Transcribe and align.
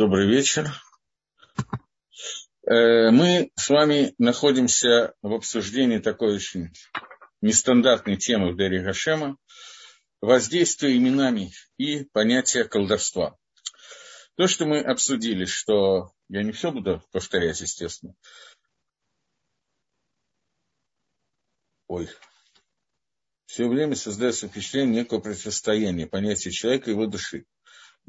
Добрый 0.00 0.28
вечер. 0.28 0.66
Э, 2.66 3.10
мы 3.10 3.50
с 3.54 3.68
вами 3.68 4.14
находимся 4.16 5.12
в 5.20 5.34
обсуждении 5.34 5.98
такой 5.98 6.36
очень 6.36 6.72
нестандартной 7.42 8.16
темы 8.16 8.54
в 8.54 8.56
Дере 8.56 8.80
Гашема– 8.80 9.36
воздействие 10.22 10.96
именами 10.96 11.52
и 11.76 12.04
понятие 12.14 12.64
колдовства. 12.64 13.36
То, 14.36 14.46
что 14.46 14.64
мы 14.64 14.80
обсудили, 14.80 15.44
что 15.44 16.12
я 16.30 16.44
не 16.44 16.52
все 16.52 16.72
буду 16.72 17.04
повторять, 17.12 17.60
естественно. 17.60 18.14
Ой, 21.88 22.08
все 23.44 23.68
время 23.68 23.96
создается 23.96 24.48
впечатление 24.48 25.02
некого 25.02 25.20
противостояния 25.20 26.06
понятия 26.06 26.52
человека 26.52 26.88
и 26.88 26.94
его 26.94 27.04
души 27.04 27.44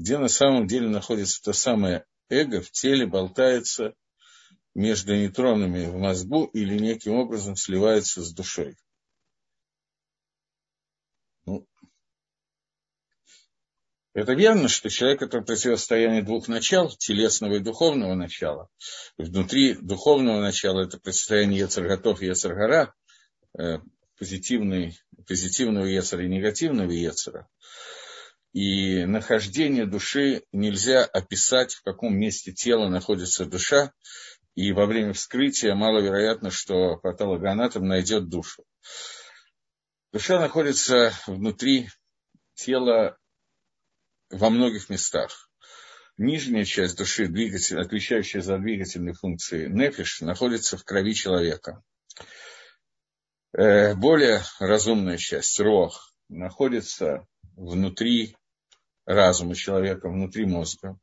где 0.01 0.17
на 0.17 0.29
самом 0.29 0.65
деле 0.65 0.89
находится 0.89 1.43
то 1.43 1.53
самое 1.53 2.05
эго, 2.27 2.61
в 2.61 2.71
теле 2.71 3.05
болтается 3.05 3.93
между 4.73 5.13
нейтронами 5.13 5.85
в 5.85 5.95
мозгу 5.95 6.45
или 6.45 6.79
неким 6.79 7.13
образом 7.13 7.55
сливается 7.55 8.23
с 8.23 8.33
душой. 8.33 8.77
Ну, 11.45 11.67
это 14.13 14.33
верно, 14.33 14.69
что 14.69 14.89
человек– 14.89 15.21
это 15.21 15.41
противостояние 15.41 16.23
двух 16.23 16.47
начал, 16.47 16.89
телесного 16.89 17.57
и 17.57 17.59
духовного 17.59 18.15
начала. 18.15 18.69
Внутри 19.19 19.75
духовного 19.75 20.41
начала 20.41 20.81
это 20.81 20.99
противостояние 20.99 21.59
Ецарготов 21.59 22.23
и 22.23 22.25
Ецаргара, 22.25 22.95
э, 23.55 23.77
позитивный, 24.17 24.97
позитивного 25.27 25.85
Ецара 25.85 26.25
и 26.25 26.29
негативного 26.29 26.89
Ецара. 26.89 27.47
И 28.53 29.05
нахождение 29.05 29.85
души 29.85 30.43
нельзя 30.51 31.05
описать, 31.05 31.73
в 31.73 31.83
каком 31.83 32.17
месте 32.17 32.51
тела 32.51 32.89
находится 32.89 33.45
душа, 33.45 33.93
и 34.55 34.73
во 34.73 34.85
время 34.85 35.13
вскрытия 35.13 35.73
маловероятно, 35.73 36.51
что 36.51 36.97
патологоанатом 36.97 37.87
найдет 37.87 38.27
душу. 38.27 38.65
Душа 40.11 40.39
находится 40.39 41.13
внутри 41.27 41.89
тела 42.53 43.17
во 44.29 44.49
многих 44.49 44.89
местах. 44.89 45.49
Нижняя 46.17 46.65
часть 46.65 46.97
души, 46.97 47.27
двигатель, 47.27 47.79
отвечающая 47.79 48.41
за 48.41 48.57
двигательные 48.57 49.13
функции 49.13 49.67
нефиш, 49.67 50.19
находится 50.19 50.77
в 50.77 50.83
крови 50.83 51.13
человека. 51.13 51.81
Э, 53.53 53.95
более 53.95 54.41
разумная 54.59 55.17
часть, 55.17 55.57
рог, 55.59 55.93
находится 56.27 57.25
внутри 57.55 58.35
разума 59.05 59.55
человека, 59.55 60.09
внутри 60.09 60.45
мозга, 60.45 60.97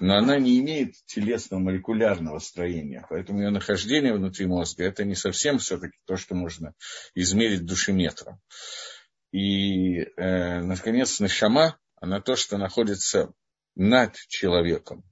но 0.00 0.16
она 0.16 0.38
не 0.38 0.58
имеет 0.60 0.94
телесного 1.06 1.60
молекулярного 1.60 2.38
строения, 2.38 3.06
поэтому 3.08 3.40
ее 3.40 3.50
нахождение 3.50 4.14
внутри 4.14 4.46
мозга 4.46 4.84
это 4.84 5.04
не 5.04 5.14
совсем 5.14 5.58
все-таки 5.58 5.98
то, 6.06 6.16
что 6.16 6.34
можно 6.34 6.74
измерить 7.14 7.66
душеметром. 7.66 8.40
И, 9.32 10.00
э, 10.00 10.60
наконец, 10.60 11.20
нашама, 11.20 11.78
она 11.96 12.20
то, 12.20 12.36
что 12.36 12.58
находится 12.58 13.32
над 13.74 14.14
человеком. 14.28 15.04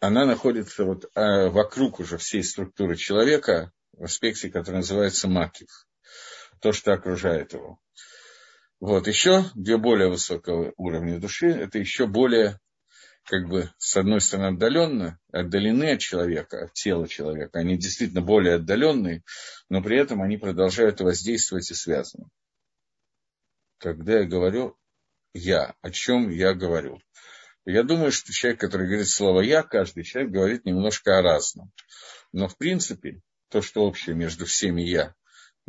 Она 0.00 0.26
находится 0.26 0.84
вот 0.84 1.10
э, 1.14 1.48
вокруг 1.48 2.00
уже 2.00 2.18
всей 2.18 2.44
структуры 2.44 2.96
человека 2.96 3.72
в 3.92 4.04
аспекте, 4.04 4.48
который 4.50 4.76
называется 4.76 5.26
макив, 5.28 5.68
то, 6.60 6.72
что 6.72 6.92
окружает 6.92 7.52
его. 7.52 7.80
Вот, 8.80 9.08
еще 9.08 9.44
две 9.56 9.76
более 9.76 10.08
высокого 10.08 10.72
уровня 10.76 11.18
души, 11.18 11.48
это 11.48 11.78
еще 11.78 12.06
более, 12.06 12.60
как 13.24 13.48
бы, 13.48 13.70
с 13.76 13.96
одной 13.96 14.20
стороны, 14.20 14.54
отдаленно, 14.54 15.18
отдалены 15.32 15.92
от 15.92 16.00
человека, 16.00 16.64
от 16.64 16.74
тела 16.74 17.08
человека. 17.08 17.58
Они 17.58 17.76
действительно 17.76 18.22
более 18.22 18.54
отдаленные, 18.54 19.24
но 19.68 19.82
при 19.82 19.98
этом 19.98 20.22
они 20.22 20.36
продолжают 20.36 21.00
воздействовать 21.00 21.68
и 21.72 21.74
связаны. 21.74 22.26
Когда 23.78 24.20
я 24.20 24.24
говорю 24.26 24.76
«я», 25.34 25.74
о 25.82 25.90
чем 25.90 26.30
я 26.30 26.54
говорю? 26.54 27.00
Я 27.64 27.82
думаю, 27.82 28.12
что 28.12 28.32
человек, 28.32 28.60
который 28.60 28.86
говорит 28.86 29.08
слово 29.08 29.40
«я», 29.40 29.64
каждый 29.64 30.04
человек 30.04 30.30
говорит 30.32 30.64
немножко 30.64 31.18
о 31.18 31.22
разном. 31.22 31.72
Но, 32.32 32.46
в 32.46 32.56
принципе, 32.56 33.22
то, 33.48 33.60
что 33.60 33.82
общее 33.82 34.14
между 34.14 34.46
всеми 34.46 34.82
«я», 34.82 35.14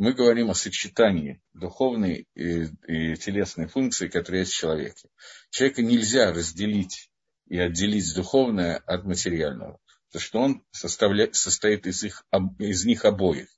мы 0.00 0.14
говорим 0.14 0.48
о 0.48 0.54
сочетании 0.54 1.42
духовной 1.52 2.26
и, 2.34 2.68
и 2.88 3.16
телесной 3.16 3.66
функции, 3.66 4.08
которые 4.08 4.40
есть 4.40 4.54
в 4.54 4.56
человеке. 4.56 5.10
Человека 5.50 5.82
нельзя 5.82 6.32
разделить 6.32 7.10
и 7.48 7.58
отделить 7.58 8.14
духовное 8.14 8.78
от 8.78 9.04
материального, 9.04 9.78
потому 10.06 10.22
что 10.22 10.40
он 10.40 10.64
составля, 10.70 11.30
состоит 11.34 11.86
из, 11.86 12.02
их, 12.02 12.24
из 12.58 12.86
них 12.86 13.04
обоих, 13.04 13.48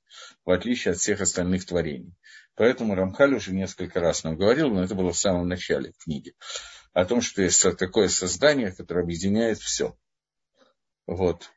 в 0.43 0.51
отличие 0.51 0.91
от 0.91 0.97
всех 0.97 1.21
остальных 1.21 1.65
творений. 1.65 2.13
Поэтому 2.55 2.93
Рамхаль 2.93 3.35
уже 3.35 3.53
несколько 3.53 4.01
раз 4.01 4.25
нам 4.25 4.35
говорил, 4.35 4.69
но 4.69 4.83
это 4.83 4.95
было 4.95 5.13
в 5.13 5.17
самом 5.17 5.47
начале 5.47 5.93
книги, 6.03 6.33
о 6.91 7.05
том, 7.05 7.21
что 7.21 7.41
есть 7.41 7.65
такое 7.77 8.09
создание, 8.09 8.73
которое 8.73 9.03
объединяет 9.03 9.59
все. 9.59 9.97
Вот. 11.07 11.49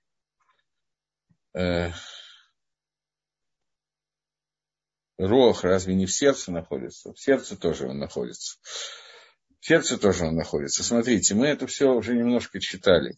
Рох 5.19 5.65
разве 5.65 5.95
не 5.95 6.07
в 6.07 6.13
сердце 6.13 6.53
находится? 6.53 7.13
В 7.13 7.19
сердце 7.19 7.57
тоже 7.57 7.89
он 7.89 7.99
находится. 7.99 8.59
В 9.61 9.67
сердце 9.67 9.99
тоже 9.99 10.27
он 10.27 10.37
находится. 10.37 10.85
Смотрите, 10.85 11.35
мы 11.35 11.47
это 11.47 11.67
все 11.67 11.93
уже 11.93 12.15
немножко 12.15 12.61
читали. 12.61 13.17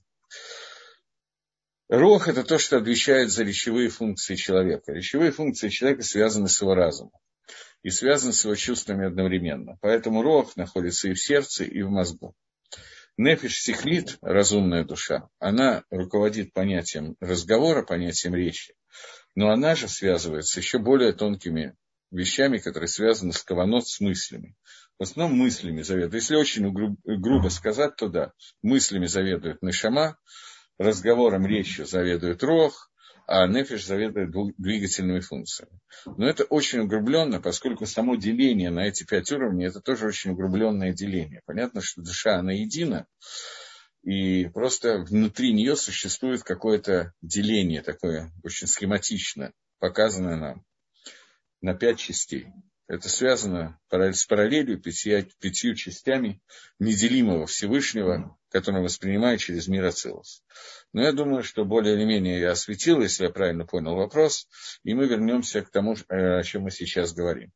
Рох– 1.89 2.29
это 2.29 2.45
то, 2.45 2.59
что 2.59 2.77
отвечает 2.77 3.31
за 3.31 3.45
речевые 3.45 3.89
функции 3.89 4.37
человека. 4.37 4.93
Речевые 4.93 5.33
функции 5.33 5.69
человека 5.71 6.03
связаны 6.03 6.49
с 6.49 6.61
его 6.61 6.75
разумом 6.75 7.13
и 7.83 7.91
связаны 7.91 8.33
с 8.33 8.45
его 8.45 8.55
чувствами 8.55 9.07
одновременно. 9.07 9.79
Поэтому 9.81 10.23
рох 10.23 10.57
находится 10.57 11.09
и 11.09 11.15
в 11.15 11.23
сердце, 11.23 11.65
и 11.65 11.83
в 11.83 11.91
мозгу. 11.91 12.35
Нефиш 13.17 13.61
сихлит, 13.61 14.19
разумная 14.21 14.85
душа, 14.85 15.29
она 15.41 15.83
руководит 15.91 16.53
понятием 16.53 17.17
разговора, 17.19 17.83
понятием 17.83 18.35
речи, 18.35 18.75
но 19.35 19.51
она 19.51 19.75
же 19.75 19.89
связывается 19.89 20.61
еще 20.61 20.79
более 20.79 21.13
тонкими 21.13 21.75
вещами, 22.11 22.59
которые 22.59 22.89
связаны 22.89 23.33
с 23.33 23.43
каванот, 23.43 23.87
с 23.87 24.01
мыслями. 24.01 24.57
В 24.99 25.03
основном 25.03 25.39
мыслями 25.39 25.83
заведует. 25.83 26.15
Если 26.15 26.37
очень 26.37 26.71
грубо 27.05 27.49
сказать, 27.49 27.97
то 27.97 28.09
да, 28.09 28.33
мыслями 28.63 29.07
заведует 29.07 29.63
Нешама, 29.63 30.19
разговором, 30.79 31.47
речью 31.47 31.87
заведует 31.87 32.43
Рох, 32.43 32.91
а 33.27 33.47
Нефиш 33.47 33.85
заведует 33.85 34.31
двигательными 34.57 35.21
функциями. 35.21 35.81
Но 36.07 36.27
это 36.27 36.45
очень 36.45 36.81
углубленно, 36.81 37.41
поскольку 37.41 37.85
само 37.85 38.17
деление 38.17 38.71
на 38.71 38.87
эти 38.87 39.05
пять 39.05 39.31
уровней, 39.31 39.67
это 39.67 39.81
тоже 39.81 40.07
очень 40.07 40.31
углубленное 40.31 40.95
деление. 40.95 41.43
Понятно, 41.45 41.83
что 41.83 42.01
душа, 42.01 42.39
она 42.39 42.53
едина, 42.53 43.07
и 44.03 44.47
просто 44.47 45.01
внутри 45.01 45.53
нее 45.53 45.77
существует 45.77 46.43
какое-то 46.43 47.13
деление 47.21 47.83
такое, 47.83 48.33
очень 48.43 48.67
схематично 48.67 49.53
показанное 49.79 50.37
нам 50.37 50.65
на 51.61 51.75
пять 51.75 51.99
частей. 51.99 52.49
Это 52.89 53.11
связано 53.11 53.79
с 53.91 54.25
параллелью 54.25 54.81
пятью, 54.81 55.27
пятью 55.41 55.75
частями 55.75 56.41
неделимого 56.79 57.47
Всевышнего, 57.47 58.37
который 58.51 58.83
воспринимает 58.83 59.41
через 59.41 59.69
мир 59.69 59.85
Ацилус. 59.85 60.43
Но 60.95 61.03
я 61.03 61.13
думаю, 61.13 61.43
что 61.43 61.67
более 61.67 61.97
или 61.97 62.05
менее 62.05 62.41
я 62.41 62.53
осветил, 62.53 63.03
если 63.03 63.25
я 63.25 63.31
правильно 63.31 63.67
понял 63.67 63.95
вопрос, 63.95 64.49
и 64.85 64.95
мы 64.95 65.07
вернемся 65.07 65.61
к 65.61 65.71
тому, 65.71 65.97
э, 66.09 66.39
о 66.39 66.43
чем 66.43 66.63
мы 66.63 66.71
сейчас 66.71 67.13
говорим. 67.13 67.53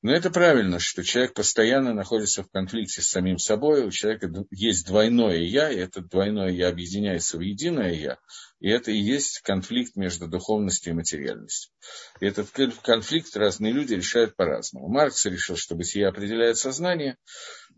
Но 0.00 0.12
это 0.12 0.30
правильно, 0.30 0.78
что 0.78 1.02
человек 1.02 1.34
постоянно 1.34 1.92
находится 1.92 2.44
в 2.44 2.50
конфликте 2.50 3.02
с 3.02 3.08
самим 3.08 3.38
собой, 3.38 3.84
у 3.84 3.90
человека 3.90 4.30
есть 4.50 4.86
двойное 4.86 5.38
«я», 5.38 5.70
и 5.70 5.76
это 5.76 6.02
двойное 6.02 6.50
«я» 6.50 6.68
объединяется 6.68 7.36
в 7.36 7.40
единое 7.40 7.92
«я», 7.94 8.18
и 8.60 8.68
это 8.68 8.92
и 8.92 8.96
есть 8.96 9.40
конфликт 9.40 9.96
между 9.96 10.28
духовностью 10.28 10.92
и 10.92 10.96
материальностью. 10.96 11.72
И 12.20 12.26
этот 12.26 12.50
конфликт 12.82 13.36
разные 13.36 13.72
люди 13.72 13.94
решают 13.94 14.36
по-разному. 14.36 14.88
Маркс 14.88 15.26
решил, 15.26 15.56
что 15.56 15.74
бытие 15.74 16.06
определяет 16.06 16.58
сознание, 16.58 17.16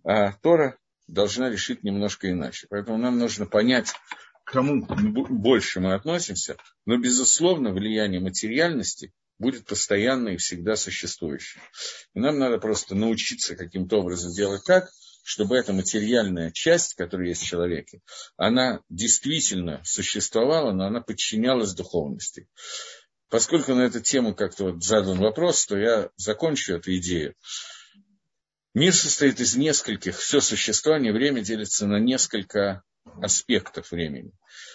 а 0.05 0.33
Тора 0.43 0.77
должна 1.07 1.49
решить 1.49 1.83
немножко 1.85 2.31
иначе. 2.31 2.67
Поэтому 2.69 2.99
нам 2.99 3.19
нужно 3.19 3.47
понять, 3.47 3.95
к 4.45 4.53
кому 4.53 4.85
больше 4.85 5.81
мы 5.81 5.95
относимся, 5.95 6.57
но, 6.85 6.99
безусловно, 6.99 7.73
влияние 7.73 8.21
материальности 8.21 9.15
будет 9.41 9.67
постоянно 9.67 10.29
и 10.29 10.37
всегда 10.37 10.77
существующим. 10.77 11.61
И 12.15 12.21
нам 12.21 12.39
надо 12.39 12.59
просто 12.59 12.95
научиться 12.95 13.57
каким-то 13.57 14.01
образом 14.01 14.33
делать 14.33 14.63
так, 14.65 14.89
чтобы 15.25 15.57
эта 15.57 15.73
материальная 15.73 16.51
часть, 16.51 16.95
которая 16.95 17.29
есть 17.29 17.43
в 17.43 17.47
человеке, 17.47 18.01
она 18.37 18.81
действительно 18.89 19.81
существовала, 19.85 20.73
но 20.73 20.87
она 20.87 21.01
подчинялась 21.01 21.75
духовности. 21.75 22.49
Поскольку 23.29 23.75
на 23.75 23.83
эту 23.83 24.01
тему 24.01 24.35
как-то 24.35 24.65
вот 24.65 24.85
задан 24.85 25.19
вопрос, 25.19 25.67
то 25.67 25.79
я 25.79 26.11
закончу 26.17 26.75
эту 26.75 26.95
идею. 26.97 27.35
Мир 28.75 28.95
состоит 28.95 29.41
из 29.41 29.57
нескольких, 29.57 30.19
все 30.19 30.41
существование, 30.41 31.13
время 31.13 31.43
делится 31.43 31.87
на 31.87 31.99
несколько 31.99 32.83
аспектов 33.21 33.91
времени. 33.91 34.33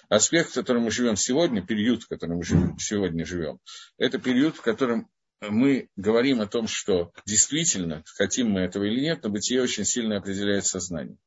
Аспект, 0.09 0.51
в 0.51 0.53
котором 0.53 0.83
мы 0.83 0.91
живем 0.91 1.15
сегодня, 1.15 1.65
период, 1.65 2.03
в 2.03 2.07
котором 2.07 2.37
мы 2.37 2.43
живем, 2.43 2.77
сегодня 2.79 3.25
живем, 3.25 3.59
это 3.97 4.19
период, 4.19 4.55
в 4.55 4.61
котором 4.61 5.09
мы 5.41 5.89
говорим 5.95 6.41
о 6.41 6.47
том, 6.47 6.67
что 6.67 7.11
действительно, 7.25 8.03
хотим 8.15 8.51
мы 8.51 8.61
этого 8.61 8.83
или 8.83 9.01
нет, 9.01 9.23
но 9.23 9.29
бытие 9.29 9.61
очень 9.61 9.85
сильно 9.85 10.17
определяет 10.17 10.65
сознание. 10.65 11.17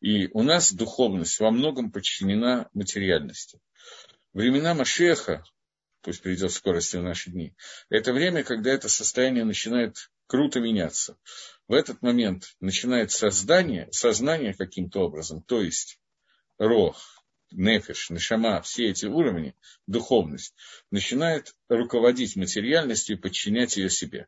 И 0.00 0.28
у 0.28 0.42
нас 0.42 0.72
духовность 0.72 1.40
во 1.40 1.50
многом 1.50 1.90
подчинена 1.90 2.68
материальности. 2.72 3.60
Времена 4.32 4.74
Машеха, 4.74 5.42
пусть 6.02 6.22
придет 6.22 6.52
скорости 6.52 6.96
в 6.96 7.02
наши 7.02 7.30
дни, 7.30 7.54
это 7.90 8.12
время, 8.12 8.44
когда 8.44 8.70
это 8.70 8.88
состояние 8.88 9.44
начинает 9.44 9.96
круто 10.26 10.60
меняться. 10.60 11.16
В 11.66 11.72
этот 11.72 12.00
момент 12.02 12.54
начинает 12.60 13.10
создание, 13.10 13.88
сознание 13.90 14.54
каким-то 14.54 15.00
образом, 15.00 15.42
то 15.42 15.60
есть 15.60 15.98
рох, 16.58 16.96
нефиш, 17.50 18.10
нешама, 18.10 18.60
все 18.62 18.90
эти 18.90 19.06
уровни, 19.06 19.54
духовность, 19.86 20.54
начинает 20.90 21.54
руководить 21.68 22.36
материальностью 22.36 23.16
и 23.16 23.20
подчинять 23.20 23.76
ее 23.76 23.90
себе. 23.90 24.26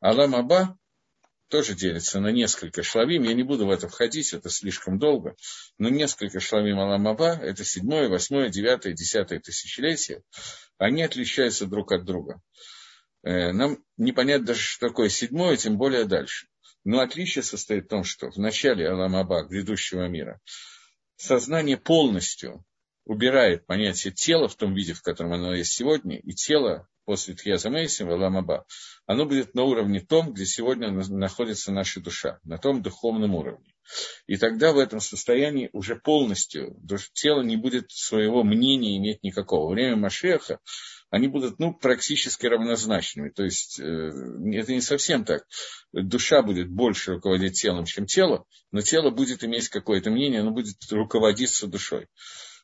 Алам 0.00 0.34
Аба 0.34 0.78
тоже 1.48 1.74
делится 1.74 2.20
на 2.20 2.28
несколько 2.28 2.82
шлавим. 2.82 3.24
Я 3.24 3.34
не 3.34 3.42
буду 3.42 3.66
в 3.66 3.70
это 3.70 3.88
входить, 3.88 4.32
это 4.32 4.48
слишком 4.48 4.98
долго. 4.98 5.34
Но 5.78 5.88
несколько 5.88 6.40
шлавим 6.40 6.78
Алам 6.78 7.08
Аба, 7.08 7.34
это 7.34 7.64
седьмое, 7.64 8.08
восьмое, 8.08 8.48
девятое, 8.48 8.92
десятое 8.92 9.40
тысячелетие, 9.40 10.22
они 10.78 11.02
отличаются 11.02 11.66
друг 11.66 11.92
от 11.92 12.04
друга. 12.04 12.40
Э, 13.22 13.52
нам 13.52 13.78
непонятно 13.96 14.46
даже, 14.46 14.60
что 14.60 14.88
такое 14.88 15.08
седьмое, 15.08 15.56
тем 15.56 15.76
более 15.76 16.04
дальше. 16.04 16.46
Но 16.84 17.00
отличие 17.00 17.42
состоит 17.42 17.86
в 17.86 17.88
том, 17.88 18.04
что 18.04 18.30
в 18.30 18.38
начале 18.38 18.88
Аламаба, 18.88 19.44
грядущего 19.44 20.06
мира, 20.06 20.40
сознание 21.20 21.76
полностью 21.76 22.64
убирает 23.04 23.66
понятие 23.66 24.12
тела 24.12 24.48
в 24.48 24.56
том 24.56 24.74
виде, 24.74 24.94
в 24.94 25.02
котором 25.02 25.32
оно 25.32 25.54
есть 25.54 25.72
сегодня, 25.72 26.18
и 26.18 26.32
тело 26.32 26.88
после 27.04 27.34
Тхьяза 27.34 27.70
Мейсим, 27.70 28.10
Аламаба, 28.10 28.64
оно 29.06 29.26
будет 29.26 29.54
на 29.54 29.64
уровне 29.64 30.00
том, 30.00 30.32
где 30.32 30.46
сегодня 30.46 30.90
находится 30.90 31.72
наша 31.72 32.00
душа, 32.00 32.38
на 32.44 32.56
том 32.56 32.82
духовном 32.82 33.34
уровне. 33.34 33.74
И 34.26 34.36
тогда 34.36 34.72
в 34.72 34.78
этом 34.78 35.00
состоянии 35.00 35.70
уже 35.72 35.96
полностью 35.96 36.76
тело 37.12 37.42
не 37.42 37.56
будет 37.56 37.90
своего 37.90 38.44
мнения 38.44 38.96
иметь 38.96 39.22
никакого. 39.22 39.72
Время 39.72 39.96
Машеха 39.96 40.60
они 41.10 41.28
будут 41.28 41.58
ну, 41.58 41.74
практически 41.74 42.46
равнозначными. 42.46 43.30
То 43.30 43.44
есть 43.44 43.78
э, 43.80 43.84
это 43.84 44.72
не 44.72 44.80
совсем 44.80 45.24
так. 45.24 45.44
Душа 45.92 46.42
будет 46.42 46.70
больше 46.70 47.14
руководить 47.14 47.60
телом, 47.60 47.84
чем 47.84 48.06
тело, 48.06 48.44
но 48.70 48.80
тело 48.80 49.10
будет 49.10 49.44
иметь 49.44 49.68
какое-то 49.68 50.10
мнение, 50.10 50.40
оно 50.40 50.52
будет 50.52 50.76
руководиться 50.90 51.66
душой. 51.66 52.06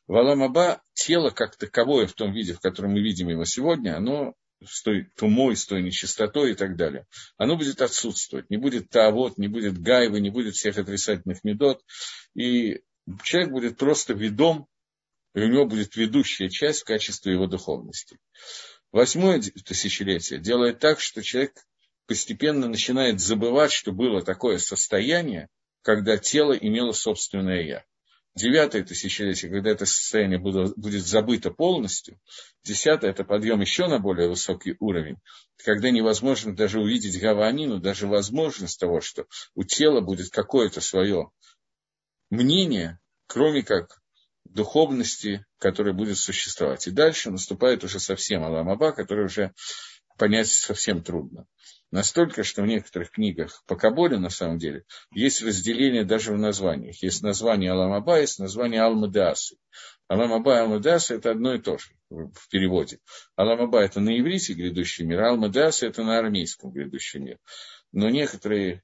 В 0.07 0.15
Аламаба 0.15 0.81
тело 0.93 1.29
как 1.29 1.57
таковое 1.57 2.07
в 2.07 2.13
том 2.13 2.31
виде, 2.31 2.53
в 2.53 2.61
котором 2.61 2.93
мы 2.93 3.01
видим 3.01 3.27
его 3.27 3.43
сегодня, 3.43 3.97
оно 3.97 4.33
с 4.65 4.81
той 4.81 5.09
тумой, 5.15 5.55
с 5.55 5.65
той 5.67 5.83
нечистотой 5.83 6.51
и 6.51 6.55
так 6.55 6.77
далее, 6.77 7.05
оно 7.37 7.57
будет 7.57 7.81
отсутствовать. 7.81 8.49
Не 8.49 8.57
будет 8.57 8.89
тавод, 8.89 9.37
не 9.37 9.49
будет 9.49 9.79
гайвы, 9.79 10.21
не 10.21 10.29
будет 10.29 10.55
всех 10.55 10.77
отрицательных 10.77 11.43
медот. 11.43 11.81
И 12.33 12.79
человек 13.23 13.51
будет 13.51 13.77
просто 13.77 14.13
ведом 14.13 14.67
и 15.37 15.39
у 15.39 15.47
него 15.49 15.67
будет 15.67 15.95
ведущая 15.95 16.49
часть 16.49 16.81
в 16.81 16.85
качестве 16.85 17.33
его 17.33 17.45
духовности. 17.45 18.17
Восьмое 18.91 19.39
тысячелетие 19.39 20.39
делает 20.39 20.79
так, 20.79 20.99
что 20.99 21.21
человек 21.21 21.53
постепенно 22.07 22.67
начинает 22.67 23.19
забывать, 23.19 23.71
что 23.71 23.91
было 23.91 24.23
такое 24.23 24.57
состояние, 24.57 25.47
когда 25.83 26.17
тело 26.17 26.53
имело 26.53 26.91
собственное 26.91 27.61
«я». 27.61 27.85
Девятое 28.33 28.83
тысячелетие, 28.83 29.51
когда 29.51 29.69
это 29.69 29.85
состояние 29.85 30.39
будет 30.39 31.05
забыто 31.05 31.51
полностью. 31.51 32.19
Десятое– 32.63 33.11
это 33.11 33.23
подъем 33.23 33.61
еще 33.61 33.87
на 33.87 33.99
более 33.99 34.29
высокий 34.29 34.75
уровень, 34.79 35.17
когда 35.63 35.91
невозможно 35.91 36.55
даже 36.55 36.79
увидеть 36.79 37.21
гаванину, 37.21 37.79
даже 37.79 38.07
возможность 38.07 38.79
того, 38.79 39.01
что 39.01 39.27
у 39.53 39.63
тела 39.63 40.01
будет 40.01 40.31
какое-то 40.31 40.81
свое 40.81 41.29
мнение, 42.31 42.99
кроме 43.27 43.61
как 43.61 44.01
духовности, 44.53 45.45
которая 45.59 45.93
будет 45.93 46.17
существовать. 46.17 46.87
И 46.87 46.91
дальше 46.91 47.31
наступает 47.31 47.83
уже 47.83 47.99
совсем 47.99 48.43
Аламаба, 48.43 48.91
который 48.91 49.25
уже 49.25 49.53
понять 50.17 50.47
совсем 50.47 51.03
трудно. 51.03 51.45
Настолько, 51.91 52.43
что 52.43 52.63
в 52.63 52.65
некоторых 52.65 53.11
книгах 53.11 53.63
по 53.65 53.77
Каболе, 53.77 54.17
на 54.17 54.29
самом 54.29 54.57
деле, 54.57 54.83
есть 55.11 55.41
разделение 55.41 56.03
даже 56.03 56.33
в 56.33 56.37
названиях. 56.37 57.01
Есть 57.01 57.23
название 57.23 57.71
Аламаба, 57.71 58.19
есть 58.19 58.39
название 58.39 58.81
Алмадасы. 58.81 59.55
Аламаба 60.09 60.55
и 60.55 60.59
Алмадасы– 60.59 61.15
это 61.15 61.31
одно 61.31 61.53
и 61.53 61.59
то 61.59 61.77
же 61.77 61.89
в 62.09 62.49
переводе. 62.49 62.99
Аламаба– 63.35 63.79
это 63.83 63.99
на 64.01 64.17
иврите 64.19 64.53
грядущий 64.53 65.05
мир, 65.05 65.21
а 65.21 65.29
Алмадасы– 65.29 65.85
это 65.87 66.03
на 66.03 66.17
армейском 66.17 66.71
грядущий 66.71 67.19
мир. 67.19 67.39
Но 67.93 68.09
некоторые, 68.09 68.83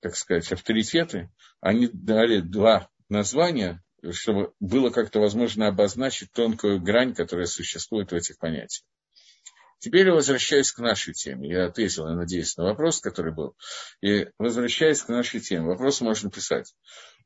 так 0.00 0.14
сказать, 0.16 0.50
авторитеты, 0.52 1.30
они 1.60 1.88
дали 1.92 2.40
два 2.40 2.88
названия 3.08 3.82
чтобы 4.10 4.52
было 4.60 4.90
как-то 4.90 5.20
возможно 5.20 5.68
обозначить 5.68 6.32
тонкую 6.32 6.80
грань, 6.80 7.14
которая 7.14 7.46
существует 7.46 8.12
в 8.12 8.14
этих 8.14 8.38
понятиях. 8.38 8.84
Теперь 9.80 10.06
я 10.06 10.14
возвращаюсь 10.14 10.72
к 10.72 10.78
нашей 10.78 11.14
теме. 11.14 11.48
Я 11.48 11.64
ответил, 11.64 12.06
я 12.06 12.14
надеюсь, 12.14 12.54
на 12.58 12.64
вопрос, 12.64 13.00
который 13.00 13.32
был. 13.32 13.56
И 14.02 14.28
возвращаясь 14.38 15.00
к 15.02 15.08
нашей 15.08 15.40
теме, 15.40 15.64
вопрос 15.64 16.02
можно 16.02 16.30
писать. 16.30 16.74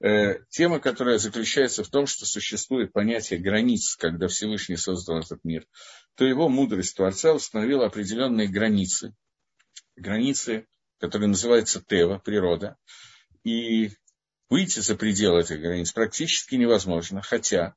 Э, 0.00 0.38
тема, 0.50 0.78
которая 0.78 1.18
заключается 1.18 1.82
в 1.82 1.88
том, 1.88 2.06
что 2.06 2.26
существует 2.26 2.92
понятие 2.92 3.40
границ, 3.40 3.96
когда 3.96 4.28
Всевышний 4.28 4.76
создал 4.76 5.18
этот 5.18 5.42
мир, 5.42 5.66
то 6.14 6.24
его 6.24 6.48
мудрость 6.48 6.96
Творца 6.96 7.32
установила 7.32 7.86
определенные 7.86 8.46
границы. 8.46 9.16
Границы, 9.96 10.68
которые 10.98 11.28
называются 11.28 11.82
Тева, 11.84 12.18
природа. 12.18 12.76
И 13.42 13.90
выйти 14.50 14.80
за 14.80 14.94
пределы 14.96 15.40
этих 15.40 15.60
границ 15.60 15.92
практически 15.92 16.54
невозможно, 16.54 17.22
хотя 17.22 17.74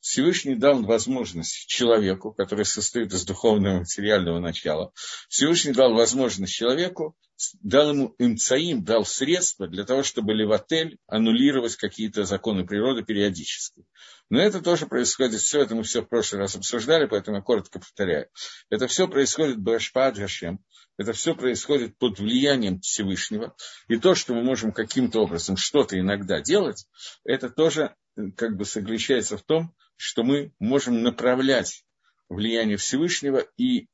Всевышний 0.00 0.54
дал 0.54 0.82
возможность 0.82 1.66
человеку, 1.66 2.32
который 2.32 2.64
состоит 2.64 3.12
из 3.12 3.24
духовного 3.24 3.80
материального 3.80 4.38
начала, 4.38 4.92
Всевышний 5.28 5.72
дал 5.72 5.94
возможность 5.94 6.52
человеку, 6.52 7.16
дал 7.62 7.90
ему 7.90 8.14
имцаим, 8.18 8.84
дал 8.84 9.04
средства 9.04 9.66
для 9.66 9.84
того, 9.84 10.02
чтобы 10.02 10.34
Леватель 10.34 10.98
аннулировать 11.06 11.76
какие-то 11.76 12.24
законы 12.24 12.66
природы 12.66 13.02
периодически. 13.02 13.84
Но 14.30 14.40
это 14.40 14.62
тоже 14.62 14.86
происходит, 14.86 15.40
все 15.40 15.62
это 15.62 15.74
мы 15.74 15.82
все 15.82 16.02
в 16.02 16.08
прошлый 16.08 16.40
раз 16.40 16.56
обсуждали, 16.56 17.06
поэтому 17.06 17.38
я 17.38 17.42
коротко 17.42 17.78
повторяю. 17.78 18.28
Это 18.70 18.86
все 18.86 19.08
происходит 19.08 19.58
Башпад 19.58 20.16
Гашем, 20.16 20.60
это 20.96 21.12
все 21.12 21.34
происходит 21.34 21.98
под 21.98 22.18
влиянием 22.18 22.80
Всевышнего. 22.80 23.54
И 23.88 23.96
то, 23.96 24.14
что 24.14 24.34
мы 24.34 24.42
можем 24.42 24.72
каким-то 24.72 25.20
образом 25.20 25.56
что-то 25.56 25.98
иногда 25.98 26.40
делать, 26.40 26.86
это 27.24 27.50
тоже 27.50 27.94
э, 28.16 28.30
как 28.36 28.56
бы 28.56 28.64
соглашается 28.64 29.36
в 29.36 29.42
том, 29.42 29.74
что 29.96 30.22
мы 30.22 30.52
можем 30.58 31.02
направлять 31.02 31.84
влияние 32.28 32.76
Всевышнего 32.76 33.44
и 33.56 33.88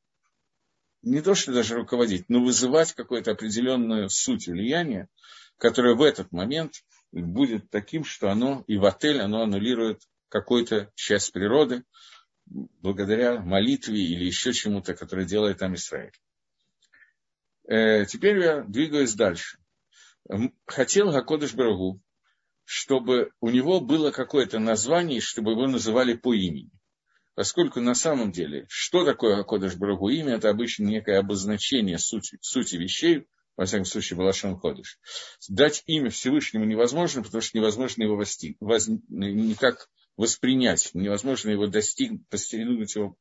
не 1.03 1.23
то, 1.23 1.35
что 1.35 1.53
даже 1.53 1.77
руководить, 1.77 2.29
но 2.29 2.43
вызывать 2.43 2.93
какую-то 2.93 3.33
определенную 3.33 4.11
суть 4.11 4.49
влияния, 4.49 5.09
которое 5.57 5.95
в 5.95 6.03
этот 6.03 6.33
момент 6.33 6.75
будет 7.13 7.71
таким, 7.71 8.05
что 8.05 8.31
оно 8.31 8.65
и 8.67 8.77
в 8.77 8.85
отель, 8.85 9.21
оно 9.21 9.43
аннулирует 9.43 10.03
какую-то 10.29 10.91
часть 10.95 11.33
природы 11.33 11.85
благодаря 12.47 13.41
молитве 13.41 14.03
или 14.03 14.25
еще 14.25 14.53
чему-то, 14.53 14.95
которое 14.95 15.27
делает 15.27 15.59
там 15.59 15.75
Израиль. 15.75 16.13
Э, 17.69 18.05
теперь 18.07 18.39
я 18.39 18.63
двигаюсь 18.63 19.15
дальше. 19.15 19.59
Хотел 20.67 21.13
Гакодыш 21.13 21.55
Барагу, 21.55 22.01
чтобы 22.65 23.33
у 23.41 23.51
него 23.51 23.81
было 23.81 24.11
какое-то 24.11 24.59
название, 24.59 25.21
чтобы 25.21 25.53
его 25.53 25.67
называли 25.67 26.15
по 26.15 26.35
имени. 26.35 26.71
Поскольку 27.41 27.81
на 27.81 27.95
самом 27.95 28.33
деле, 28.33 28.67
что 28.69 29.03
такое 29.03 29.37
Гакодыш 29.37 29.77
Барагу 29.77 30.11
имя, 30.11 30.35
это 30.35 30.51
обычно 30.51 30.85
некое 30.85 31.19
обозначение 31.19 31.99
сути, 31.99 32.37
сути 32.43 32.77
вещей, 32.77 33.29
во 33.57 33.65
всяком 33.65 33.87
случае, 33.87 34.19
Балашон 34.19 34.61
Ходыш. 34.61 34.99
Дать 35.49 35.83
имя 35.87 36.11
Всевышнему 36.11 36.67
невозможно, 36.67 37.23
потому 37.23 37.41
что 37.41 37.57
невозможно 37.57 38.03
его 38.03 38.17
востиг, 38.17 38.59
воз, 38.61 38.89
никак 39.09 39.89
воспринять, 40.19 40.91
невозможно 40.93 41.49
его 41.49 41.67
достигнуть, 41.67 42.29
постигнуть 42.29 42.95
его. 42.95 43.17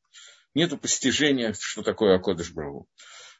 Нету 0.52 0.76
постижения, 0.76 1.54
что 1.58 1.82
такое 1.82 2.16
Акодыш 2.16 2.52
Браву. 2.52 2.88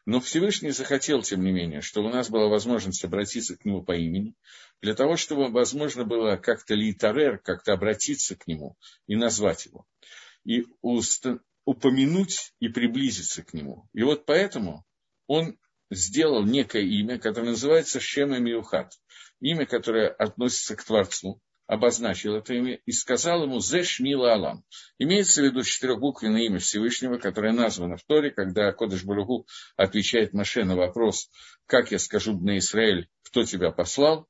Но 0.06 0.18
Всевышний 0.18 0.70
захотел, 0.70 1.20
тем 1.20 1.44
не 1.44 1.52
менее, 1.52 1.82
чтобы 1.82 2.08
у 2.08 2.10
нас 2.10 2.30
была 2.30 2.48
возможность 2.48 3.04
обратиться 3.04 3.54
к 3.54 3.66
нему 3.66 3.82
по 3.82 3.94
имени, 3.94 4.34
для 4.80 4.94
того, 4.94 5.18
чтобы 5.18 5.50
возможно 5.50 6.04
было 6.04 6.36
как-то 6.36 6.72
литарер, 6.74 7.36
как-то 7.36 7.74
обратиться 7.74 8.34
к 8.34 8.46
нему 8.46 8.78
и 9.06 9.14
назвать 9.14 9.66
его. 9.66 9.84
И 10.44 10.66
упомянуть 11.64 12.52
и 12.60 12.68
приблизиться 12.68 13.42
к 13.42 13.52
нему. 13.54 13.88
И 13.92 14.02
вот 14.02 14.26
поэтому 14.26 14.84
он 15.26 15.58
сделал 15.90 16.44
некое 16.44 16.82
имя, 16.82 17.18
которое 17.18 17.50
называется 17.50 18.00
Шема 18.00 18.38
Миухат. 18.38 18.92
Имя, 19.40 19.66
которое 19.66 20.08
относится 20.08 20.76
к 20.76 20.84
Творцу, 20.84 21.40
обозначил 21.70 22.34
это 22.34 22.52
имя 22.54 22.80
и 22.84 22.90
сказал 22.90 23.44
ему 23.44 23.60
«Зеш 23.60 24.00
Мила 24.00 24.32
Алам». 24.32 24.64
Имеется 24.98 25.40
в 25.40 25.44
виду 25.44 25.62
четырехбуквенное 25.62 26.42
имя 26.42 26.58
Всевышнего, 26.58 27.16
которое 27.16 27.52
названо 27.52 27.96
в 27.96 28.02
Торе, 28.02 28.32
когда 28.32 28.72
Кодыш 28.72 29.04
Баругу 29.04 29.46
отвечает 29.76 30.32
Маше 30.32 30.64
на 30.64 30.74
вопрос 30.74 31.30
«Как 31.66 31.92
я 31.92 32.00
скажу 32.00 32.36
на 32.38 32.58
Израиль, 32.58 33.08
кто 33.22 33.44
тебя 33.44 33.70
послал?» 33.70 34.28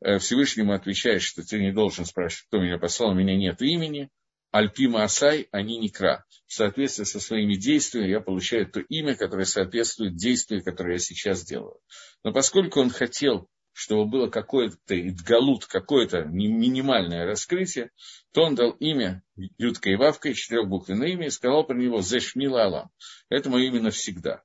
э, 0.00 0.18
Всевышнему 0.18 0.74
отвечает, 0.74 1.22
что 1.22 1.42
ты 1.42 1.58
не 1.58 1.72
должен 1.72 2.04
спрашивать, 2.04 2.46
кто 2.46 2.58
меня 2.58 2.78
послал, 2.78 3.10
у 3.10 3.14
меня 3.14 3.36
нет 3.36 3.60
имени. 3.62 4.08
Альпима 4.56 5.02
Асай, 5.02 5.48
они 5.52 5.76
не 5.76 5.90
кра. 5.90 6.24
В 6.46 6.54
соответствии 6.54 7.04
со 7.04 7.20
своими 7.20 7.56
действиями 7.56 8.08
я 8.08 8.20
получаю 8.20 8.66
то 8.66 8.80
имя, 8.80 9.14
которое 9.14 9.44
соответствует 9.44 10.16
действию, 10.16 10.64
которое 10.64 10.94
я 10.94 10.98
сейчас 10.98 11.44
делаю. 11.44 11.78
Но 12.24 12.32
поскольку 12.32 12.80
он 12.80 12.88
хотел 12.90 13.48
чтобы 13.78 14.06
было 14.06 14.28
какое-то 14.28 14.98
идгалут, 14.98 15.66
какое-то 15.66 16.22
минимальное 16.24 17.26
раскрытие, 17.26 17.90
то 18.32 18.44
он 18.44 18.54
дал 18.54 18.70
имя 18.70 19.22
Ютка 19.58 19.90
и 19.90 19.96
Вавка, 19.96 20.32
четырехбуквенное 20.32 21.08
имя, 21.08 21.26
и 21.26 21.30
сказал 21.30 21.62
про 21.66 21.76
него 21.76 22.00
Зешмила 22.00 22.64
Алам. 22.64 22.90
Это 23.28 23.50
мое 23.50 23.66
имя 23.66 23.82
навсегда. 23.82 24.42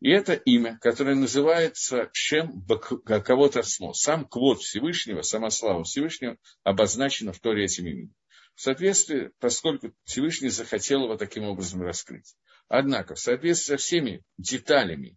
И 0.00 0.10
это 0.10 0.34
имя, 0.34 0.78
которое 0.82 1.14
называется 1.14 2.10
Шем 2.12 2.62
кого-то 3.06 3.62
Смо. 3.62 3.94
Сам 3.94 4.26
квот 4.26 4.60
Всевышнего, 4.60 5.22
сама 5.22 5.48
слава 5.48 5.84
Всевышнего 5.84 6.36
обозначена 6.62 7.32
в 7.32 7.40
Торе 7.40 7.64
этим 7.64 7.86
именем. 7.86 8.14
В 8.54 8.60
соответствии, 8.60 9.30
поскольку 9.38 9.92
Всевышний 10.04 10.50
захотел 10.50 11.04
его 11.04 11.16
таким 11.16 11.44
образом 11.44 11.82
раскрыть. 11.82 12.34
Однако, 12.68 13.14
в 13.14 13.18
соответствии 13.18 13.72
со 13.72 13.76
всеми 13.76 14.22
деталями 14.38 15.16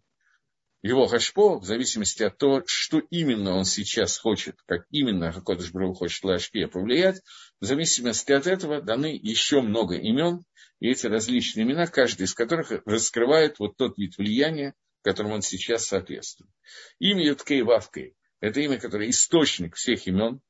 его 0.82 1.06
хашпо, 1.06 1.58
в 1.58 1.64
зависимости 1.64 2.22
от 2.22 2.38
того, 2.38 2.62
что 2.66 3.00
именно 3.10 3.56
он 3.56 3.64
сейчас 3.64 4.18
хочет, 4.18 4.56
как 4.66 4.86
именно 4.90 5.32
Хакодыш 5.32 5.72
Бру 5.72 5.94
хочет 5.94 6.22
Лашпия 6.24 6.68
повлиять, 6.68 7.22
в 7.60 7.64
зависимости 7.64 8.32
от 8.32 8.46
этого 8.46 8.80
даны 8.80 9.18
еще 9.20 9.62
много 9.62 9.96
имен, 9.96 10.44
и 10.80 10.88
эти 10.88 11.06
различные 11.06 11.64
имена, 11.64 11.86
каждый 11.86 12.24
из 12.24 12.34
которых 12.34 12.70
раскрывает 12.84 13.58
вот 13.58 13.76
тот 13.76 13.98
вид 13.98 14.16
влияния, 14.18 14.74
которому 15.02 15.34
он 15.34 15.42
сейчас 15.42 15.86
соответствует. 15.86 16.50
Имя 16.98 17.26
Юткей 17.26 17.62
Вавкей– 17.62 18.14
это 18.40 18.60
имя, 18.60 18.78
которое 18.78 19.08
источник 19.10 19.74
всех 19.76 20.06
имен. 20.06 20.40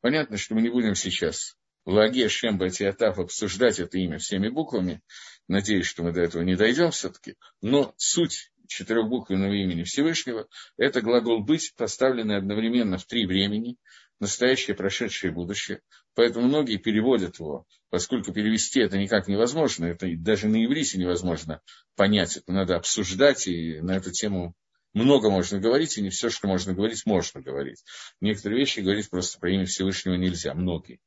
Понятно, 0.00 0.36
что 0.36 0.54
мы 0.54 0.62
не 0.62 0.70
будем 0.70 0.94
сейчас 0.94 1.56
Лаге 1.84 2.28
Шемба 2.28 2.70
Тиатаф 2.70 3.18
обсуждать 3.18 3.80
это 3.80 3.98
имя 3.98 4.18
всеми 4.18 4.48
буквами. 4.48 5.02
Надеюсь, 5.48 5.86
что 5.86 6.02
мы 6.02 6.12
до 6.12 6.20
этого 6.20 6.42
не 6.42 6.54
дойдем 6.54 6.90
все-таки. 6.90 7.36
Но 7.60 7.94
суть 7.96 8.52
четырехбуквенного 8.68 9.52
имени 9.52 9.82
Всевышнего, 9.82 10.48
это 10.76 11.00
глагол 11.00 11.42
«быть», 11.42 11.74
поставленный 11.76 12.36
одновременно 12.36 12.98
в 12.98 13.04
три 13.04 13.26
времени, 13.26 13.76
настоящее, 14.20 14.76
прошедшее 14.76 15.30
и 15.30 15.34
будущее. 15.34 15.80
Поэтому 16.14 16.46
многие 16.46 16.76
переводят 16.76 17.38
его, 17.38 17.66
поскольку 17.90 18.32
перевести 18.32 18.80
это 18.80 18.98
никак 18.98 19.28
невозможно, 19.28 19.86
это 19.86 20.06
даже 20.16 20.48
на 20.48 20.64
иврите 20.64 20.98
невозможно 20.98 21.60
понять, 21.96 22.36
это 22.36 22.52
надо 22.52 22.76
обсуждать, 22.76 23.48
и 23.48 23.80
на 23.80 23.96
эту 23.96 24.10
тему 24.12 24.54
много 24.94 25.30
можно 25.30 25.58
говорить, 25.58 25.96
и 25.96 26.02
не 26.02 26.10
все, 26.10 26.28
что 26.28 26.48
можно 26.48 26.74
говорить, 26.74 27.06
можно 27.06 27.40
говорить. 27.40 27.82
Некоторые 28.20 28.60
вещи 28.60 28.80
говорить 28.80 29.10
просто 29.10 29.38
по 29.38 29.46
имени 29.46 29.64
Всевышнего 29.64 30.14
нельзя, 30.14 30.54
многие. 30.54 31.00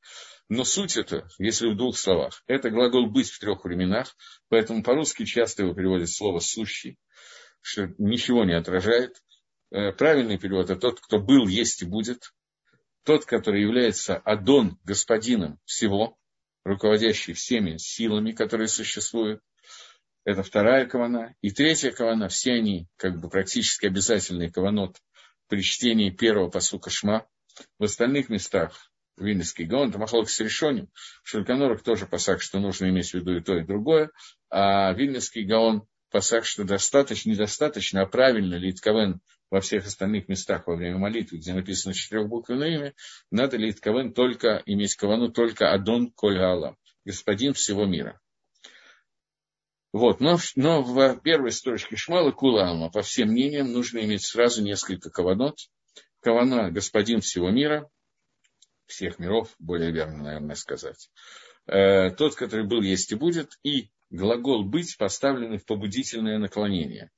Но 0.49 0.63
суть 0.63 0.95
это, 0.97 1.27
если 1.39 1.69
в 1.69 1.77
двух 1.77 1.97
словах, 1.97 2.43
это 2.47 2.69
глагол 2.69 3.07
«быть» 3.07 3.29
в 3.29 3.39
трех 3.39 3.63
временах, 3.65 4.15
поэтому 4.49 4.83
по-русски 4.83 5.25
часто 5.25 5.63
его 5.63 5.73
переводят 5.73 6.09
слово 6.09 6.39
«сущий», 6.39 6.97
что 7.61 7.93
ничего 7.97 8.43
не 8.43 8.53
отражает. 8.53 9.23
Э, 9.71 9.91
правильный 9.91 10.37
перевод– 10.37 10.69
это 10.69 10.79
тот, 10.79 10.99
кто 10.99 11.19
был, 11.19 11.47
есть 11.47 11.81
и 11.81 11.85
будет. 11.85 12.31
Тот, 13.03 13.25
который 13.25 13.61
является 13.61 14.17
Адон, 14.17 14.79
господином 14.83 15.59
всего, 15.65 16.17
руководящий 16.63 17.33
всеми 17.33 17.77
силами, 17.77 18.31
которые 18.31 18.67
существуют. 18.67 19.41
Это 20.25 20.43
вторая 20.43 20.85
кавана. 20.87 21.35
И 21.41 21.51
третья 21.51 21.91
кавана, 21.91 22.27
все 22.27 22.53
они 22.53 22.87
как 22.97 23.21
бы 23.21 23.29
практически 23.29 23.85
обязательные 23.85 24.51
каванот 24.51 24.97
при 25.47 25.61
чтении 25.61 26.09
первого 26.09 26.49
посука 26.49 26.89
Шма. 26.89 27.27
В 27.79 27.83
остальных 27.85 28.27
местах 28.27 28.91
Вильнюсский 29.17 29.65
Гаон, 29.65 29.89
это 29.89 29.99
Махлок 29.99 30.29
с 30.29 30.39
решением. 30.41 30.89
В 31.23 31.83
тоже 31.83 32.05
посак, 32.05 32.41
что 32.41 32.59
нужно 32.59 32.89
иметь 32.89 33.11
в 33.11 33.13
виду 33.13 33.37
и 33.37 33.41
то, 33.41 33.57
и 33.57 33.63
другое. 33.63 34.11
А 34.49 34.91
Вильнюсский 34.91 35.45
Гаон 35.45 35.87
пасах, 36.15 36.45
что 36.45 36.63
достаточно, 36.63 37.31
недостаточно, 37.31 38.01
а 38.01 38.05
правильно 38.05 38.55
ли 38.55 38.71
Итковен 38.71 39.19
во 39.51 39.59
всех 39.59 39.85
остальных 39.85 40.29
местах 40.29 40.65
во 40.65 40.75
время 40.75 40.97
молитвы, 40.97 41.37
где 41.37 41.53
написано 41.53 41.93
четырехбуквенное 41.93 42.75
имя, 42.75 42.93
надо 43.31 43.57
ли 43.57 43.69
Итковен 43.69 44.13
только 44.13 44.63
иметь 44.65 44.95
кавану 44.95 45.29
только 45.29 45.71
Адон 45.71 46.11
Коль 46.11 46.39
господин 47.03 47.53
всего 47.53 47.85
мира. 47.85 48.21
Вот, 49.95 50.19
но, 50.19 50.37
но 50.57 50.81
в 50.83 51.21
первой 51.21 51.53
строчке 51.53 51.95
Шмала 51.95 52.31
Кулалма, 52.31 52.91
по 52.91 53.01
всем 53.01 53.29
мнениям, 53.29 53.71
нужно 53.71 53.99
иметь 53.99 54.25
сразу 54.25 54.61
несколько 54.61 55.09
каванот. 55.09 55.55
Кавана– 56.19 56.69
господин 56.73 57.21
всего 57.21 57.49
мира, 57.49 57.89
всех 58.87 59.19
миров, 59.19 59.55
более 59.57 59.93
верно, 59.93 60.21
наверное, 60.21 60.55
сказать. 60.55 61.09
Э, 61.67 62.09
тот, 62.09 62.35
который 62.35 62.67
был, 62.67 62.81
есть 62.81 63.13
и 63.13 63.15
будет, 63.15 63.57
и 63.63 63.89
глагол 64.09 64.65
«быть» 64.65 64.97
поставленный 64.97 65.59
в 65.59 65.65
побудительное 65.65 66.39
наклонение. 66.39 67.09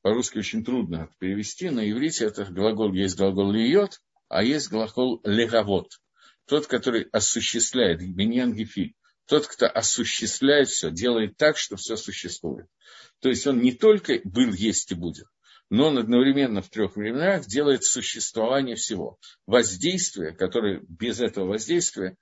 По-русски 0.00 0.38
очень 0.38 0.64
трудно 0.64 1.10
перевести, 1.18 1.68
на 1.68 1.90
иврите 1.90 2.24
это 2.24 2.46
глагол, 2.46 2.94
есть 2.94 3.18
глагол 3.18 3.52
«льет», 3.52 4.00
а 4.28 4.42
есть 4.42 4.70
глагол 4.70 5.20
«легавот». 5.24 5.90
Тот, 6.46 6.68
который 6.68 7.02
осуществляет, 7.12 8.00
биньян 8.00 8.54
гефиль, 8.54 8.94
тот, 9.26 9.46
кто 9.46 9.66
осуществляет 9.66 10.68
все, 10.68 10.90
делает 10.90 11.36
так, 11.36 11.56
что 11.56 11.76
все 11.76 11.96
существует. 11.96 12.66
То 13.20 13.28
есть 13.28 13.46
он 13.46 13.60
не 13.60 13.72
только 13.72 14.20
был, 14.24 14.52
есть 14.52 14.92
и 14.92 14.94
будет, 14.94 15.26
но 15.70 15.88
он 15.88 15.98
одновременно 15.98 16.62
в 16.62 16.68
трех 16.68 16.96
временах 16.96 17.46
делает 17.46 17.84
существование 17.84 18.76
всего. 18.76 19.18
Воздействие, 19.46 20.32
которое 20.32 20.82
без 20.88 21.20
этого 21.20 21.46
воздействия 21.46 22.16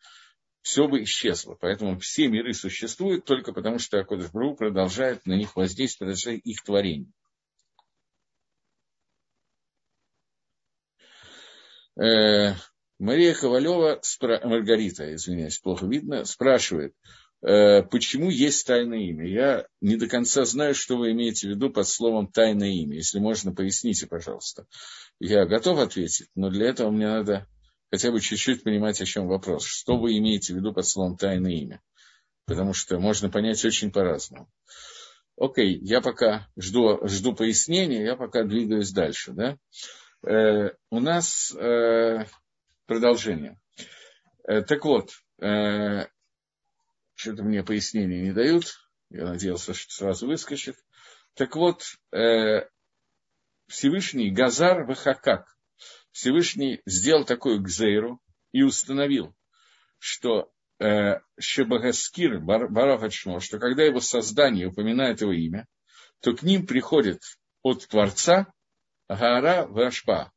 все 0.62 0.86
бы 0.86 1.02
исчезло. 1.02 1.56
Поэтому 1.60 1.98
все 1.98 2.28
миры 2.28 2.54
существуют 2.54 3.24
только 3.24 3.52
потому, 3.52 3.78
что 3.78 3.98
Акодыш 3.98 4.30
Бру 4.30 4.54
продолжает 4.54 5.26
на 5.26 5.34
них 5.34 5.56
воздействовать, 5.56 6.14
продолжает 6.14 6.46
их 6.46 6.62
творение. 6.62 7.12
Мария 13.02 13.34
Ковалева, 13.34 13.98
спра... 14.02 14.40
Маргарита, 14.44 15.12
извиняюсь, 15.12 15.58
плохо 15.58 15.86
видно, 15.86 16.24
спрашивает, 16.24 16.94
э, 17.44 17.82
почему 17.82 18.30
есть 18.30 18.64
тайное 18.64 19.00
имя. 19.00 19.26
Я 19.26 19.66
не 19.80 19.96
до 19.96 20.06
конца 20.06 20.44
знаю, 20.44 20.76
что 20.76 20.96
вы 20.96 21.10
имеете 21.10 21.48
в 21.48 21.50
виду 21.50 21.68
под 21.68 21.88
словом 21.88 22.30
тайное 22.30 22.70
имя. 22.70 22.94
Если 22.94 23.18
можно, 23.18 23.52
поясните, 23.52 24.06
пожалуйста. 24.06 24.66
Я 25.18 25.46
готов 25.46 25.80
ответить, 25.80 26.28
но 26.36 26.48
для 26.48 26.68
этого 26.68 26.92
мне 26.92 27.08
надо 27.08 27.48
хотя 27.90 28.12
бы 28.12 28.20
чуть-чуть 28.20 28.62
понимать, 28.62 29.00
о 29.00 29.04
чем 29.04 29.26
вопрос. 29.26 29.64
Что 29.64 29.96
вы 29.98 30.16
имеете 30.18 30.54
в 30.54 30.58
виду 30.58 30.72
под 30.72 30.86
словом 30.86 31.16
тайное 31.16 31.54
имя? 31.54 31.82
Потому 32.46 32.72
что 32.72 33.00
можно 33.00 33.28
понять 33.30 33.64
очень 33.64 33.90
по-разному. 33.90 34.48
Окей, 35.36 35.76
я 35.82 36.02
пока 36.02 36.46
жду, 36.56 37.00
жду 37.08 37.34
пояснения, 37.34 38.04
я 38.04 38.14
пока 38.14 38.44
двигаюсь 38.44 38.92
дальше. 38.92 39.32
Да? 39.32 39.58
Э, 40.24 40.70
у 40.90 41.00
нас 41.00 41.52
э, 41.52 42.26
продолжение. 42.92 43.58
Э, 44.46 44.62
так 44.62 44.84
вот, 44.84 45.12
э, 45.40 46.06
что-то 47.14 47.42
мне 47.42 47.64
пояснения 47.64 48.20
не 48.20 48.32
дают. 48.32 48.64
Я 49.10 49.26
надеялся, 49.26 49.74
что 49.74 49.92
сразу 49.92 50.26
выскочит. 50.26 50.76
Так 51.34 51.56
вот, 51.56 51.84
э, 52.12 52.68
Всевышний 53.66 54.30
Газар 54.30 54.84
Вахакак 54.84 55.46
Всевышний 56.10 56.82
сделал 56.84 57.24
такую 57.24 57.62
гзейру 57.62 58.20
и 58.52 58.62
установил, 58.62 59.34
что 59.98 60.52
Шебагаскир, 60.78 62.40
Барахачмо, 62.40 63.40
что 63.40 63.58
когда 63.58 63.84
его 63.84 64.00
создание 64.00 64.66
упоминает 64.66 65.20
его 65.20 65.32
имя, 65.32 65.66
то 66.20 66.34
к 66.34 66.42
ним 66.42 66.66
приходит 66.66 67.20
от 67.62 67.86
Творца 67.86 68.52
Гаара 69.08 69.66
Вашпа. 69.68 70.32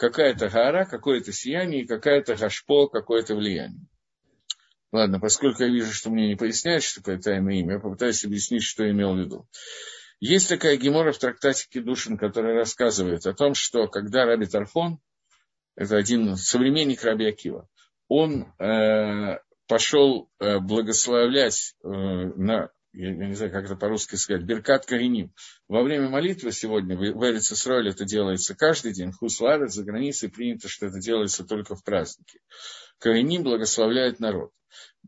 Какая-то 0.00 0.48
Гаара, 0.48 0.86
какое-то 0.86 1.30
сияние, 1.30 1.86
какая-то 1.86 2.34
Гашпо, 2.34 2.88
какое-то 2.88 3.36
влияние. 3.36 3.86
Ладно, 4.92 5.20
поскольку 5.20 5.62
я 5.62 5.68
вижу, 5.68 5.92
что 5.92 6.08
мне 6.08 6.26
не 6.28 6.36
поясняют, 6.36 6.82
что 6.82 7.00
такое 7.00 7.18
тайное 7.18 7.56
имя, 7.56 7.74
я 7.74 7.80
попытаюсь 7.80 8.24
объяснить, 8.24 8.62
что 8.62 8.90
имел 8.90 9.14
в 9.14 9.18
виду. 9.18 9.46
Есть 10.18 10.48
такая 10.48 10.78
гемора 10.78 11.12
в 11.12 11.18
трактате 11.18 11.68
Кедушин, 11.68 12.16
которая 12.16 12.54
рассказывает 12.54 13.26
о 13.26 13.34
том, 13.34 13.52
что 13.52 13.88
когда 13.88 14.24
Раби 14.24 14.46
Тарфон 14.46 15.00
это 15.76 15.98
один 15.98 16.34
современник 16.34 17.04
Раби 17.04 17.26
Акива, 17.26 17.68
он 18.08 18.54
э, 18.58 19.38
пошел 19.66 20.30
э, 20.38 20.60
благословлять 20.60 21.74
э, 21.84 21.88
на 21.88 22.70
я, 22.92 23.12
не 23.12 23.34
знаю, 23.34 23.52
как 23.52 23.64
это 23.64 23.76
по-русски 23.76 24.16
сказать, 24.16 24.42
Беркат 24.42 24.86
Кариним. 24.86 25.32
Во 25.68 25.82
время 25.82 26.08
молитвы 26.08 26.52
сегодня 26.52 26.96
в, 26.96 27.02
Эрец 27.02 27.52
это 27.66 28.04
делается 28.04 28.54
каждый 28.54 28.92
день, 28.92 29.12
Хуславец 29.12 29.72
за 29.72 29.84
границей 29.84 30.28
принято, 30.28 30.68
что 30.68 30.86
это 30.86 30.98
делается 30.98 31.44
только 31.44 31.76
в 31.76 31.84
праздники. 31.84 32.40
Кариним 32.98 33.44
благословляет 33.44 34.20
народ. 34.20 34.50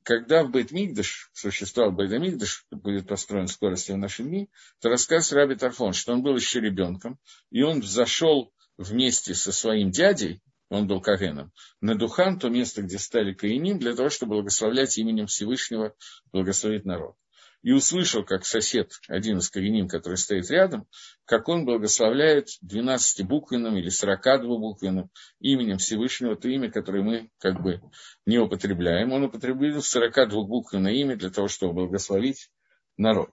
Когда 0.05 0.43
в 0.43 0.51
Бейтмигдаш 0.51 1.31
существовал 1.33 1.93
Бейтмигдаш, 1.93 2.67
будет 2.71 3.07
построен 3.07 3.47
в 3.47 3.53
скорости 3.53 3.93
в 3.93 3.99
нашем 3.99 4.29
дни, 4.29 4.49
то 4.81 4.89
рассказ 4.89 5.33
Раби 5.33 5.55
Тарфон, 5.55 5.93
что 5.93 6.13
он 6.13 6.23
был 6.23 6.37
еще 6.37 6.61
ребенком, 6.61 7.19
и 7.51 7.63
он 7.63 7.83
зашел 7.83 8.53
вместе 8.79 9.35
со 9.35 9.53
своим 9.53 9.91
дядей, 9.91 10.41
он 10.71 10.87
был 10.87 11.01
Кагеном, 11.01 11.53
на 11.81 11.95
Духан, 11.95 12.39
то 12.39 12.49
место, 12.49 12.83
где 12.83 12.99
стали 12.99 13.35
Каиним, 13.35 13.79
для 13.79 13.95
того, 13.95 14.09
чтобы 14.09 14.37
благословлять 14.37 14.97
именем 14.99 15.27
Всевышнего, 15.27 15.95
благословить 16.33 16.85
народ. 16.85 17.15
И 17.63 17.71
услышал, 17.71 18.25
как 18.25 18.45
сосед, 18.45 18.91
один 19.09 19.39
из 19.39 19.49
Каиним, 19.49 19.87
который 19.87 20.17
стоит 20.17 20.51
рядом, 20.51 20.87
как 21.25 21.49
он 21.49 21.65
благословляет 21.65 22.49
12-буквенным 22.65 23.77
или 23.77 23.89
42-буквенным 23.89 25.11
именем 25.39 25.79
Всевышнего, 25.79 26.35
то 26.35 26.49
имя, 26.49 26.73
которое 26.73 27.03
мы 27.05 27.31
как 27.39 27.63
бы 27.63 27.81
не 28.27 28.39
употребляем. 28.39 29.13
Он 29.13 29.25
употребил 29.25 29.79
42-буквенное 29.79 30.93
имя 30.93 31.17
для 31.17 31.31
того, 31.31 31.47
чтобы 31.47 31.75
благословить 31.75 32.51
народ. 32.97 33.31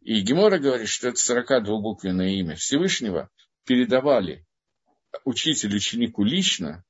И 0.00 0.20
Гемора 0.22 0.58
говорит, 0.58 0.88
что 0.88 1.08
это 1.08 1.18
42-буквенное 1.18 2.30
имя 2.30 2.56
Всевышнего 2.56 3.28
передавали 3.66 4.46
учитель 5.24 5.76
ученику 5.76 6.24
лично 6.24 6.84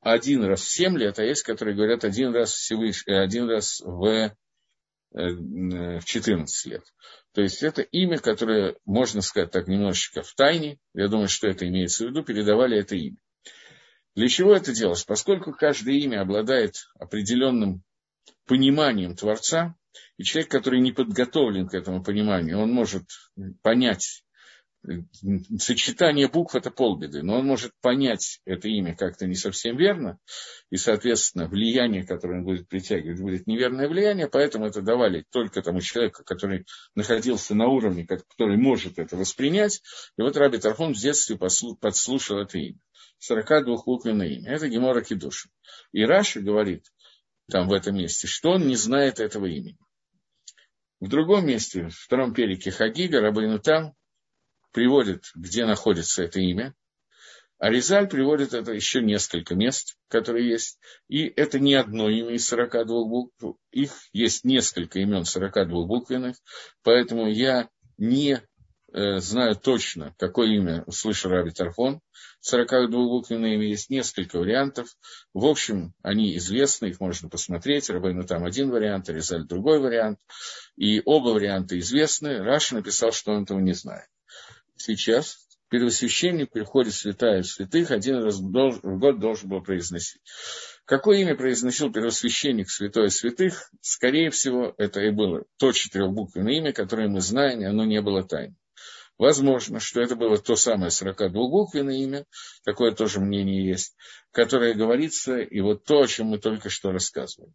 один 0.00 0.44
раз 0.44 0.62
в 0.62 0.70
семь 0.70 0.96
лет, 0.96 1.18
а 1.18 1.24
есть, 1.24 1.42
которые 1.42 1.76
говорят 1.76 2.04
один 2.04 2.32
раз, 2.32 2.52
всевыш... 2.52 3.04
Э, 3.06 3.20
один 3.20 3.48
раз 3.48 3.80
в, 3.84 4.34
в 5.12 6.02
14 6.04 6.66
лет. 6.66 6.84
То 7.32 7.42
есть 7.42 7.62
это 7.62 7.82
имя, 7.82 8.18
которое, 8.18 8.76
можно 8.84 9.20
сказать 9.20 9.50
так, 9.50 9.68
немножечко 9.68 10.22
в 10.22 10.34
тайне, 10.34 10.78
я 10.94 11.08
думаю, 11.08 11.28
что 11.28 11.48
это 11.48 11.66
имеется 11.68 12.04
в 12.04 12.10
виду, 12.10 12.22
передавали 12.22 12.78
это 12.78 12.96
имя. 12.96 13.16
Для 14.14 14.28
чего 14.28 14.54
это 14.54 14.72
делалось? 14.72 15.04
Поскольку 15.04 15.52
каждое 15.52 15.94
имя 15.94 16.22
обладает 16.22 16.74
определенным 16.98 17.82
пониманием 18.46 19.14
Творца, 19.14 19.76
и 20.16 20.24
человек, 20.24 20.50
который 20.50 20.80
не 20.80 20.92
подготовлен 20.92 21.68
к 21.68 21.74
этому 21.74 22.02
пониманию, 22.02 22.58
он 22.58 22.70
может 22.72 23.04
понять 23.62 24.24
сочетание 25.58 26.28
букв– 26.28 26.54
это 26.56 26.70
полбеды, 26.70 27.22
но 27.22 27.38
он 27.38 27.46
может 27.46 27.72
понять 27.80 28.40
это 28.46 28.68
имя 28.68 28.96
как-то 28.96 29.26
не 29.26 29.34
совсем 29.34 29.76
верно, 29.76 30.18
и, 30.70 30.76
соответственно, 30.76 31.48
влияние, 31.48 32.06
которое 32.06 32.38
он 32.38 32.44
будет 32.44 32.68
притягивать, 32.68 33.20
будет 33.20 33.46
неверное 33.46 33.88
влияние, 33.88 34.28
поэтому 34.28 34.66
это 34.66 34.80
давали 34.80 35.26
только 35.30 35.62
тому 35.62 35.80
человеку, 35.80 36.24
который 36.24 36.64
находился 36.94 37.54
на 37.54 37.68
уровне, 37.68 38.06
который 38.06 38.56
может 38.56 38.98
это 38.98 39.16
воспринять. 39.16 39.82
И 40.16 40.22
вот 40.22 40.36
Раби 40.36 40.58
Тархон 40.58 40.94
в 40.94 40.98
детстве 40.98 41.36
подслушал 41.36 42.38
это 42.38 42.58
имя. 42.58 42.78
42-буквенное 43.30 44.28
имя. 44.28 44.52
Это 44.52 44.68
Гемора 44.68 45.02
Кедушин. 45.02 45.50
И 45.92 46.04
Раши 46.04 46.40
говорит 46.40 46.86
там 47.50 47.68
в 47.68 47.72
этом 47.72 47.96
месте, 47.96 48.26
что 48.26 48.52
он 48.52 48.66
не 48.66 48.76
знает 48.76 49.20
этого 49.20 49.44
имени. 49.46 49.76
В 51.00 51.08
другом 51.08 51.46
месте, 51.46 51.88
в 51.88 51.94
втором 51.94 52.32
перике 52.32 52.70
Хагига, 52.70 53.20
Рабейну 53.20 53.58
там, 53.58 53.94
приводит, 54.72 55.24
где 55.34 55.66
находится 55.66 56.22
это 56.22 56.40
имя, 56.40 56.74
а 57.60 57.68
приводит 57.68 58.54
это 58.54 58.72
еще 58.72 59.02
несколько 59.02 59.54
мест, 59.54 59.98
которые 60.08 60.48
есть. 60.48 60.78
И 61.08 61.26
это 61.26 61.58
не 61.58 61.74
одно 61.74 62.08
имя 62.08 62.34
из 62.34 62.46
42 62.46 63.04
букв, 63.04 63.34
их 63.70 63.92
есть 64.14 64.44
несколько 64.44 64.98
имен 65.00 65.26
42 65.26 65.84
буквенных, 65.84 66.36
поэтому 66.82 67.30
я 67.30 67.68
не 67.98 68.40
э, 68.94 69.18
знаю 69.18 69.56
точно, 69.56 70.14
какое 70.18 70.48
имя 70.48 70.84
услышал 70.86 71.30
Раби 71.30 71.50
Тарфон. 71.50 72.00
42-буквенное 72.50 73.56
имя 73.56 73.68
есть 73.68 73.90
несколько 73.90 74.38
вариантов. 74.38 74.88
В 75.34 75.44
общем, 75.44 75.92
они 76.02 76.34
известны, 76.38 76.86
их 76.86 76.98
можно 76.98 77.28
посмотреть. 77.28 77.90
Рабейну 77.90 78.26
там 78.26 78.46
один 78.46 78.70
вариант, 78.70 79.10
Ризаль 79.10 79.46
другой 79.46 79.80
вариант. 79.80 80.18
И 80.76 81.02
оба 81.04 81.28
варианта 81.28 81.78
известны. 81.78 82.38
Раша 82.38 82.76
написал, 82.76 83.12
что 83.12 83.32
он 83.32 83.42
этого 83.42 83.58
не 83.58 83.74
знает 83.74 84.08
сейчас 84.80 85.46
первосвященник 85.68 86.50
приходит 86.50 86.94
святая 86.94 87.42
святых, 87.42 87.90
один 87.90 88.22
раз 88.22 88.38
в 88.38 88.50
год 88.50 89.20
должен 89.20 89.48
был 89.48 89.62
произносить. 89.62 90.20
Какое 90.84 91.18
имя 91.18 91.36
произносил 91.36 91.92
первосвященник 91.92 92.68
святой 92.68 93.10
святых? 93.10 93.70
Скорее 93.80 94.30
всего, 94.30 94.74
это 94.76 95.00
и 95.00 95.10
было 95.10 95.44
то 95.58 95.72
четырехбуквенное 95.72 96.54
имя, 96.54 96.72
которое 96.72 97.08
мы 97.08 97.20
знаем, 97.20 97.60
и 97.60 97.64
оно 97.64 97.84
не 97.84 98.00
было 98.02 98.24
тайным. 98.24 98.56
Возможно, 99.16 99.80
что 99.80 100.00
это 100.00 100.16
было 100.16 100.38
то 100.38 100.56
самое 100.56 100.88
42-буквенное 100.88 101.94
имя, 101.94 102.24
такое 102.64 102.92
тоже 102.92 103.20
мнение 103.20 103.68
есть, 103.68 103.94
которое 104.32 104.74
говорится, 104.74 105.38
и 105.38 105.60
вот 105.60 105.84
то, 105.84 106.00
о 106.00 106.06
чем 106.06 106.28
мы 106.28 106.38
только 106.38 106.70
что 106.70 106.90
рассказывали. 106.90 107.52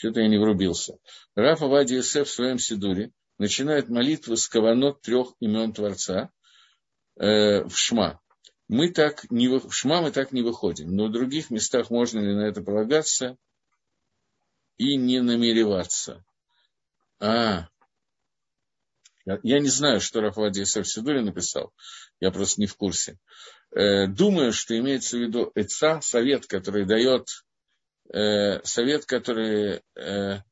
Что-то 0.00 0.20
я 0.20 0.28
не 0.28 0.38
врубился. 0.38 0.96
Раф 1.34 1.60
Авади 1.60 2.00
в 2.00 2.06
своем 2.06 2.58
Сидуре 2.58 3.12
начинает 3.36 3.90
молитву 3.90 4.34
с 4.34 4.48
каванот 4.48 5.02
трех 5.02 5.34
имен 5.40 5.74
Творца 5.74 6.30
э, 7.16 7.64
в 7.64 7.76
Шма. 7.76 8.18
Мы 8.66 8.90
так 8.92 9.30
не, 9.30 9.48
в 9.48 9.70
Шма 9.70 10.00
мы 10.00 10.10
так 10.10 10.32
не 10.32 10.40
выходим, 10.40 10.96
но 10.96 11.08
в 11.08 11.12
других 11.12 11.50
местах 11.50 11.90
можно 11.90 12.18
ли 12.18 12.34
на 12.34 12.46
это 12.46 12.62
полагаться 12.62 13.36
и 14.78 14.96
не 14.96 15.20
намереваться. 15.20 16.24
А, 17.18 17.68
я 19.26 19.60
не 19.60 19.68
знаю, 19.68 20.00
что 20.00 20.22
Рафади 20.22 20.62
Исеф 20.62 20.88
Сидури 20.88 21.20
написал, 21.20 21.74
я 22.20 22.30
просто 22.30 22.58
не 22.58 22.66
в 22.66 22.74
курсе. 22.74 23.18
Э, 23.72 24.06
думаю, 24.06 24.54
что 24.54 24.78
имеется 24.78 25.18
в 25.18 25.20
виду 25.20 25.52
Эца, 25.54 26.00
совет, 26.00 26.46
который 26.46 26.86
дает 26.86 27.26
э, 28.12 28.62
совет, 28.64 29.06
который 29.06 29.82
э, 29.94 30.42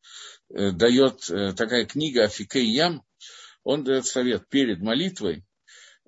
э, 0.51 0.71
дает 0.73 1.31
э, 1.31 1.53
такая 1.55 1.85
книга 1.87 2.25
Афикей 2.25 2.67
Ям, 2.67 3.03
он 3.65 3.85
дает 3.85 4.07
совет 4.07 4.49
перед 4.49 4.81
молитвой, 4.81 5.45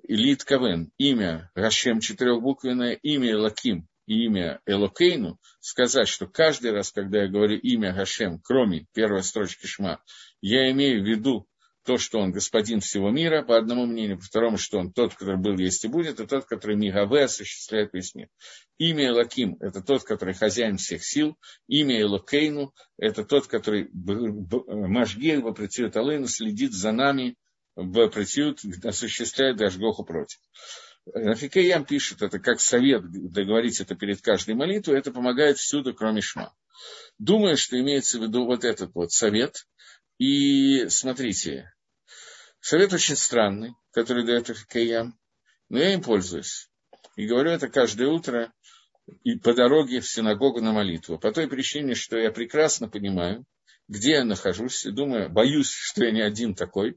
Илит 0.03 0.45
Кавен, 0.45 0.91
имя 0.99 1.51
Рашем 1.55 2.01
четырехбуквенное, 2.01 2.95
имя 2.95 3.39
Лаким 3.39 3.87
и 4.07 4.25
имя 4.25 4.61
Элокейну, 4.67 5.39
сказать, 5.61 6.09
что 6.09 6.27
каждый 6.27 6.73
раз, 6.73 6.91
когда 6.91 7.23
я 7.23 7.29
говорю 7.29 7.59
имя 7.59 7.93
Гашем, 7.93 8.41
кроме 8.41 8.87
первой 8.93 9.23
строчки 9.23 9.67
Шма, 9.67 10.03
я 10.41 10.71
имею 10.71 11.03
в 11.03 11.07
виду 11.07 11.47
то, 11.91 11.99
что 11.99 12.21
он 12.21 12.31
господин 12.31 12.79
всего 12.79 13.11
мира, 13.11 13.43
по 13.43 13.57
одному 13.57 13.85
мнению, 13.85 14.19
по 14.19 14.25
второму, 14.25 14.59
что 14.59 14.79
он 14.79 14.93
тот, 14.93 15.17
который 15.17 15.39
был, 15.39 15.59
есть 15.59 15.85
и 15.85 15.89
будет, 15.89 16.21
и 16.21 16.27
тот, 16.29 16.45
который 16.45 16.77
Мигаве 16.77 17.25
осуществляет 17.25 17.93
весь 17.93 18.15
мир. 18.15 18.29
Имя 18.79 19.09
Элаким– 19.09 19.57
это 19.61 19.83
тот, 19.83 20.05
который 20.05 20.35
хозяин 20.35 20.77
всех 20.77 21.05
сил. 21.05 21.37
Имя 21.67 22.01
Элокейну– 22.01 22.73
это 22.97 23.25
тот, 23.25 23.49
который 23.49 23.91
Машгель 23.93 25.41
в 25.41 25.49
Апретиют 25.49 25.97
Алейну 25.97 26.29
следит 26.29 26.75
за 26.75 26.93
нами 26.93 27.35
в 27.75 27.99
Апретиют, 27.99 28.61
осуществляет 28.85 29.57
Дашгоху 29.57 30.05
против. 30.05 30.39
Рафикеям 31.13 31.85
пишет 31.85 32.23
это 32.23 32.39
как 32.39 32.61
совет, 32.61 33.03
договорить 33.11 33.81
это 33.81 33.97
перед 33.97 34.21
каждой 34.21 34.55
молитвой, 34.55 34.97
это 34.97 35.11
помогает 35.11 35.59
всюду, 35.59 35.93
кроме 35.93 36.21
Шма. 36.21 36.55
Думаю, 37.19 37.57
что 37.57 37.81
имеется 37.81 38.21
в 38.21 38.23
виду 38.23 38.45
вот 38.45 38.63
этот 38.63 38.95
вот 38.95 39.11
совет– 39.11 39.67
и 40.21 40.87
смотрите, 40.91 41.73
совет 42.61 42.93
очень 42.93 43.17
странный, 43.17 43.75
который 43.93 44.25
дает 44.25 44.51
Афикаям, 44.51 45.19
но 45.69 45.79
я 45.79 45.95
им 45.95 46.03
пользуюсь. 46.03 46.71
И 47.17 47.27
говорю 47.27 47.51
это 47.51 47.69
каждое 47.69 48.09
утро 48.09 48.53
и 49.25 49.37
по 49.37 49.55
дороге 49.55 50.01
в 50.01 50.09
синагогу 50.09 50.61
на 50.61 50.73
молитву. 50.73 51.19
По 51.19 51.33
той 51.33 51.49
причине, 51.49 51.95
что 51.95 52.17
я 52.17 52.31
прекрасно 52.31 52.89
понимаю, 52.89 53.45
где 53.89 54.13
я 54.13 54.25
нахожусь, 54.25 54.87
и 54.87 54.93
думаю, 54.93 55.31
боюсь, 55.31 55.71
что 55.71 56.05
я 56.05 56.13
не 56.13 56.21
один 56.21 56.55
такой, 56.55 56.97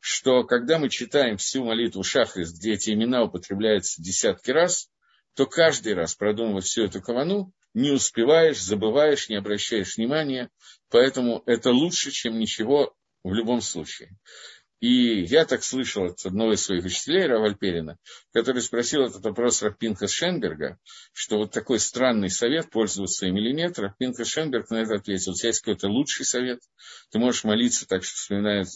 что 0.00 0.44
когда 0.44 0.78
мы 0.78 0.88
читаем 0.88 1.36
всю 1.36 1.64
молитву 1.64 2.02
Шахрис, 2.02 2.52
где 2.52 2.72
эти 2.72 2.90
имена 2.90 3.24
употребляются 3.24 4.02
десятки 4.02 4.50
раз, 4.50 4.88
то 5.34 5.46
каждый 5.46 5.94
раз, 5.94 6.14
продумывая 6.14 6.62
всю 6.62 6.84
эту 6.84 7.02
кавану, 7.02 7.52
не 7.74 7.90
успеваешь, 7.90 8.60
забываешь, 8.60 9.28
не 9.28 9.36
обращаешь 9.36 9.96
внимания, 9.96 10.50
поэтому 10.88 11.42
это 11.46 11.70
лучше, 11.70 12.10
чем 12.10 12.38
ничего 12.38 12.94
в 13.22 13.32
любом 13.34 13.60
случае. 13.60 14.10
И 14.80 15.24
я 15.24 15.44
так 15.44 15.62
слышал 15.62 16.06
от 16.06 16.24
одного 16.24 16.54
из 16.54 16.62
своих 16.62 16.86
учителей, 16.86 17.26
Равальперина, 17.26 17.98
который 18.32 18.62
спросил 18.62 19.02
этот 19.02 19.22
вопрос 19.22 19.62
Рапинха 19.62 20.08
Шенберга, 20.08 20.78
что 21.12 21.36
вот 21.36 21.52
такой 21.52 21.78
странный 21.78 22.30
совет, 22.30 22.70
пользоваться 22.70 23.26
им 23.26 23.36
или 23.36 23.52
нет, 23.52 23.78
Рапинха 23.78 24.24
Шенберг 24.24 24.70
на 24.70 24.76
это 24.76 24.94
ответил, 24.94 25.32
у 25.32 25.34
тебя 25.34 25.48
есть 25.48 25.60
какой-то 25.60 25.88
лучший 25.88 26.24
совет, 26.24 26.60
ты 27.10 27.18
можешь 27.18 27.44
молиться 27.44 27.86
так, 27.86 28.02
что 28.02 28.16
вспоминают 28.16 28.68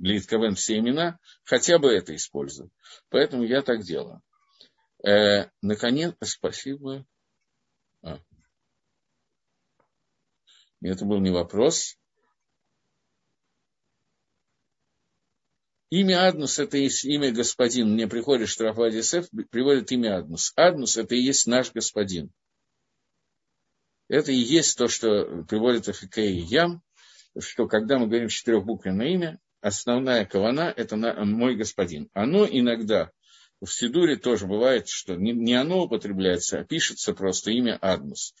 Литковен 0.00 0.54
все 0.54 0.78
имена, 0.78 1.18
хотя 1.44 1.78
бы 1.78 1.92
это 1.92 2.16
используй. 2.16 2.70
Поэтому 3.10 3.44
я 3.44 3.60
так 3.60 3.82
делаю. 3.82 4.22
Э, 5.06 5.50
наконец, 5.60 6.14
спасибо. 6.22 7.04
А. 8.02 8.18
Это 10.80 11.04
был 11.04 11.20
не 11.20 11.30
вопрос. 11.30 11.99
Имя 15.90 16.28
Аднус– 16.28 16.58
это 16.60 16.76
есть 16.76 17.04
имя 17.04 17.32
господин. 17.32 17.94
Мне 17.94 18.06
приходит 18.06 18.48
Штрафа 18.48 18.90
Сеф, 19.02 19.28
приводит 19.50 19.90
имя 19.90 20.18
Аднус. 20.18 20.52
Аднус– 20.54 20.96
это 20.96 21.16
и 21.16 21.20
есть 21.20 21.48
наш 21.48 21.72
господин. 21.72 22.30
Это 24.08 24.30
и 24.30 24.36
есть 24.36 24.78
то, 24.78 24.86
что 24.86 25.44
приводит 25.48 25.88
Афикей 25.88 26.38
Ям, 26.38 26.82
что 27.36 27.66
когда 27.66 27.98
мы 27.98 28.06
говорим 28.06 28.28
четырехбуквенное 28.28 29.08
имя, 29.08 29.40
основная 29.60 30.24
кавана– 30.26 30.72
это 30.76 30.96
мой 30.96 31.56
господин. 31.56 32.08
Оно 32.12 32.46
иногда 32.46 33.10
в 33.60 33.66
Сидуре 33.66 34.16
тоже 34.16 34.46
бывает, 34.46 34.88
что 34.88 35.16
не 35.16 35.54
оно 35.54 35.82
употребляется, 35.82 36.60
а 36.60 36.64
пишется 36.64 37.14
просто 37.14 37.50
имя 37.50 37.76
Аднус. 37.80 38.34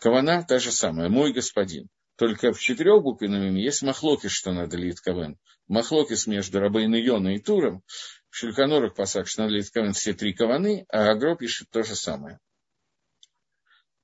Кавана 0.00 0.44
та 0.44 0.58
же 0.58 0.72
самая, 0.72 1.08
мой 1.08 1.32
господин. 1.32 1.88
Только 2.16 2.52
в 2.52 2.60
четырехбуквенном 2.60 3.42
имя 3.42 3.62
есть 3.62 3.82
махлоки, 3.82 4.28
что 4.28 4.52
надо 4.52 4.76
лит 4.76 5.00
кавен. 5.00 5.38
Махлокис 5.66 6.26
между 6.26 6.60
Рабейн 6.60 6.94
Йона 6.94 7.34
и 7.34 7.38
Туром. 7.38 7.82
В 8.28 8.36
Шельканорах 8.36 8.94
пасак, 8.94 9.26
что 9.26 9.42
надо 9.42 9.54
лит 9.54 9.70
кавен 9.70 9.92
все 9.92 10.12
три 10.12 10.32
каваны, 10.32 10.84
а 10.88 11.10
Агро 11.10 11.36
пишет 11.36 11.70
то 11.70 11.82
же 11.82 11.94
самое. 11.94 12.38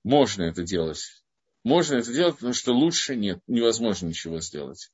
Можно 0.05 0.45
это 0.45 0.63
делать. 0.63 1.23
Можно 1.65 1.97
это 1.97 2.13
делать, 2.13 2.37
потому 2.37 2.55
что 2.55 2.73
лучше 2.73 3.15
нет, 3.15 3.41
невозможно 3.47 4.07
ничего 4.07 4.41
сделать. 4.41 4.91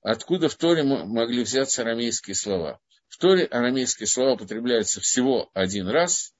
Откуда 0.00 0.48
в 0.48 0.54
Торе 0.56 0.82
могли 0.82 1.42
взяться 1.42 1.82
арамейские 1.82 2.34
слова? 2.34 2.80
В 3.08 3.18
Торе 3.18 3.44
арамейские 3.44 4.06
слова 4.06 4.34
употребляются 4.34 5.00
всего 5.00 5.50
один 5.54 5.88
раз, 5.88 6.34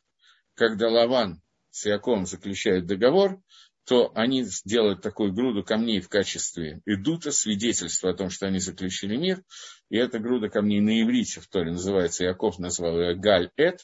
когда 0.55 0.89
Лаван 0.89 1.43
с 1.71 1.87
Яковом 1.87 2.27
заключает 2.27 2.87
договор, 2.87 3.41
то 3.85 4.13
они 4.15 4.45
делают 4.65 5.03
такую 5.03 5.33
груду 5.33 5.65
камней 5.65 6.01
в 6.01 6.09
качестве 6.09 6.81
идута, 6.87 7.33
свидетельства 7.33 8.11
о 8.11 8.15
том, 8.15 8.31
что 8.31 8.47
они 8.47 8.59
заключили 8.59 9.17
мир. 9.17 9.43
И 9.91 9.97
эта 9.97 10.19
груда 10.19 10.49
камней 10.49 10.81
на 10.81 11.03
иврите 11.03 11.41
в 11.41 11.49
Торе 11.49 11.73
называется, 11.73 12.25
Яков 12.25 12.59
назвал 12.59 13.01
ее 13.01 13.17
Галь-Эт, 13.17 13.81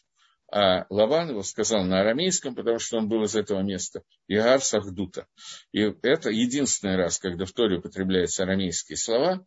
а 0.51 0.87
Лаван 0.89 1.31
его 1.31 1.43
сказал 1.43 1.85
на 1.85 2.01
арамейском, 2.01 2.55
потому 2.55 2.79
что 2.79 2.97
он 2.97 3.09
был 3.09 3.23
из 3.25 3.37
этого 3.37 3.61
места, 3.61 4.03
Игар 4.29 4.61
Сахдута. 4.61 5.27
И 5.73 5.81
это 6.03 6.31
единственный 6.31 6.97
раз, 6.97 7.19
когда 7.19 7.45
в 7.45 7.53
Торе 7.53 7.79
употребляются 7.79 8.45
арамейские 8.45 8.97
слова, 8.97 9.45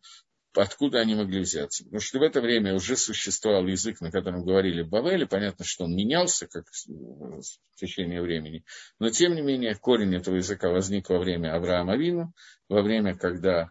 откуда 0.54 1.00
они 1.00 1.14
могли 1.14 1.40
взяться. 1.40 1.84
Потому 1.84 2.00
что 2.00 2.18
в 2.18 2.22
это 2.22 2.40
время 2.40 2.74
уже 2.74 2.96
существовал 2.96 3.66
язык, 3.66 4.00
на 4.00 4.10
котором 4.10 4.44
говорили 4.44 4.82
Бавели. 4.82 5.24
Понятно, 5.24 5.64
что 5.64 5.84
он 5.84 5.94
менялся 5.94 6.46
как 6.46 6.64
в 6.68 7.76
течение 7.76 8.22
времени. 8.22 8.64
Но, 8.98 9.10
тем 9.10 9.34
не 9.34 9.42
менее, 9.42 9.74
корень 9.74 10.14
этого 10.14 10.36
языка 10.36 10.70
возник 10.70 11.08
во 11.08 11.18
время 11.18 11.54
Авраама 11.54 11.96
Вину, 11.96 12.32
во 12.68 12.82
время, 12.82 13.16
когда 13.16 13.70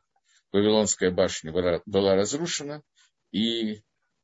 Вавилонская 0.52 1.12
башня 1.12 1.52
была 1.86 2.15
разрушена. 2.15 2.82
И 3.32 3.82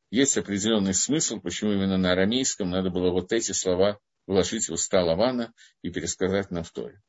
есть 0.09 0.37
определенный 0.37 0.93
смысл, 0.93 1.39
почему 1.39 1.73
именно 1.73 1.97
на 1.97 2.11
арамейском 2.13 2.69
надо 2.69 2.89
было 2.89 3.11
вот 3.11 3.31
эти 3.31 3.51
слова 3.51 3.99
вложить 4.25 4.69
в 4.69 4.73
уста 4.73 5.03
Лавана 5.03 5.53
и 5.81 5.89
пересказать 5.89 6.51
на 6.51 6.63
вторе. 6.63 7.01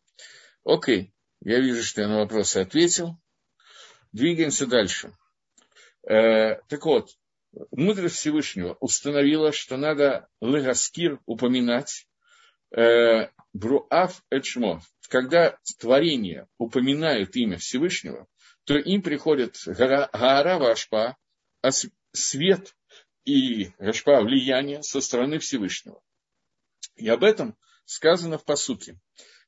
Окей, 0.64 1.12
я 1.40 1.60
вижу, 1.60 1.82
что 1.82 2.00
я 2.00 2.08
на 2.08 2.18
вопросы 2.18 2.58
ответил. 2.58 3.18
Двигаемся 4.12 4.66
дальше. 4.66 5.12
Э, 6.06 6.56
так 6.68 6.84
вот, 6.84 7.10
мудрость 7.70 8.16
Всевышнего 8.16 8.76
установила, 8.80 9.52
что 9.52 9.76
надо 9.76 10.28
легаскир 10.40 11.20
упоминать 11.26 12.06
э, 12.76 13.28
бруав 13.52 14.22
эчмо. 14.30 14.80
Когда 15.08 15.58
творения 15.78 16.48
упоминают 16.58 17.34
имя 17.36 17.56
Всевышнего, 17.56 18.26
то 18.64 18.76
им 18.76 19.02
приходит 19.02 19.56
Гаара 19.64 20.58
Вашпа, 20.58 21.16
а 21.62 21.70
свет 22.12 22.76
и 23.24 23.70
Гашпа 23.78 24.20
влияние 24.20 24.82
со 24.82 25.00
стороны 25.00 25.38
Всевышнего. 25.38 26.02
И 26.96 27.08
об 27.08 27.24
этом 27.24 27.56
сказано 27.86 28.36
в 28.36 28.44
посуке. 28.44 29.00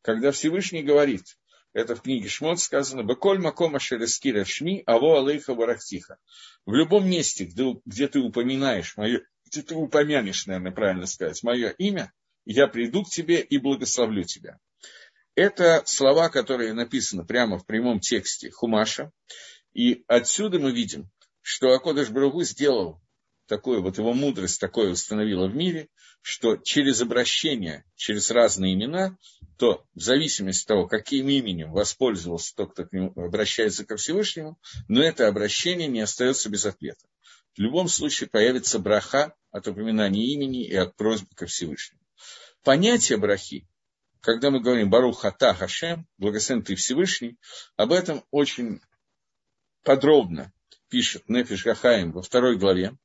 Когда 0.02 0.32
Всевышний 0.32 0.82
говорит, 0.82 1.36
это 1.72 1.94
в 1.94 2.02
книге 2.02 2.28
Шмот 2.28 2.60
сказано, 2.60 3.02
«Беколь 3.02 3.38
макома 3.38 3.78
шерескира 3.78 4.44
шми, 4.44 4.82
аво 4.86 5.20
алейха 5.20 5.54
варахтиха». 5.54 6.18
В 6.66 6.74
любом 6.74 7.08
месте, 7.08 7.44
где, 7.44 7.76
где 7.84 8.08
ты 8.08 8.20
упоминаешь 8.20 8.96
мое, 8.96 9.22
где 9.46 9.62
ты 9.62 9.74
упомянешь, 9.74 10.46
наверное, 10.46 10.72
правильно 10.72 11.06
сказать, 11.06 11.42
мое 11.42 11.70
имя, 11.70 12.12
я 12.44 12.66
приду 12.66 13.04
к 13.04 13.10
тебе 13.10 13.40
и 13.40 13.58
благословлю 13.58 14.24
тебя. 14.24 14.58
Это 15.34 15.82
слова, 15.86 16.28
которые 16.28 16.72
написаны 16.72 17.24
прямо 17.24 17.58
в 17.58 17.66
прямом 17.66 18.00
тексте 18.00 18.50
Хумаша. 18.50 19.12
И 19.72 20.04
отсюда 20.08 20.58
мы 20.58 20.72
видим, 20.72 21.08
что 21.40 21.72
Акодыш 21.72 22.10
Барагу 22.10 22.42
сделал 22.42 23.00
такую, 23.50 23.82
вот 23.82 23.98
его 23.98 24.14
мудрость 24.14 24.60
такое 24.60 24.92
установила 24.92 25.48
в 25.48 25.54
мире, 25.54 25.88
что 26.22 26.56
через 26.56 27.02
обращение, 27.02 27.84
через 27.96 28.30
разные 28.30 28.74
имена, 28.74 29.18
то 29.58 29.84
в 29.94 30.00
зависимости 30.00 30.62
от 30.62 30.68
того, 30.68 30.86
каким 30.86 31.28
именем 31.28 31.72
воспользовался 31.72 32.54
тот, 32.54 32.72
кто 32.72 32.84
к 32.86 32.92
нему 32.92 33.12
обращается 33.16 33.84
ко 33.84 33.96
Всевышнему, 33.96 34.58
но 34.88 35.02
это 35.02 35.26
обращение 35.26 35.88
не 35.88 36.00
остается 36.00 36.48
без 36.48 36.64
ответа. 36.64 37.06
В 37.56 37.58
любом 37.58 37.88
случае 37.88 38.30
появится 38.30 38.78
браха 38.78 39.34
от 39.50 39.66
упоминания 39.66 40.24
имени 40.32 40.64
и 40.64 40.76
от 40.76 40.94
просьбы 40.94 41.34
ко 41.34 41.46
Всевышнему. 41.46 42.00
Понятие 42.62 43.18
брахи, 43.18 43.66
когда 44.20 44.50
мы 44.50 44.60
говорим 44.60 44.90
Барух 44.90 45.22
Хата 45.22 45.54
Хашем, 45.54 46.06
благословен 46.18 46.62
ты 46.62 46.76
Всевышний, 46.76 47.36
об 47.76 47.90
этом 47.90 48.22
очень 48.30 48.80
подробно 49.82 50.52
пишет 50.88 51.28
Нефиш 51.28 51.64
Гахаим 51.64 52.12
во 52.12 52.22
второй 52.22 52.56
главе, 52.56 52.96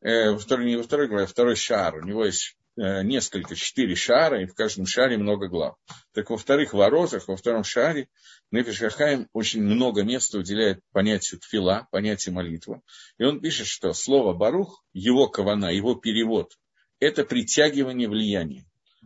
э, 0.00 0.36
второй, 0.36 0.66
не 0.66 0.76
во 0.76 0.82
второй 0.82 1.08
главе, 1.08 1.24
а 1.24 1.26
второй 1.26 1.56
шар. 1.56 1.96
У 1.96 2.04
него 2.04 2.24
есть 2.24 2.56
э, 2.76 3.02
несколько, 3.02 3.54
четыре 3.54 3.94
шара, 3.94 4.42
и 4.42 4.46
в 4.46 4.54
каждом 4.54 4.86
шаре 4.86 5.18
много 5.18 5.48
глав. 5.48 5.76
Так 6.12 6.30
во 6.30 6.36
вторых 6.36 6.72
воротах, 6.72 7.28
во 7.28 7.36
втором 7.36 7.64
шаре 7.64 8.08
Нефиш 8.50 8.78
Хахаим 8.78 9.28
очень 9.32 9.62
много 9.62 10.04
места 10.04 10.38
уделяет 10.38 10.80
понятию 10.92 11.40
тфила, 11.40 11.88
понятию 11.90 12.34
молитвы. 12.34 12.80
И 13.18 13.24
он 13.24 13.40
пишет, 13.40 13.66
что 13.66 13.92
слово 13.92 14.34
барух, 14.34 14.84
его 14.92 15.28
кавана, 15.28 15.72
его 15.72 15.94
перевод, 15.94 16.56
это 17.00 17.24
притягивание 17.24 18.08
влияния. 18.08 18.64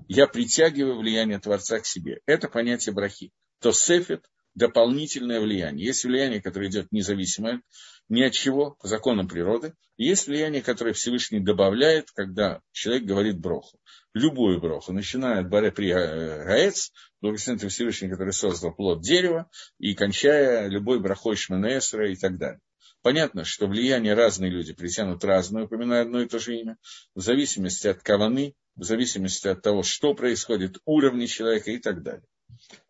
Я 0.08 0.26
притягиваю 0.26 0.98
влияние 0.98 1.38
Творца 1.38 1.78
к 1.78 1.86
себе. 1.86 2.20
Это 2.26 2.48
понятие 2.48 2.94
брахи. 2.94 3.32
То 3.60 3.72
сефет– 3.72 4.24
дополнительное 4.54 5.40
влияние. 5.40 5.86
Есть 5.86 6.04
влияние, 6.04 6.42
которое 6.42 6.68
идет 6.68 6.90
независимое 6.90 7.62
ни 8.10 8.22
от 8.22 8.32
чего, 8.32 8.72
по 8.80 8.88
законам 8.88 9.28
природы. 9.28 9.74
Есть 9.96 10.26
влияние, 10.26 10.62
которое 10.62 10.92
Всевышний 10.92 11.40
добавляет, 11.40 12.10
когда 12.10 12.60
человек 12.72 13.04
говорит 13.04 13.38
броху. 13.38 13.78
Любую 14.14 14.60
броху, 14.60 14.92
начиная 14.92 15.40
от 15.40 15.48
баре 15.48 15.70
при 15.70 15.90
э, 15.90 16.44
гаец, 16.44 16.90
благословен 17.20 17.68
Всевышний, 17.68 18.08
который 18.08 18.32
создал 18.32 18.74
плод 18.74 19.02
дерева, 19.02 19.48
и 19.78 19.94
кончая 19.94 20.66
любой 20.66 20.98
брахой 20.98 21.36
шменесра 21.36 22.10
и 22.10 22.16
так 22.16 22.36
далее. 22.36 22.60
Понятно, 23.02 23.44
что 23.44 23.66
влияние 23.66 24.14
разные 24.14 24.50
люди 24.50 24.74
притянут 24.74 25.24
разное, 25.24 25.64
упоминая 25.64 26.02
одно 26.02 26.20
и 26.20 26.28
то 26.28 26.38
же 26.38 26.58
имя, 26.58 26.76
в 27.14 27.20
зависимости 27.20 27.86
от 27.86 28.02
каваны, 28.02 28.54
в 28.74 28.82
зависимости 28.82 29.46
от 29.46 29.62
того, 29.62 29.82
что 29.82 30.14
происходит, 30.14 30.78
уровни 30.84 31.26
человека 31.26 31.70
и 31.70 31.78
так 31.78 32.02
далее. 32.02 32.26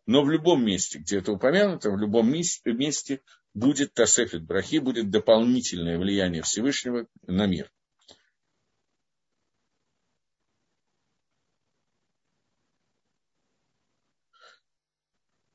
Но 0.07 0.23
в 0.23 0.31
любом 0.31 0.65
месте, 0.65 0.99
где 0.99 1.19
это 1.19 1.33
упомянуто, 1.33 1.91
в 1.91 1.99
любом 1.99 2.31
месте 2.31 3.23
будет 3.55 3.95
Тасефит 3.95 4.45
Брахи, 4.45 4.79
будет 4.79 5.11
дополнительное 5.11 5.99
влияние 5.99 6.43
Всевышнего 6.43 7.07
на 7.27 7.47
мир. 7.47 7.71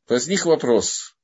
Возник 0.07 0.45
вопрос, 0.45 1.17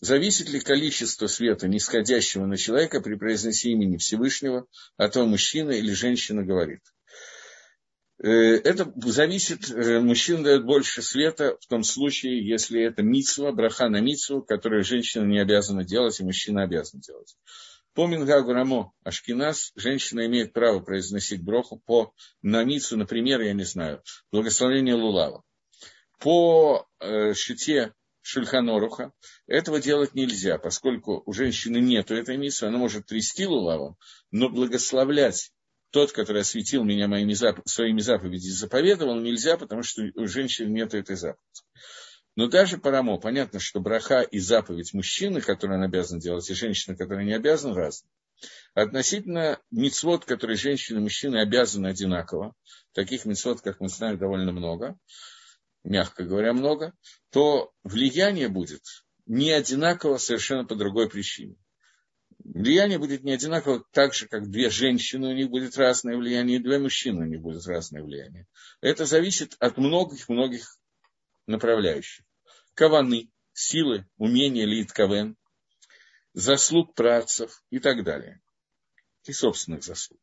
зависит 0.00 0.48
ли 0.48 0.58
количество 0.58 1.26
света, 1.26 1.68
нисходящего 1.68 2.46
на 2.46 2.56
человека 2.56 3.02
при 3.02 3.16
произнесении 3.16 3.84
имени 3.84 3.96
Всевышнего, 3.98 4.66
а 4.96 5.08
то 5.08 5.26
мужчина 5.26 5.72
или 5.72 5.92
женщина 5.92 6.42
говорит. 6.42 6.80
Э, 8.22 8.28
это 8.28 8.92
зависит, 8.96 9.70
э, 9.70 10.00
мужчина 10.00 10.44
дает 10.44 10.64
больше 10.64 11.02
света 11.02 11.56
в 11.60 11.66
том 11.66 11.82
случае, 11.82 12.46
если 12.46 12.82
это 12.82 13.02
митсва, 13.02 13.52
браха 13.52 13.88
на 13.88 14.00
митсву, 14.00 14.42
которую 14.42 14.84
женщина 14.84 15.24
не 15.24 15.40
обязана 15.40 15.84
делать, 15.84 16.18
и 16.20 16.24
мужчина 16.24 16.62
обязан 16.62 17.00
делать. 17.00 17.36
По 17.92 18.06
Мингагу 18.06 18.52
Рамо 18.52 18.92
Ашкинас 19.04 19.72
женщина 19.76 20.26
имеет 20.26 20.52
право 20.52 20.80
произносить 20.80 21.42
броху 21.42 21.80
по 21.86 22.12
намицу, 22.42 22.96
например, 22.96 23.40
я 23.40 23.52
не 23.52 23.64
знаю, 23.64 24.02
благословение 24.32 24.94
Лулава. 24.94 25.42
По 26.18 26.86
э, 27.00 27.34
шите 27.34 27.92
Шульханоруха 28.22 29.12
этого 29.46 29.80
делать 29.80 30.14
нельзя, 30.14 30.56
поскольку 30.58 31.22
у 31.26 31.32
женщины 31.34 31.76
нет 31.76 32.10
этой 32.10 32.38
миссии, 32.38 32.64
она 32.64 32.78
может 32.78 33.06
трясти 33.06 33.46
лулавом, 33.46 33.98
но 34.30 34.48
благословлять 34.48 35.52
тот, 35.94 36.10
который 36.10 36.42
осветил 36.42 36.82
меня 36.82 37.06
моими 37.06 37.34
зап... 37.34 37.60
своими 37.66 38.00
заповедями, 38.00 38.50
заповедовал, 38.50 39.20
нельзя, 39.20 39.56
потому 39.56 39.84
что 39.84 40.02
у 40.16 40.26
женщины 40.26 40.68
нет 40.68 40.92
этой 40.92 41.14
заповеди. 41.14 41.62
Но 42.34 42.48
даже 42.48 42.78
парамо, 42.78 43.16
понятно, 43.20 43.60
что 43.60 43.78
браха 43.78 44.22
и 44.22 44.40
заповедь 44.40 44.92
мужчины, 44.92 45.40
которые 45.40 45.78
он 45.78 45.84
обязан 45.84 46.18
делать, 46.18 46.50
и 46.50 46.54
женщины, 46.54 46.96
которые 46.96 47.24
не 47.24 47.32
обязаны, 47.32 47.76
разные. 47.76 48.10
Относительно 48.74 49.60
мецвод, 49.70 50.24
которые 50.24 50.56
женщины 50.56 50.98
и 50.98 51.02
мужчины 51.02 51.36
обязаны 51.36 51.86
одинаково, 51.86 52.54
таких 52.92 53.24
мецвод, 53.24 53.60
как 53.60 53.78
мы 53.78 53.88
знаем, 53.88 54.18
довольно 54.18 54.50
много, 54.50 54.98
мягко 55.84 56.24
говоря, 56.24 56.52
много, 56.54 56.92
то 57.30 57.70
влияние 57.84 58.48
будет 58.48 58.82
не 59.26 59.52
одинаково 59.52 60.16
совершенно 60.16 60.64
по 60.64 60.74
другой 60.74 61.08
причине. 61.08 61.54
Влияние 62.44 62.98
будет 62.98 63.24
не 63.24 63.32
одинаково 63.32 63.84
так 63.90 64.12
же, 64.12 64.28
как 64.28 64.50
две 64.50 64.68
женщины, 64.68 65.28
у 65.28 65.32
них 65.32 65.48
будет 65.48 65.78
разное 65.78 66.16
влияние, 66.16 66.58
и 66.58 66.62
две 66.62 66.78
мужчины, 66.78 67.22
у 67.22 67.28
них 67.28 67.40
будет 67.40 67.66
разное 67.66 68.02
влияние. 68.02 68.46
Это 68.82 69.06
зависит 69.06 69.56
от 69.60 69.78
многих-многих 69.78 70.76
направляющих. 71.46 72.24
Каваны, 72.74 73.30
силы, 73.54 74.06
умения, 74.18 74.66
лид 74.66 74.92
кавен, 74.92 75.36
заслуг 76.34 76.94
працев 76.94 77.62
и 77.70 77.78
так 77.78 78.04
далее. 78.04 78.42
И 79.24 79.32
собственных 79.32 79.82
заслуг, 79.82 80.20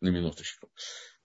на 0.00 0.10
минуточку. 0.10 0.70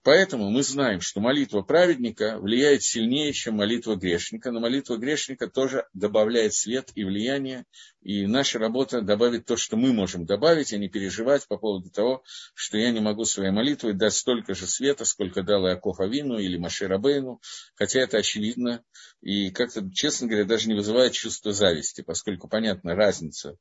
Поэтому 0.04 0.48
мы 0.48 0.62
знаем, 0.62 1.00
что 1.00 1.20
молитва 1.20 1.62
праведника 1.62 2.38
влияет 2.38 2.82
сильнее, 2.82 3.32
чем 3.32 3.56
молитва 3.56 3.96
грешника, 3.96 4.52
но 4.52 4.60
молитва 4.60 4.96
грешника 4.96 5.48
тоже 5.48 5.86
добавляет 5.92 6.54
свет 6.54 6.92
и 6.94 7.04
влияние, 7.04 7.64
и 8.00 8.26
наша 8.26 8.60
работа 8.60 9.02
добавит 9.02 9.46
то, 9.46 9.56
что 9.56 9.76
мы 9.76 9.92
можем 9.92 10.24
добавить, 10.24 10.72
а 10.72 10.78
не 10.78 10.88
переживать 10.88 11.48
по 11.48 11.58
поводу 11.58 11.90
того, 11.90 12.22
что 12.54 12.78
я 12.78 12.92
не 12.92 13.00
могу 13.00 13.24
своей 13.24 13.50
молитвой 13.50 13.92
дать 13.92 14.14
столько 14.14 14.54
же 14.54 14.66
света, 14.68 15.04
сколько 15.04 15.42
дал 15.42 15.66
Иаков 15.66 15.98
Авину 15.98 16.38
или 16.38 16.56
Маше 16.56 16.86
Рабейну, 16.86 17.40
хотя 17.74 18.00
это 18.00 18.18
очевидно, 18.18 18.84
и 19.20 19.50
как-то, 19.50 19.90
честно 19.92 20.28
говоря, 20.28 20.44
даже 20.44 20.68
не 20.68 20.74
вызывает 20.74 21.12
чувство 21.12 21.52
зависти, 21.52 22.02
поскольку 22.02 22.48
понятна 22.48 22.94
разница. 22.94 23.56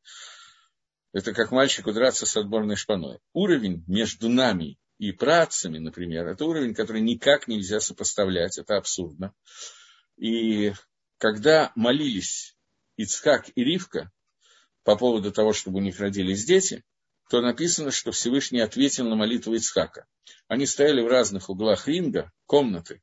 Это 1.13 1.33
как 1.33 1.51
мальчику 1.51 1.93
драться 1.93 2.27
с 2.27 2.37
отборной 2.37 2.75
шпаной. 2.75 3.17
Уровень 3.33 3.83
между 3.87 4.29
нами 4.29 4.77
и 4.97 5.11
працами, 5.11 5.77
например, 5.77 6.27
это 6.27 6.45
уровень, 6.45 6.73
который 6.73 7.01
никак 7.01 7.47
нельзя 7.47 7.79
сопоставлять, 7.79 8.57
это 8.57 8.77
абсурдно. 8.77 9.33
И 10.17 10.73
когда 11.17 11.71
молились 11.75 12.55
Ицхак 12.95 13.49
и 13.55 13.63
Ривка 13.63 14.11
по 14.83 14.95
поводу 14.95 15.31
того, 15.31 15.53
чтобы 15.53 15.77
у 15.77 15.81
них 15.81 15.99
родились 15.99 16.45
дети, 16.45 16.83
то 17.29 17.41
написано, 17.41 17.91
что 17.91 18.11
Всевышний 18.11 18.59
ответил 18.59 19.07
на 19.07 19.15
молитву 19.15 19.53
Ицхака. 19.53 20.07
Они 20.47 20.65
стояли 20.65 21.01
в 21.01 21.07
разных 21.07 21.49
углах 21.49 21.87
ринга, 21.87 22.31
комнаты, 22.45 23.01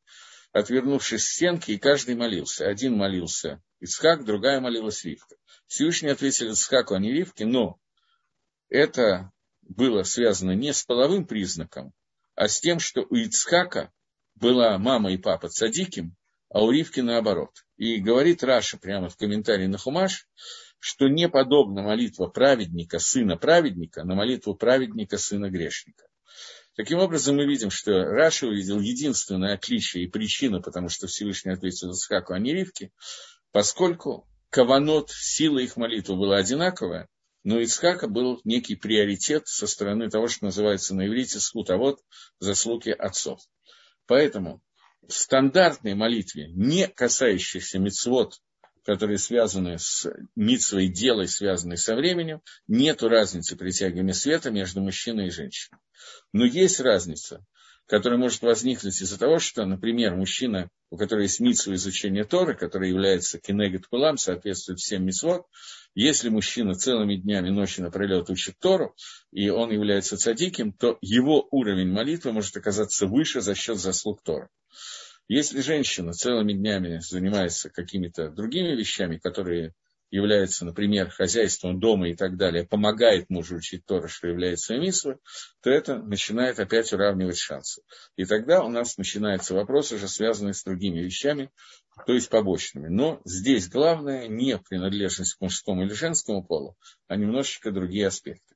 отвернувшись 0.53 1.25
к 1.25 1.29
стенке, 1.29 1.75
и 1.75 1.79
каждый 1.79 2.15
молился. 2.15 2.67
Один 2.67 2.97
молился 2.97 3.63
Ицхак, 3.81 4.25
другая 4.25 4.61
молилась 4.61 5.05
Ривка. 5.05 5.37
Всевышний 5.67 6.09
ответил 6.09 6.51
Ицхаку, 6.51 6.95
а 6.95 6.99
не 6.99 7.13
Ривке, 7.13 7.45
но 7.45 7.79
это 8.69 9.31
было 9.69 10.03
связано 10.03 10.53
не 10.53 10.73
с 10.73 10.85
половым 10.85 11.27
признаком, 11.27 11.93
а 12.35 12.49
с 12.49 12.61
тем, 12.61 12.79
что 12.79 13.07
у 13.09 13.15
Ицхака 13.15 13.93
была 14.35 14.79
мама 14.79 15.13
и 15.13 15.17
папа 15.17 15.49
цадиким, 15.49 16.17
а 16.49 16.63
у 16.63 16.71
Ривки 16.71 17.01
наоборот. 17.01 17.51
И 17.77 17.99
говорит 17.99 18.45
Раши 18.45 18.79
прямо 18.79 19.09
в 19.09 19.17
комментарии 19.17 19.67
на 19.67 19.79
Хумаш, 19.79 20.29
что 20.79 21.09
не 21.09 21.29
подобна 21.29 21.83
молитва 21.83 22.27
праведника, 22.27 22.99
сына 22.99 23.37
праведника, 23.37 24.05
на 24.05 24.15
молитву 24.15 24.55
праведника, 24.55 25.19
сына 25.19 25.51
грешника. 25.51 26.07
Таким 26.77 26.99
образом, 26.99 27.37
мы 27.37 27.47
видим, 27.47 27.71
что 27.71 28.05
Раши 28.05 28.49
увидел 28.49 28.81
единственное 28.81 29.55
отличие 29.55 30.05
и 30.05 30.09
причину, 30.09 30.61
потому 30.61 30.89
что 30.89 31.07
Всевышний 31.07 31.53
ответил 31.53 31.91
Ицхаку, 31.91 32.35
а 32.35 32.39
не 32.39 32.53
Ривке, 32.53 32.91
поскольку 33.53 34.29
каванот, 34.51 35.11
сила 35.11 35.61
их 35.61 35.77
молитвы 35.77 36.17
была 36.17 36.37
одинаковая, 36.37 37.09
но 37.45 37.61
Ицхака 37.61 38.09
был 38.09 38.41
некий 38.45 38.75
приоритет 38.75 39.47
со 39.47 39.67
стороны 39.67 40.09
того, 40.09 40.29
что 40.29 40.47
называется 40.47 40.95
на 40.95 41.07
иврите 41.07 41.39
скутовод, 41.39 42.01
заслуги 42.41 42.91
отцов. 42.91 43.41
Поэтому 44.07 44.63
в 45.07 45.13
стандартной 45.13 45.95
молитве, 45.95 46.49
не 46.49 46.89
касающейся 46.89 47.79
мицвод, 47.79 48.41
которые 48.85 49.19
связаны 49.19 49.79
с 49.79 50.07
митсвой 50.35 50.89
делой, 50.89 51.29
связанной 51.29 51.77
со 51.77 51.95
временем, 51.95 52.41
нет 52.67 53.03
разницы 53.03 53.57
притягивания 53.57 54.15
света 54.15 54.51
между 54.51 54.81
мужчиной 54.81 55.29
и 55.29 55.31
женщиной. 55.31 55.79
Но 56.33 56.45
есть 56.45 56.81
разница, 56.81 57.45
которая 57.87 58.19
может 58.19 58.43
возникнуть 58.43 59.01
из-за 59.01 59.19
того, 59.19 59.39
что, 59.39 59.65
например, 59.67 60.15
мужчина, 60.15 60.71
у 60.91 60.97
которого 60.97 61.23
есть 61.23 61.41
митсва 61.41 61.75
изучения 61.75 62.25
Торы, 62.25 62.55
который 62.55 62.89
является 62.89 63.39
кенегет 63.39 63.89
пулам, 63.89 64.17
соответствует 64.17 64.79
всем 64.79 65.05
митсвот, 65.05 65.47
если 65.95 66.29
мужчина 66.29 66.75
целыми 66.75 67.17
днями 67.17 67.51
ночи 67.51 67.81
напролет 67.81 68.31
учит 68.31 68.59
Тору, 68.59 68.95
и 69.33 69.49
он 69.49 69.71
является 69.71 70.17
цадиким, 70.17 70.73
то 70.73 70.99
его 71.01 71.47
уровень 71.51 71.93
молитвы 71.93 72.33
может 72.33 72.57
оказаться 72.57 73.07
выше 73.07 73.41
за 73.41 73.55
счет 73.55 73.79
заслуг 73.79 74.23
Тора. 74.23 74.49
Если 75.29 75.61
женщина 75.61 76.13
целыми 76.13 76.53
днями 76.53 76.99
занимается 77.01 77.71
какими-то 77.71 78.29
другими 78.29 78.75
вещами, 78.75 79.19
которые 79.19 79.73
являются, 80.15 80.65
например, 80.65 81.11
хозяйством 81.11 81.81
дома 81.81 82.09
и 82.09 82.15
так 82.15 82.37
далее, 82.37 82.65
помогает 82.65 83.29
мужу 83.31 83.57
учить 83.57 83.85
Тора, 83.85 84.07
что 84.07 84.29
является 84.29 84.79
мисвой, 84.79 85.17
то 85.61 85.71
это 85.71 85.99
начинает 85.99 86.61
опять 86.61 86.93
уравнивать 86.93 87.39
шансы. 87.39 87.83
И 88.15 88.25
тогда 88.25 88.63
у 88.63 88.69
нас 88.69 88.97
начинается 88.97 89.55
вопрос, 89.55 89.91
уже 89.91 90.07
связанный 90.07 90.55
с 90.55 90.63
другими 90.63 91.01
вещами, 91.01 91.51
то 92.07 92.13
есть 92.13 92.29
побочными. 92.29 92.87
Но 92.87 93.21
здесь 93.25 93.69
главное 93.69 94.29
не 94.29 94.57
принадлежность 94.57 95.35
к 95.35 95.41
мужскому 95.41 95.83
или 95.83 95.93
женскому 95.93 96.45
полу, 96.45 96.77
а 97.09 97.17
немножечко 97.17 97.73
другие 97.73 98.07
аспекты. 98.07 98.55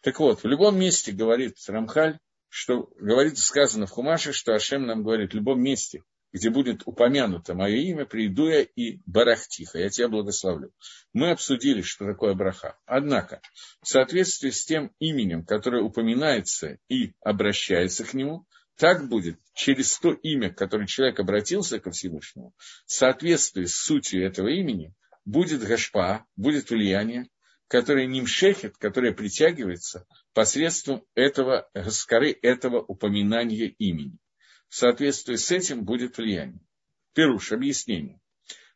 Так 0.00 0.18
вот, 0.18 0.42
в 0.42 0.46
любом 0.46 0.76
месте 0.76 1.12
говорит 1.12 1.54
Рамхаль, 1.68 2.18
что 2.48 2.90
говорит, 2.98 3.38
сказано 3.38 3.86
в 3.86 3.90
Хумаше, 3.90 4.32
что 4.32 4.54
Ашем 4.54 4.86
нам 4.86 5.04
говорит, 5.04 5.30
в 5.30 5.36
любом 5.36 5.62
месте, 5.62 6.02
где 6.32 6.50
будет 6.50 6.82
упомянуто 6.86 7.54
мое 7.54 7.76
имя, 7.76 8.06
приду 8.06 8.48
я 8.48 8.62
и 8.62 9.00
барахтиха, 9.06 9.78
я 9.78 9.88
тебя 9.88 10.08
благословлю. 10.08 10.72
Мы 11.12 11.30
обсудили, 11.30 11.82
что 11.82 12.06
такое 12.06 12.34
браха. 12.34 12.78
Однако, 12.86 13.40
в 13.82 13.88
соответствии 13.88 14.50
с 14.50 14.64
тем 14.64 14.92
именем, 14.98 15.44
которое 15.44 15.82
упоминается 15.82 16.78
и 16.88 17.12
обращается 17.20 18.04
к 18.04 18.14
нему, 18.14 18.46
так 18.76 19.08
будет 19.08 19.38
через 19.54 19.98
то 19.98 20.12
имя, 20.12 20.52
которое 20.52 20.86
человек 20.86 21.20
обратился 21.20 21.80
ко 21.80 21.90
Всевышнему, 21.90 22.54
в 22.86 22.92
соответствии 22.92 23.64
с 23.64 23.74
сутью 23.74 24.24
этого 24.24 24.48
имени, 24.48 24.94
будет 25.24 25.62
гашпа, 25.62 26.24
будет 26.36 26.70
влияние, 26.70 27.28
которое 27.68 28.06
нимшехет, 28.06 28.76
которое 28.78 29.12
притягивается 29.12 30.06
посредством 30.32 31.04
этого 31.14 31.68
гаскары, 31.74 32.36
этого 32.40 32.80
упоминания 32.80 33.66
имени 33.66 34.18
в 34.70 34.76
соответствии 34.76 35.34
с 35.34 35.50
этим 35.50 35.84
будет 35.84 36.16
влияние. 36.16 36.60
Перуш, 37.12 37.52
объяснение, 37.52 38.20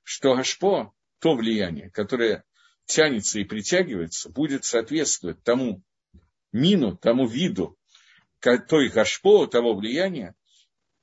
что 0.02 0.35
Гашпо, 0.35 0.92
то 1.20 1.35
влияние, 1.37 1.88
которое 1.90 2.44
тянется 2.85 3.38
и 3.38 3.44
притягивается, 3.44 4.28
будет 4.28 4.64
соответствовать 4.64 5.42
тому 5.44 5.83
мину, 6.52 6.96
тому 6.96 7.28
виду, 7.28 7.78
той 8.40 8.88
Гашпо, 8.88 9.46
того 9.46 9.74
влияния, 9.74 10.35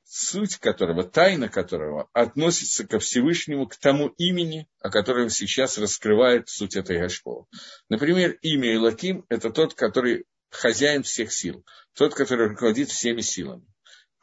суть 0.04 0.58
которого, 0.58 1.06
тайна 1.06 1.48
которого 1.48 2.10
относится 2.12 2.86
ко 2.86 3.00
Всевышнему, 3.00 3.68
к 3.68 3.78
тому 3.78 4.10
имени, 4.18 4.68
о 4.82 4.90
котором 4.90 5.30
сейчас 5.30 5.78
раскрывает 5.78 6.50
суть 6.50 6.76
этой 6.76 7.00
Гашпо. 7.00 7.48
Например, 7.88 8.38
имя 8.42 8.76
Илаким– 8.76 9.26
это 9.30 9.52
тот, 9.52 9.74
который 9.74 10.26
хозяин 10.50 11.04
всех 11.04 11.32
сил, 11.32 11.66
тот, 11.94 12.14
который 12.14 12.50
руководит 12.50 12.90
всеми 12.90 13.22
силами 13.22 13.71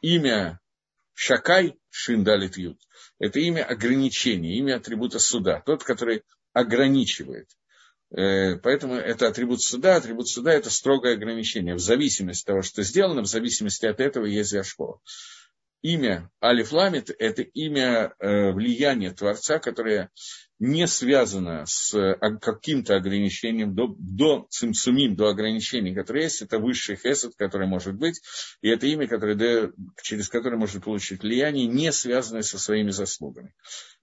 имя 0.01 0.59
Шакай 1.13 1.77
Шиндалит 1.89 2.57
Ют– 2.57 2.79
это 3.19 3.39
имя 3.39 3.63
ограничения, 3.63 4.57
имя 4.57 4.77
атрибута 4.77 5.19
суда, 5.19 5.61
тот, 5.65 5.83
который 5.83 6.23
ограничивает. 6.53 7.49
Э, 8.11 8.55
поэтому 8.55 8.95
это 8.95 9.27
атрибут 9.27 9.61
суда, 9.61 9.97
атрибут 9.97 10.29
суда– 10.29 10.53
это 10.53 10.69
строгое 10.69 11.13
ограничение. 11.13 11.75
В 11.75 11.79
зависимости 11.79 12.43
от 12.43 12.47
того, 12.47 12.61
что 12.61 12.83
сделано, 12.83 13.21
в 13.21 13.27
зависимости 13.27 13.85
от 13.85 13.99
этого 13.99 14.25
есть 14.25 14.53
Яшкова. 14.53 15.01
Имя 15.81 16.29
Алиф 16.43 16.71
Ламит– 16.71 17.09
это 17.19 17.41
имя 17.41 18.13
э, 18.19 18.51
влияния 18.51 19.11
Творца, 19.11 19.59
которое 19.59 20.09
не 20.59 20.87
связано 20.87 21.63
с 21.65 21.93
э, 21.93 22.15
каким-то 22.41 22.97
ограничением, 22.97 23.73
до, 23.73 23.95
до 23.97 24.45
цимсумим, 24.49 25.15
до 25.15 25.29
ограничений, 25.29 25.95
которые 25.95 26.25
есть, 26.25 26.41
это 26.41 26.59
высший 26.59 26.97
хесед, 26.97 27.33
который 27.37 27.67
может 27.67 27.95
быть, 27.95 28.21
и 28.61 28.67
это 28.67 28.85
имя, 28.85 29.07
которое, 29.07 29.71
через 30.03 30.27
которое 30.27 30.57
может 30.57 30.83
получить 30.83 31.23
влияние, 31.23 31.65
не 31.65 31.93
связанное 31.93 32.41
со 32.41 32.59
своими 32.59 32.91
заслугами, 32.91 33.53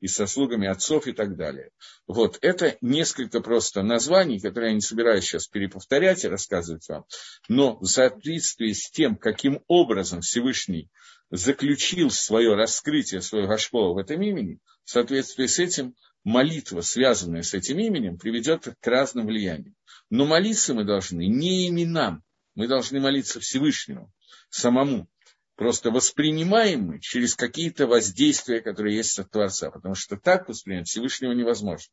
и 0.01 0.07
со 0.07 0.25
заслугами 0.25 0.67
отцов 0.67 1.07
и 1.07 1.13
так 1.13 1.37
далее. 1.37 1.71
Вот, 2.07 2.39
это 2.41 2.79
несколько 2.81 3.41
просто 3.41 3.83
названий, 3.83 4.41
которые 4.41 4.71
я 4.71 4.75
не 4.75 4.81
собираюсь 4.81 5.25
сейчас 5.25 5.47
переповторять 5.47 6.25
и 6.25 6.29
рассказывать 6.29 6.89
вам, 6.89 7.05
но 7.49 7.79
в 7.79 7.87
соответствии 7.87 8.73
с 8.73 8.91
тем, 8.91 9.17
каким 9.17 9.63
образом 9.69 10.23
Всевышний 10.23 10.89
заключил 11.31 12.11
свое 12.11 12.55
раскрытие 12.55 13.21
своего 13.21 13.49
Гашпова 13.49 13.95
в 13.95 13.99
этом 13.99 14.23
имени, 14.23 14.61
в 14.85 14.91
соответствии 14.91 15.47
с 15.47 15.59
этим 15.59 15.95
молитва, 16.27 16.81
связанная 16.81 17.43
с 17.43 17.55
этим 17.55 17.79
именем, 17.79 18.19
приведет 18.19 18.67
к 18.81 18.87
разным 18.87 19.27
влияниям. 19.27 19.77
Но 20.11 20.27
молиться 20.27 20.75
мы 20.75 20.85
должны 20.85 21.25
не 21.29 21.69
именам, 21.69 22.25
мы 22.57 22.67
должны 22.67 22.99
молиться 22.99 23.39
Всевышнему, 23.39 24.13
самому. 24.51 25.09
Просто 25.55 25.93
воспринимаем 25.93 26.83
мы 26.83 27.01
через 27.01 27.37
какие-то 27.37 27.87
воздействия, 27.87 28.61
которые 28.61 28.97
есть 28.97 29.17
от 29.21 29.31
Творца, 29.31 29.71
потому 29.71 29.95
что 29.95 30.17
так 30.17 30.49
воспринять 30.49 30.89
Всевышнего 30.89 31.31
невозможно. 31.31 31.93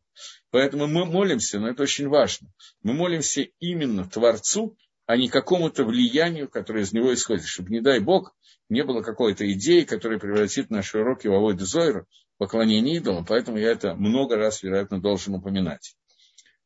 Поэтому 0.50 0.88
мы 0.88 1.06
молимся, 1.06 1.60
но 1.60 1.70
это 1.70 1.84
очень 1.84 2.08
важно. 2.08 2.52
Мы 2.82 2.94
молимся 2.94 3.48
именно 3.60 4.10
Творцу, 4.10 4.76
а 5.06 5.18
не 5.18 5.30
какому-то 5.30 5.84
влиянию, 5.84 6.50
которое 6.50 6.84
из 6.84 6.94
него 6.94 7.14
исходит, 7.14 7.46
чтобы, 7.46 7.72
не 7.72 7.82
дай 7.82 8.00
Бог, 8.00 8.36
не 8.70 8.84
было 8.84 9.02
какой-то 9.02 9.52
идеи, 9.52 9.82
которая 9.82 10.20
превратит 10.20 10.70
наши 10.70 11.00
уроки 11.00 11.28
в 11.28 11.34
Авойду 11.34 11.66
Зойру, 11.66 12.08
поклонение 12.38 12.98
идолам, 12.98 13.26
поэтому 13.26 13.58
я 13.58 13.72
это 13.72 13.96
много 13.96 14.36
раз, 14.38 14.64
вероятно, 14.64 15.02
должен 15.02 15.36
упоминать. 15.36 15.96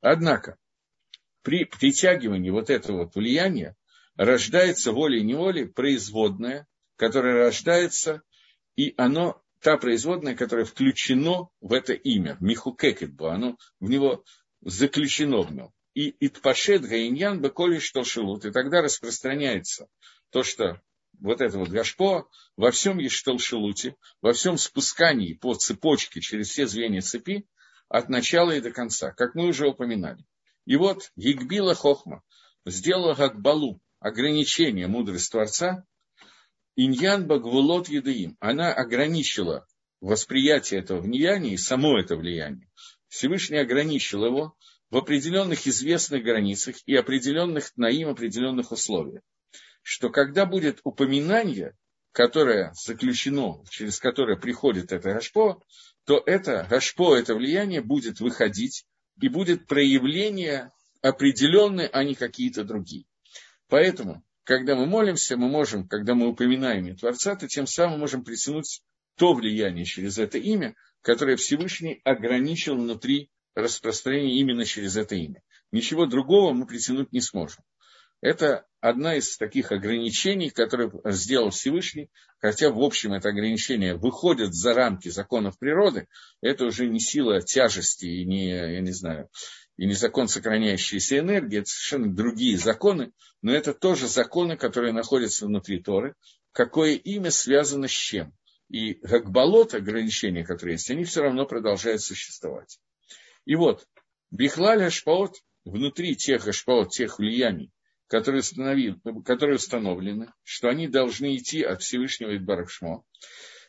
Однако, 0.02 0.58
при 1.42 1.66
притягивании 1.66 2.50
вот 2.50 2.70
этого 2.70 3.04
вот 3.04 3.16
влияния 3.16 3.76
рождается 4.16 4.92
волей-неволей 4.92 5.66
производная, 5.66 6.68
которое 6.96 7.46
рождается, 7.46 8.22
и 8.76 8.94
оно, 8.98 9.42
та 9.62 9.78
производная, 9.78 10.36
которая 10.36 10.66
включено 10.66 11.50
в 11.62 11.74
это 11.74 11.94
имя, 11.94 12.38
Михукекетбу, 12.40 13.28
оно 13.28 13.58
в 13.80 13.90
него 13.90 14.24
заключено 14.62 15.42
в 15.42 15.54
нем. 15.54 15.72
И 15.98 16.16
Итпашет 16.20 16.84
Гаиньян 16.84 17.42
Беколи 17.42 17.80
Штолшилут, 17.80 18.46
и 18.46 18.52
тогда 18.52 18.84
распространяется 18.84 19.88
то, 20.30 20.44
что 20.44 20.80
вот 21.20 21.42
это 21.42 21.58
вот 21.58 21.70
Гашпо 21.70 22.30
во 22.56 22.70
всем 22.70 23.00
Ештолшилуте, 23.00 23.96
во 24.22 24.34
всем 24.34 24.60
спускании 24.60 25.34
по 25.34 25.56
цепочке 25.56 26.22
через 26.22 26.50
все 26.50 26.68
звенья 26.68 27.02
цепи 27.02 27.48
от 27.90 28.10
начала 28.10 28.52
и 28.52 28.62
до 28.62 28.70
конца, 28.70 29.12
как 29.12 29.34
мы 29.34 29.48
уже 29.48 29.70
упоминали. 29.70 30.24
И 30.66 30.76
вот 30.76 31.12
Егбила 31.16 31.74
Хохма 31.74 32.22
сделала 32.64 33.16
как 33.16 33.42
балу 33.42 33.82
ограничение 34.00 34.86
мудрости 34.86 35.32
Творца, 35.32 35.84
Иньян 36.76 37.26
Багвулот 37.26 37.90
Едаим, 37.90 38.38
она 38.40 38.72
ограничила 38.72 39.66
восприятие 40.00 40.82
этого 40.82 41.02
влияния 41.02 41.56
и 41.56 41.58
само 41.58 41.98
это 41.98 42.16
влияние. 42.16 42.70
Всевышний 43.08 43.58
ограничил 43.58 44.26
его 44.26 44.56
в 44.90 44.98
определенных 44.98 45.68
известных 45.68 46.24
границах 46.24 46.76
и 46.86 46.96
определенных 46.96 47.76
на 47.76 47.90
им 47.90 48.10
определенных 48.10 48.72
условиях. 48.72 49.22
Что 49.82 50.10
когда 50.10 50.46
будет 50.46 50.80
упоминание, 50.84 51.74
которое 52.12 52.74
заключено, 52.74 53.64
через 53.70 54.00
которое 54.00 54.38
приходит 54.38 54.92
это 54.92 55.14
Гашпо, 55.14 55.62
то 56.06 56.22
это 56.26 56.66
Гашпо, 56.70 57.16
это 57.16 57.36
влияние 57.36 57.82
будет 57.82 58.20
выходить 58.20 58.86
и 59.22 59.30
будет 59.30 59.68
проявление 59.68 60.72
определенное, 61.02 61.88
а 61.88 62.04
не 62.04 62.16
какие-то 62.16 62.64
другие. 62.64 63.06
Поэтому 63.68 64.24
когда 64.44 64.76
мы 64.76 64.86
молимся, 64.86 65.36
мы 65.36 65.50
можем, 65.50 65.88
когда 65.88 66.16
мы 66.16 66.30
упоминаем 66.30 66.86
имя 66.86 66.96
Творца, 66.96 67.36
то 67.36 67.48
тем 67.48 67.68
самым 67.68 68.00
можем 68.00 68.24
притянуть 68.24 68.82
то 69.18 69.34
влияние 69.34 69.84
через 69.84 70.18
это 70.18 70.38
имя, 70.38 70.74
которое 71.02 71.36
Всевышний 71.36 72.00
ограничил 72.06 72.78
внутри 72.78 73.30
распространения 73.58 74.40
именно 74.40 74.66
через 74.66 74.96
это 74.98 75.16
имя. 75.16 75.42
Ничего 75.72 76.06
другого 76.06 76.54
мы 76.54 76.66
притянуть 76.68 77.12
не 77.12 77.22
сможем. 77.22 77.64
Это 78.22 78.66
одна 78.80 79.16
из 79.16 79.38
таких 79.38 79.72
ограничений, 79.72 80.50
которые 80.50 80.92
сделал 81.06 81.50
Всевышний, 81.52 82.10
хотя 82.40 82.72
в 82.72 82.82
общем 82.82 83.14
это 83.14 83.30
ограничение 83.30 83.96
выходит 83.96 84.54
за 84.54 84.74
рамки 84.74 85.10
законов 85.10 85.60
природы, 85.60 86.08
это 86.42 86.66
уже 86.66 86.88
не 86.88 87.00
сила 87.00 87.42
тяжести 87.42 88.06
и 88.06 88.26
не, 88.26 88.50
я 88.50 88.82
не 88.82 88.92
знаю, 88.92 89.30
и 89.78 89.86
не 89.86 89.94
закон 89.94 90.28
сохраняющейся 90.28 91.20
энергии, 91.20 91.60
это 91.60 91.70
совершенно 91.70 92.14
другие 92.14 92.58
законы, 92.58 93.12
но 93.42 93.54
это 93.54 93.74
тоже 93.74 94.08
законы, 94.08 94.58
которые 94.58 94.94
находятся 94.94 95.46
внутри 95.46 95.82
Торы, 95.82 96.16
какое 96.52 96.94
имя 96.94 97.30
связано 97.30 97.88
с 97.88 97.92
чем. 97.92 98.34
И 98.70 98.96
как 98.96 99.30
болот, 99.32 99.74
ограничения, 99.76 100.44
которые 100.44 100.74
есть, 100.74 100.90
они 100.90 101.04
все 101.06 101.22
равно 101.22 101.46
продолжают 101.46 102.02
существовать. 102.02 102.80
И 103.48 103.56
вот, 103.56 103.88
Бихлаль 104.30 104.84
Ашпаот, 104.84 105.38
внутри 105.64 106.18
тех 106.18 106.46
Ашпаот, 106.46 106.90
тех 106.90 107.18
влияний, 107.18 107.72
которые, 108.08 108.44
которые 109.24 109.56
установлены, 109.56 110.34
что 110.44 110.68
они 110.68 110.90
должны 110.90 111.38
идти 111.38 111.64
от 111.64 111.82
Всевышнего 111.82 112.36
Идбарахшмо, 112.36 113.06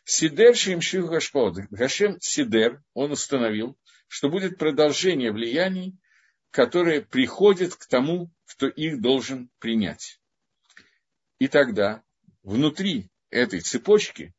Сидер 0.03 0.57
Шимших 0.57 1.07
Гашпаот, 1.07 1.59
Гашем 1.71 2.19
Сидер, 2.21 2.83
он 2.93 3.13
установил, 3.13 3.79
что 4.09 4.29
будет 4.29 4.59
продолжение 4.59 5.31
влияний, 5.31 5.97
которые 6.51 7.03
приходят 7.03 7.77
к 7.77 7.87
тому, 7.87 8.33
кто 8.47 8.67
их 8.67 9.01
должен 9.01 9.49
принять. 9.61 10.21
И 11.39 11.47
тогда 11.47 12.03
внутри 12.43 13.11
этой 13.31 13.61
цепочки 13.61 14.35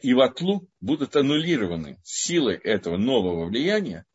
и 0.00 0.14
в 0.14 0.22
атлу 0.22 0.70
будут 0.80 1.16
аннулированы 1.16 2.00
силой 2.02 2.56
этого 2.56 2.96
нового 2.96 3.44
влияния 3.44 4.06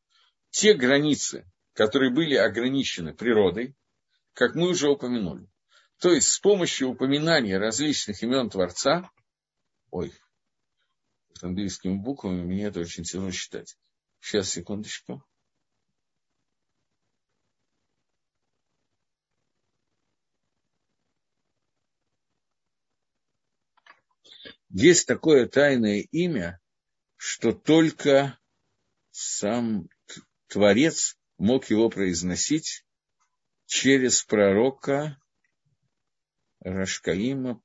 те 0.53 0.75
границы, 0.75 1.51
которые 1.73 2.13
были 2.13 2.35
ограничены 2.35 3.11
природой, 3.11 3.75
как 4.33 4.53
мы 4.53 4.69
уже 4.69 4.87
упомянули. 4.87 5.49
То 5.97 6.11
есть 6.11 6.27
с 6.27 6.39
помощью 6.39 6.89
упоминания 6.89 7.57
различных 7.57 8.21
имен 8.21 8.51
Творца, 8.51 9.09
ой, 9.89 10.13
с 11.33 11.43
английскими 11.43 11.95
буквами 11.95 12.43
мне 12.43 12.65
это 12.65 12.81
очень 12.81 13.03
тяжело 13.03 13.31
считать. 13.31 13.75
Сейчас, 14.19 14.49
секундочку. 14.49 15.25
Есть 24.69 25.07
такое 25.07 25.47
тайное 25.47 26.01
имя, 26.11 26.59
что 27.17 27.53
только 27.53 28.37
сам 29.09 29.89
Творец 30.53 31.17
мог 31.39 31.71
его 31.71 31.89
произносить 31.89 32.85
через 33.65 34.23
пророка 34.23 35.17
Рашкаима. 36.59 37.59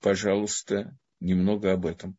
Пожалуйста, 0.00 0.96
немного 1.20 1.72
об 1.72 1.84
этом. 1.84 2.16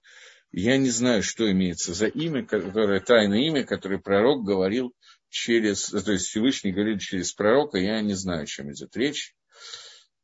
Я 0.52 0.78
не 0.78 0.91
знаю, 0.91 1.24
что 1.24 1.52
имеется 1.52 1.96
за 1.96 2.06
имя, 2.06 2.46
которое 2.46 3.00
тайное 3.00 3.39
имя, 3.39 3.63
которое 3.63 3.98
пророк 3.98 4.46
говорил 4.46 4.94
через, 5.30 5.88
то 5.88 6.12
есть 6.12 6.28
Всевышний 6.28 6.72
говорит 6.72 7.02
через 7.02 7.34
пророка, 7.34 7.80
я 7.80 8.02
не 8.02 8.13
знаю, 8.13 8.44
о 8.44 8.46
чем 8.46 8.72
идет 8.72 8.96
речь. 8.96 9.36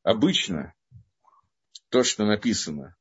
Обычно 0.03 0.75
то, 1.89 2.03
что 2.03 2.25
написано 2.25 2.95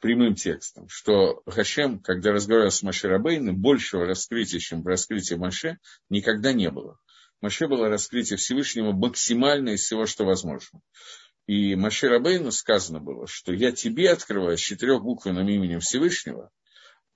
прямым 0.00 0.34
текстом, 0.34 0.88
что 0.88 1.42
Хашем, 1.46 2.00
когда 2.00 2.32
разговаривал 2.32 2.70
с 2.70 2.82
Маше 2.82 3.08
Рабейном, 3.08 3.56
большего 3.56 4.06
раскрытия, 4.06 4.58
чем 4.58 4.86
раскрытие 4.86 5.38
Маше, 5.38 5.78
никогда 6.08 6.52
не 6.52 6.70
было. 6.70 6.98
Маше 7.40 7.68
было 7.68 7.88
раскрытие 7.88 8.36
Всевышнего 8.36 8.92
максимальное 8.92 9.74
из 9.74 9.82
всего, 9.82 10.06
что 10.06 10.24
возможно. 10.24 10.80
И 11.46 11.74
Маше 11.74 12.08
Рабейну 12.08 12.50
сказано 12.50 13.00
было, 13.00 13.26
что 13.26 13.52
я 13.52 13.70
тебе 13.72 14.10
открываю 14.10 14.56
с 14.56 14.60
четырехбуквенным 14.60 15.46
именем 15.48 15.80
Всевышнего, 15.80 16.50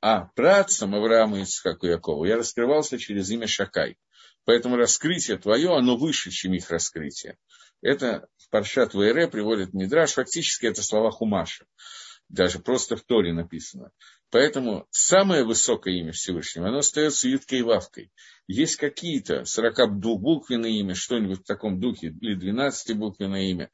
а 0.00 0.26
працам 0.36 0.94
Авраама, 0.94 1.40
Ицхаку 1.40 1.86
и 1.86 1.90
Якову 1.90 2.24
я 2.24 2.36
раскрывался 2.36 2.98
через 2.98 3.30
имя 3.30 3.46
Шакай. 3.46 3.96
Поэтому 4.44 4.76
раскрытие 4.76 5.38
твое, 5.38 5.76
оно 5.76 5.96
выше, 5.96 6.30
чем 6.30 6.52
их 6.52 6.70
раскрытие. 6.70 7.36
Это 7.82 8.28
в 8.36 8.50
Паршат 8.50 8.94
ВР 8.94 9.28
приводит 9.30 9.72
Мидраш, 9.72 10.12
фактически 10.12 10.66
это 10.66 10.82
слова 10.82 11.10
Хумаша. 11.10 11.66
Даже 12.28 12.58
просто 12.58 12.96
в 12.96 13.02
Торе 13.02 13.32
написано. 13.32 13.90
Поэтому 14.30 14.86
самое 14.90 15.44
высокое 15.44 15.94
имя 15.94 16.12
Всевышнего, 16.12 16.68
оно 16.68 16.78
остается 16.78 17.28
Юткой 17.28 17.60
и 17.60 17.62
Вавкой. 17.62 18.12
Есть 18.46 18.76
какие-то 18.76 19.42
42-буквенные 19.42 20.80
имя, 20.80 20.94
что-нибудь 20.94 21.40
в 21.40 21.46
таком 21.46 21.80
духе, 21.80 22.08
или 22.08 22.36
12-буквенное 22.36 23.50
имя, 23.50 23.70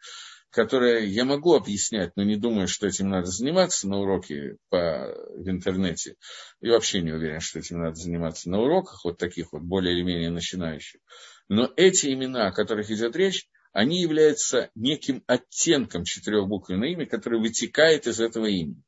которое 0.50 1.04
я 1.04 1.24
могу 1.24 1.54
объяснять, 1.54 2.12
но 2.14 2.22
не 2.22 2.36
думаю, 2.36 2.68
что 2.68 2.86
этим 2.86 3.08
надо 3.08 3.26
заниматься 3.26 3.88
на 3.88 3.98
уроке 3.98 4.56
по, 4.68 5.12
в 5.36 5.48
интернете. 5.48 6.14
И 6.60 6.68
вообще 6.68 7.00
не 7.02 7.10
уверен, 7.10 7.40
что 7.40 7.58
этим 7.58 7.80
надо 7.80 7.96
заниматься 7.96 8.48
на 8.48 8.60
уроках, 8.60 9.04
вот 9.04 9.18
таких 9.18 9.52
вот 9.52 9.62
более 9.62 9.94
или 9.94 10.02
менее 10.02 10.30
начинающих. 10.30 11.00
Но 11.48 11.72
эти 11.76 12.12
имена, 12.12 12.46
о 12.46 12.52
которых 12.52 12.88
идет 12.90 13.16
речь, 13.16 13.48
они 13.74 14.00
являются 14.00 14.70
неким 14.76 15.24
оттенком 15.26 16.04
четырехбуквенного 16.04 16.88
имя, 16.90 17.06
которое 17.06 17.40
вытекает 17.40 18.06
из 18.06 18.20
этого 18.20 18.46
имени. 18.46 18.82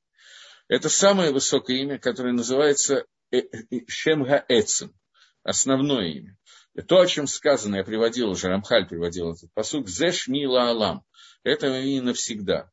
Это 0.69 0.89
самое 0.89 1.33
высокое 1.33 1.79
имя, 1.79 1.99
которое 1.99 2.33
называется 2.33 3.05
э, 3.33 3.39
э, 3.39 3.81
Шемга 3.89 4.45
Эцем, 4.49 4.95
основное 5.43 6.07
имя. 6.07 6.39
То, 6.87 7.01
о 7.01 7.07
чем 7.07 7.27
сказано, 7.27 7.77
я 7.77 7.85
приводил 7.85 8.31
уже, 8.31 8.47
Рамхаль 8.47 8.87
приводил 8.87 9.33
этот 9.33 9.53
посук, 9.55 9.89
Зеш 9.89 10.29
Мила 10.29 10.69
Алам. 10.69 11.03
Это 11.43 11.67
и 11.81 12.01
навсегда. 12.01 12.71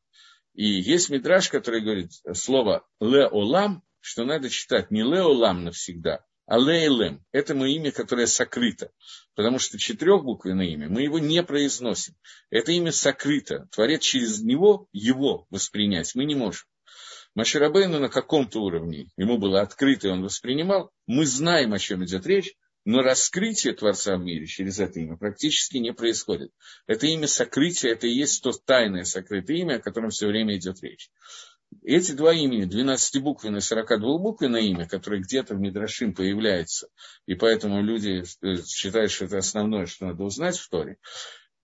И 0.52 0.66
есть 0.66 1.10
мидраж, 1.10 1.48
который 1.48 1.80
говорит 1.80 2.12
слово 2.34 2.86
Ле 3.00 3.26
Олам, 3.26 3.82
что 3.98 4.24
надо 4.24 4.50
читать 4.50 4.92
не 4.92 5.02
Ле 5.02 5.20
Олам 5.20 5.64
навсегда, 5.64 6.24
Алейлем– 6.46 7.24
это 7.32 7.54
мое 7.54 7.70
имя, 7.70 7.90
которое 7.90 8.26
сокрыто. 8.26 8.90
Потому 9.34 9.58
что 9.58 9.78
четырехбуквенное 9.78 10.66
имя, 10.66 10.88
мы 10.88 11.02
его 11.02 11.18
не 11.18 11.42
произносим. 11.42 12.14
Это 12.50 12.72
имя 12.72 12.92
сокрыто. 12.92 13.66
Творец 13.72 14.02
через 14.02 14.42
него, 14.42 14.88
его 14.92 15.46
воспринять 15.50 16.14
мы 16.14 16.24
не 16.24 16.34
можем. 16.34 16.66
Маширабейну 17.34 17.98
на 17.98 18.08
каком-то 18.08 18.60
уровне, 18.60 19.08
ему 19.16 19.38
было 19.38 19.60
открыто, 19.60 20.06
и 20.06 20.10
он 20.10 20.22
воспринимал, 20.22 20.92
мы 21.06 21.26
знаем, 21.26 21.72
о 21.72 21.78
чем 21.78 22.04
идет 22.04 22.26
речь, 22.26 22.54
но 22.84 23.00
раскрытие 23.00 23.72
Творца 23.72 24.16
в 24.16 24.20
мире 24.20 24.46
через 24.46 24.78
это 24.78 25.00
имя 25.00 25.16
практически 25.16 25.78
не 25.78 25.92
происходит. 25.92 26.52
Это 26.86 27.06
имя 27.06 27.26
сокрытия, 27.26 27.92
это 27.92 28.06
и 28.06 28.12
есть 28.12 28.42
то 28.42 28.52
тайное 28.52 29.04
сокрытое 29.04 29.56
имя, 29.56 29.76
о 29.76 29.80
котором 29.80 30.10
все 30.10 30.28
время 30.28 30.56
идет 30.56 30.82
речь. 30.82 31.10
Эти 31.82 32.12
два 32.12 32.32
имени, 32.32 32.66
12-буквенное 32.66 33.60
и 33.60 33.62
42-буквенное 33.62 34.60
имя, 34.60 34.88
которое 34.88 35.20
где-то 35.20 35.54
в 35.54 35.60
Мидрашим 35.60 36.14
появляется, 36.14 36.88
и 37.26 37.34
поэтому 37.34 37.82
люди 37.82 38.22
э, 38.42 38.56
считают, 38.66 39.10
что 39.10 39.26
это 39.26 39.38
основное, 39.38 39.86
что 39.86 40.06
надо 40.06 40.22
узнать 40.22 40.58
в 40.58 40.68
Торе, 40.68 40.98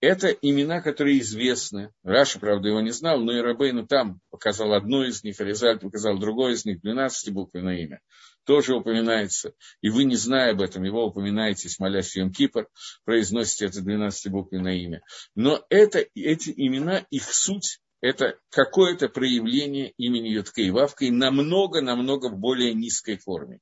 это 0.01 0.29
имена, 0.29 0.81
которые 0.81 1.19
известны. 1.19 1.93
Раша, 2.03 2.39
правда, 2.39 2.69
его 2.69 2.81
не 2.81 2.89
знал, 2.89 3.19
но 3.19 3.37
и 3.37 3.39
Рабейну 3.39 3.85
там 3.85 4.19
показал 4.31 4.73
одно 4.73 5.05
из 5.05 5.23
них, 5.23 5.39
а 5.39 5.43
Резаль 5.43 5.79
показал 5.79 6.17
другое 6.17 6.53
из 6.53 6.65
них, 6.65 6.79
12-буквенное 6.83 7.77
имя. 7.83 8.01
Тоже 8.43 8.73
упоминается. 8.73 9.53
И 9.81 9.89
вы, 9.89 10.05
не 10.05 10.15
зная 10.15 10.53
об 10.53 10.61
этом, 10.61 10.83
его 10.83 11.05
упоминаете, 11.05 11.69
молясь 11.77 12.15
Йом 12.15 12.31
Кипр, 12.31 12.67
произносите 13.05 13.65
это 13.65 13.81
12-буквенное 13.81 14.75
имя. 14.77 15.03
Но 15.35 15.63
это, 15.69 16.03
эти 16.15 16.51
имена, 16.57 17.05
их 17.11 17.23
суть 17.31 17.79
это 18.01 18.39
какое-то 18.49 19.09
проявление 19.09 19.91
имени 19.97 20.29
Ютка 20.29 20.61
и 20.61 20.71
Вавка 20.71 21.05
намного-намного 21.11 22.29
в 22.29 22.37
более 22.37 22.73
низкой 22.73 23.17
форме. 23.17 23.59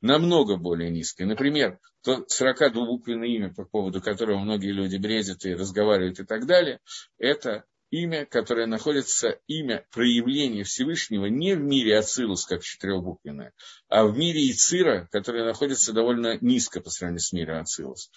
Намного 0.00 0.56
более 0.56 0.90
низкой. 0.90 1.22
Например, 1.22 1.78
то 2.02 2.24
42-буквенное 2.24 3.28
имя, 3.28 3.54
по 3.54 3.64
поводу 3.64 4.00
которого 4.00 4.38
многие 4.38 4.72
люди 4.72 4.96
бредят 4.96 5.44
и 5.44 5.54
разговаривают 5.54 6.18
и 6.20 6.24
так 6.24 6.46
далее, 6.46 6.80
это 7.18 7.64
имя, 7.90 8.24
которое 8.24 8.66
находится, 8.66 9.40
имя 9.46 9.84
проявления 9.90 10.64
Всевышнего 10.64 11.26
не 11.26 11.54
в 11.54 11.60
мире 11.60 11.98
Ацилус, 11.98 12.46
как 12.46 12.62
четырехбуквенное, 12.62 13.52
а 13.88 14.04
в 14.06 14.16
мире 14.16 14.50
Ицира, 14.50 15.08
которое 15.10 15.44
находится 15.44 15.92
довольно 15.92 16.38
низко 16.40 16.80
по 16.80 16.90
сравнению 16.90 17.20
с 17.20 17.32
миром 17.32 17.60
Ацилус. 17.62 18.10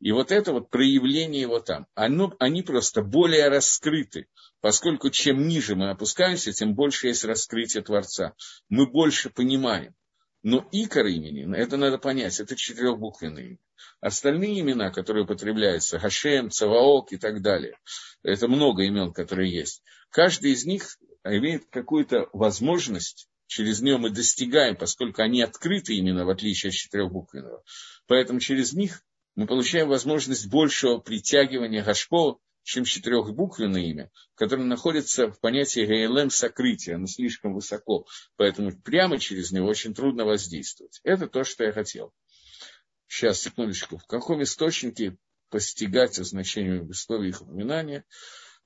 И 0.00 0.12
вот 0.12 0.32
это 0.32 0.52
вот 0.52 0.70
проявление 0.70 1.42
его 1.42 1.60
там, 1.60 1.86
оно, 1.94 2.34
они 2.38 2.62
просто 2.62 3.02
более 3.02 3.48
раскрыты, 3.48 4.26
поскольку 4.60 5.10
чем 5.10 5.46
ниже 5.46 5.76
мы 5.76 5.90
опускаемся, 5.90 6.52
тем 6.52 6.74
больше 6.74 7.08
есть 7.08 7.24
раскрытие 7.24 7.82
Творца. 7.82 8.34
Мы 8.68 8.86
больше 8.86 9.30
понимаем. 9.30 9.94
Но 10.42 10.66
икор 10.72 11.06
имени, 11.06 11.54
это 11.56 11.76
надо 11.76 11.98
понять, 11.98 12.40
это 12.40 12.56
четырехбуквенное 12.56 13.44
имя. 13.44 13.58
Остальные 14.00 14.60
имена, 14.60 14.90
которые 14.90 15.24
употребляются, 15.24 15.98
Хашем, 15.98 16.50
Цаваок 16.50 17.12
и 17.12 17.18
так 17.18 17.42
далее, 17.42 17.76
это 18.22 18.48
много 18.48 18.82
имен, 18.84 19.12
которые 19.12 19.52
есть. 19.52 19.82
Каждый 20.10 20.52
из 20.52 20.64
них 20.64 20.98
имеет 21.24 21.66
какую-то 21.70 22.28
возможность, 22.32 23.28
через 23.46 23.82
нее 23.82 23.98
мы 23.98 24.10
достигаем, 24.10 24.76
поскольку 24.76 25.22
они 25.22 25.42
открыты 25.42 25.94
именно, 25.94 26.24
в 26.24 26.30
отличие 26.30 26.70
от 26.70 26.74
четырехбуквенного. 26.74 27.62
Поэтому 28.06 28.40
через 28.40 28.72
них 28.72 29.02
мы 29.34 29.46
получаем 29.46 29.88
возможность 29.88 30.48
большего 30.48 30.98
притягивания 30.98 31.84
Гашпо, 31.84 32.40
чем 32.70 32.84
четырехбуквенное 32.84 33.82
имя, 33.82 34.10
которое 34.36 34.62
находится 34.62 35.26
в 35.28 35.40
понятии 35.40 35.84
ГЛМ 35.84 36.30
сокрытия, 36.30 36.94
оно 36.94 37.06
слишком 37.06 37.52
высоко, 37.52 38.06
поэтому 38.36 38.70
прямо 38.70 39.18
через 39.18 39.50
него 39.50 39.66
очень 39.66 39.92
трудно 39.92 40.24
воздействовать. 40.24 41.00
Это 41.02 41.26
то, 41.26 41.42
что 41.42 41.64
я 41.64 41.72
хотел. 41.72 42.12
Сейчас, 43.08 43.40
секундочку. 43.40 43.98
В 43.98 44.06
каком 44.06 44.40
источнике 44.44 45.16
постигать 45.48 46.14
значение 46.14 46.88
слова 46.94 47.24
их 47.24 47.42
упоминания? 47.42 48.04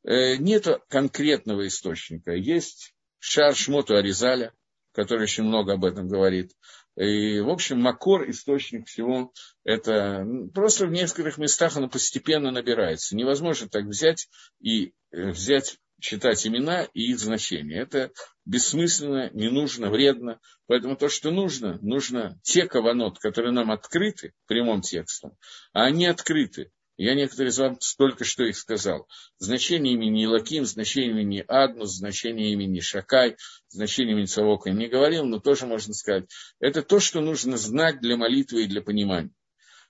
Э, 0.03 0.37
нет 0.37 0.67
конкретного 0.91 1.67
источника. 1.67 2.33
Есть 2.33 2.95
Шар 3.21 3.57
Шмоту 3.57 3.97
Аризаля, 3.97 4.53
который 4.93 5.23
очень 5.23 5.45
много 5.45 5.73
об 5.73 5.85
этом 5.87 6.09
говорит. 6.09 6.53
И, 6.97 7.41
в 7.41 7.51
общем, 7.51 7.81
Макор, 7.81 8.29
источник 8.31 8.87
всего, 8.87 9.33
это 9.65 10.25
просто 10.55 10.87
в 10.87 10.93
нескольких 10.93 11.39
местах 11.39 11.77
оно 11.77 11.89
постепенно 11.89 12.51
набирается. 12.51 13.17
Невозможно 13.17 13.69
так 13.69 13.85
взять 13.85 14.29
и 14.61 14.93
э, 15.11 15.31
взять 15.31 15.79
читать 16.01 16.47
имена 16.47 16.85
и 16.93 17.11
их 17.11 17.19
значения. 17.19 17.81
Это 17.81 18.11
бессмысленно, 18.45 19.31
не 19.33 19.49
нужно, 19.49 19.91
вредно. 19.91 20.39
Поэтому 20.67 20.97
то, 20.97 21.09
что 21.09 21.31
нужно, 21.31 21.79
нужно 21.81 22.39
те 22.43 22.67
каванот, 22.67 23.19
которые 23.19 23.53
нам 23.53 23.71
открыты 23.71 24.33
прямым 24.47 24.83
текстом, 24.83 25.37
а 25.73 25.85
они 25.85 26.07
открыты. 26.07 26.71
Я 26.97 27.15
некоторые 27.15 27.51
из 27.51 27.59
вам 27.59 27.79
только 27.99 28.25
что 28.25 28.45
их 28.45 28.57
сказал. 28.57 29.09
Значение 29.39 29.95
имени 29.95 30.25
Илаким, 30.25 30.65
значение 30.65 31.11
имени 31.11 31.45
Аднус, 31.47 31.91
значение 31.97 32.53
имени 32.53 32.79
Шакай, 32.81 33.37
значение 33.69 34.15
имени 34.15 34.27
Цавока 34.27 34.71
не 34.71 34.87
говорил, 34.87 35.25
но 35.25 35.41
тоже 35.41 35.67
можно 35.67 35.93
сказать. 35.93 36.27
Это 36.61 36.83
то, 36.83 37.01
что 37.01 37.21
нужно 37.21 37.57
знать 37.57 38.01
для 38.01 38.17
молитвы 38.17 38.65
и 38.65 38.69
для 38.69 38.81
понимания. 38.81 39.33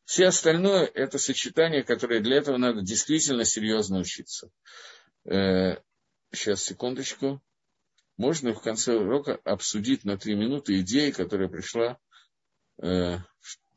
Все 0.05 0.26
остальное– 0.26 0.90
это 0.94 1.18
сочетание, 1.18 1.82
которое 1.82 2.20
для 2.20 2.36
этого 2.36 2.57
надо 2.57 2.82
действительно 2.82 3.44
серьезно 3.44 3.98
учиться. 3.98 4.50
Э, 5.24 5.76
сейчас, 6.32 6.62
секундочку. 6.62 7.42
Можно 8.16 8.55
в 8.55 8.61
конце 8.61 8.94
урока 8.94 9.40
обсудить 9.44 10.05
на 10.05 10.16
три 10.16 10.36
минуты 10.36 10.80
идеи, 10.80 11.11
которая 11.11 11.48
пришла, 11.48 11.98
э, 12.82 13.18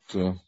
что 0.06 0.40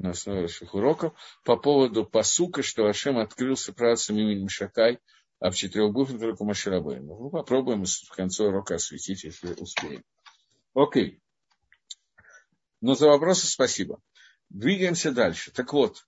на 0.00 0.10
основе 0.10 0.42
ваших 0.42 0.74
уроков, 0.74 1.12
по 1.44 1.56
поводу 1.56 2.04
посука, 2.04 2.62
что 2.62 2.86
Ашем 2.86 3.18
открылся 3.18 3.72
працам 3.72 4.16
именем 4.16 4.48
Шакай, 4.48 4.98
а 5.38 5.50
в 5.50 5.56
четырех 5.56 5.92
буквах 5.92 6.18
только 6.18 6.44
Маширабейн. 6.44 7.06
Ну, 7.06 7.30
попробуем 7.30 7.84
в 7.84 8.14
конце 8.14 8.44
урока 8.44 8.76
осветить, 8.76 9.24
если 9.24 9.52
успеем. 9.54 10.02
Окей. 10.74 11.20
Но 12.80 12.94
за 12.94 13.08
вопросы 13.08 13.46
спасибо. 13.46 14.00
Двигаемся 14.48 15.12
дальше. 15.12 15.50
Так 15.52 15.72
вот, 15.72 16.06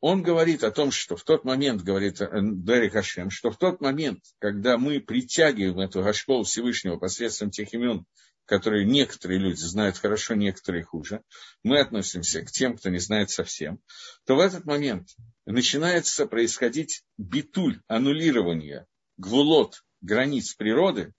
он 0.00 0.22
говорит 0.22 0.64
о 0.64 0.70
том, 0.70 0.90
что 0.90 1.16
в 1.16 1.24
тот 1.24 1.44
момент, 1.44 1.82
говорит 1.82 2.20
э, 2.20 2.28
Дерри 2.32 2.90
Хашем, 2.90 3.30
что 3.30 3.50
в 3.50 3.56
тот 3.56 3.80
момент, 3.80 4.20
когда 4.38 4.78
мы 4.78 5.00
притягиваем 5.00 5.78
эту 5.80 6.02
Гашпол 6.02 6.44
Всевышнего 6.44 6.96
посредством 6.96 7.50
тех 7.50 7.72
имен, 7.74 8.04
которые 8.46 8.84
некоторые 8.84 9.38
люди 9.38 9.60
знают 9.60 9.98
хорошо, 9.98 10.34
некоторые 10.34 10.84
хуже, 10.84 11.22
мы 11.62 11.80
относимся 11.80 12.42
к 12.42 12.50
тем, 12.50 12.76
кто 12.76 12.90
не 12.90 12.98
знает 12.98 13.30
совсем, 13.30 13.80
то 14.26 14.36
в 14.36 14.40
этот 14.40 14.64
момент 14.64 15.08
начинается 15.46 16.26
происходить 16.26 17.04
битуль, 17.16 17.80
аннулирование, 17.86 18.86
гвулот, 19.16 19.82
границ 20.00 20.54
природы, 20.54 21.12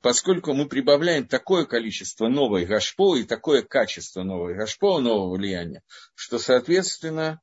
поскольку 0.00 0.52
мы 0.52 0.68
прибавляем 0.68 1.26
такое 1.26 1.64
количество 1.64 2.28
новой 2.28 2.64
гашпо 2.64 3.16
и 3.16 3.24
такое 3.24 3.62
качество 3.62 4.22
новой 4.22 4.54
гашпо, 4.54 5.00
нового 5.00 5.36
влияния, 5.36 5.82
что, 6.14 6.38
соответственно, 6.38 7.40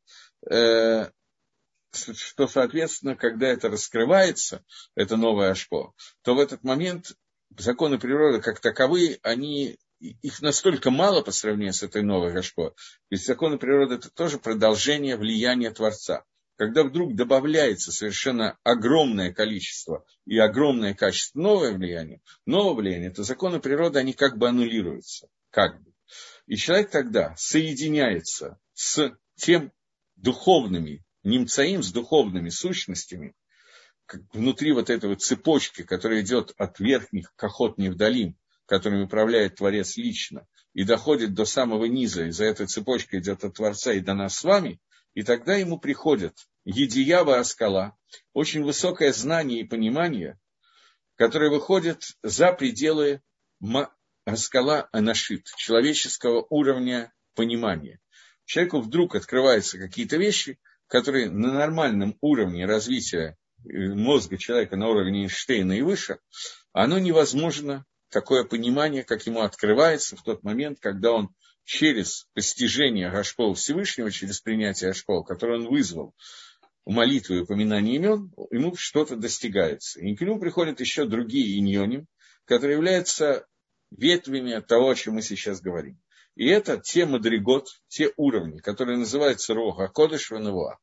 э, 0.50 1.10
что, 1.92 2.48
соответственно, 2.48 3.16
когда 3.16 3.48
это 3.48 3.70
раскрывается, 3.70 4.64
это 4.96 5.18
новое 5.18 5.52
ашпо, 5.52 5.94
то 6.22 6.36
в 6.36 6.40
этот 6.40 6.64
момент 6.64 7.14
законы 7.58 8.00
природы 8.00 8.42
как 8.42 8.60
таковые, 8.60 9.20
они, 9.24 9.78
их 10.00 10.42
настолько 10.42 10.92
мало 10.92 11.22
по 11.22 11.32
сравнению 11.32 11.74
с 11.74 11.84
этой 11.84 12.02
новой 12.02 12.32
Гашпо. 12.32 12.74
Ведь 13.10 13.26
законы 13.26 13.58
природы 13.58 13.96
это 13.96 14.10
тоже 14.10 14.38
продолжение 14.38 15.18
влияния 15.18 15.72
Творца. 15.72 16.24
Когда 16.58 16.84
вдруг 16.84 17.16
добавляется 17.16 17.92
совершенно 17.92 18.58
огромное 18.64 19.34
количество 19.34 20.06
и 20.26 20.38
огромное 20.38 20.94
качество 20.94 21.40
новое 21.40 21.72
влияние, 21.72 22.22
новое 22.46 22.76
влияние, 22.76 23.12
то 23.12 23.24
законы 23.24 23.62
природы, 23.62 24.00
они 24.00 24.12
как 24.12 24.38
бы 24.38 24.50
аннулируются. 24.50 25.30
Как 25.52 25.82
бы. 25.82 25.94
И 26.48 26.58
человек 26.58 26.90
тогда 26.90 27.34
соединяется 27.38 28.60
с 28.74 29.16
тем 29.36 29.72
духовными, 30.18 31.06
немцаим, 31.24 31.82
с 31.82 31.92
духовными 31.92 32.50
сущностями, 32.50 33.34
внутри 34.34 34.72
вот 34.72 34.90
этой 34.90 35.10
вот 35.10 35.22
цепочки, 35.22 35.84
которая 35.84 36.22
идет 36.22 36.54
от 36.58 36.80
верхних 36.80 37.34
к 37.36 37.44
охотним 37.44 37.94
вдалим, 37.94 38.38
которыми 38.66 39.04
управляет 39.04 39.56
Творец 39.56 39.98
лично, 39.98 40.48
и 40.74 40.84
доходит 40.84 41.34
до 41.34 41.46
самого 41.46 41.86
низа, 41.86 42.26
и 42.26 42.32
за 42.32 42.46
этой 42.46 42.68
цепочкой 42.68 43.20
идет 43.20 43.44
от 43.44 43.56
Творца 43.56 43.94
и 43.94 44.00
до 44.00 44.14
нас 44.14 44.36
с 44.36 44.44
вами, 44.44 44.80
и 45.14 45.24
тогда 45.24 45.56
ему 45.56 45.80
приходит 45.80 46.36
Едиява 46.66 47.40
Аскала, 47.40 47.98
очень 48.34 48.64
высокое 48.64 49.12
знание 49.12 49.62
и 49.62 49.68
понимание, 49.68 50.40
которое 51.16 51.50
выходит 51.50 52.04
за 52.22 52.54
пределы 52.54 53.22
Аскала 54.26 54.88
Анашит, 54.92 55.46
человеческого 55.58 56.46
уровня 56.50 57.12
понимания. 57.36 58.00
Человеку 58.46 58.82
вдруг 58.82 59.16
открываются 59.16 59.78
какие-то 59.78 60.18
вещи, 60.18 60.60
которые 60.88 61.30
на 61.30 61.54
нормальном 61.54 62.18
уровне 62.22 62.66
развития 62.66 63.38
мозга 63.64 64.38
человека 64.38 64.76
на 64.76 64.88
уровне 64.88 65.24
Эйнштейна 65.24 65.74
и 65.74 65.82
выше, 65.82 66.20
оно 66.74 67.00
невозможно 67.00 67.86
такое 68.10 68.44
понимание, 68.44 69.04
как 69.04 69.26
ему 69.26 69.42
открывается 69.42 70.16
в 70.16 70.24
тот 70.24 70.44
момент, 70.44 70.80
когда 70.80 71.12
он 71.12 71.30
через 71.64 72.28
постижение 72.34 73.12
Гашпол 73.12 73.54
Всевышнего, 73.54 74.12
через 74.12 74.42
принятие 74.42 74.90
Гашпол, 74.90 75.24
которое 75.24 75.60
он 75.60 75.68
вызвал 75.68 76.16
в 76.86 76.92
молитву 76.92 77.36
и 77.36 77.42
упоминание 77.42 77.98
имен, 77.98 78.34
ему 78.50 78.76
что-то 78.76 79.16
достигается. 79.16 80.00
И 80.00 80.16
к 80.16 80.22
нему 80.22 80.40
приходят 80.40 80.80
еще 80.80 81.06
другие 81.06 81.60
иньони, 81.60 82.06
которые 82.46 82.78
являются 82.78 83.46
ветвями 83.92 84.60
того, 84.60 84.90
о 84.90 84.96
чем 84.96 85.16
мы 85.16 85.22
сейчас 85.22 85.62
говорим. 85.62 86.00
И 86.36 86.48
это 86.48 86.78
те 86.78 87.06
мадригот, 87.06 87.68
те 87.88 88.12
уровни, 88.16 88.60
которые 88.60 88.98
называются 88.98 89.54
Рога, 89.54 89.88
Кодыш 89.90 90.32
и 90.32 90.38
Навуа. 90.38 90.80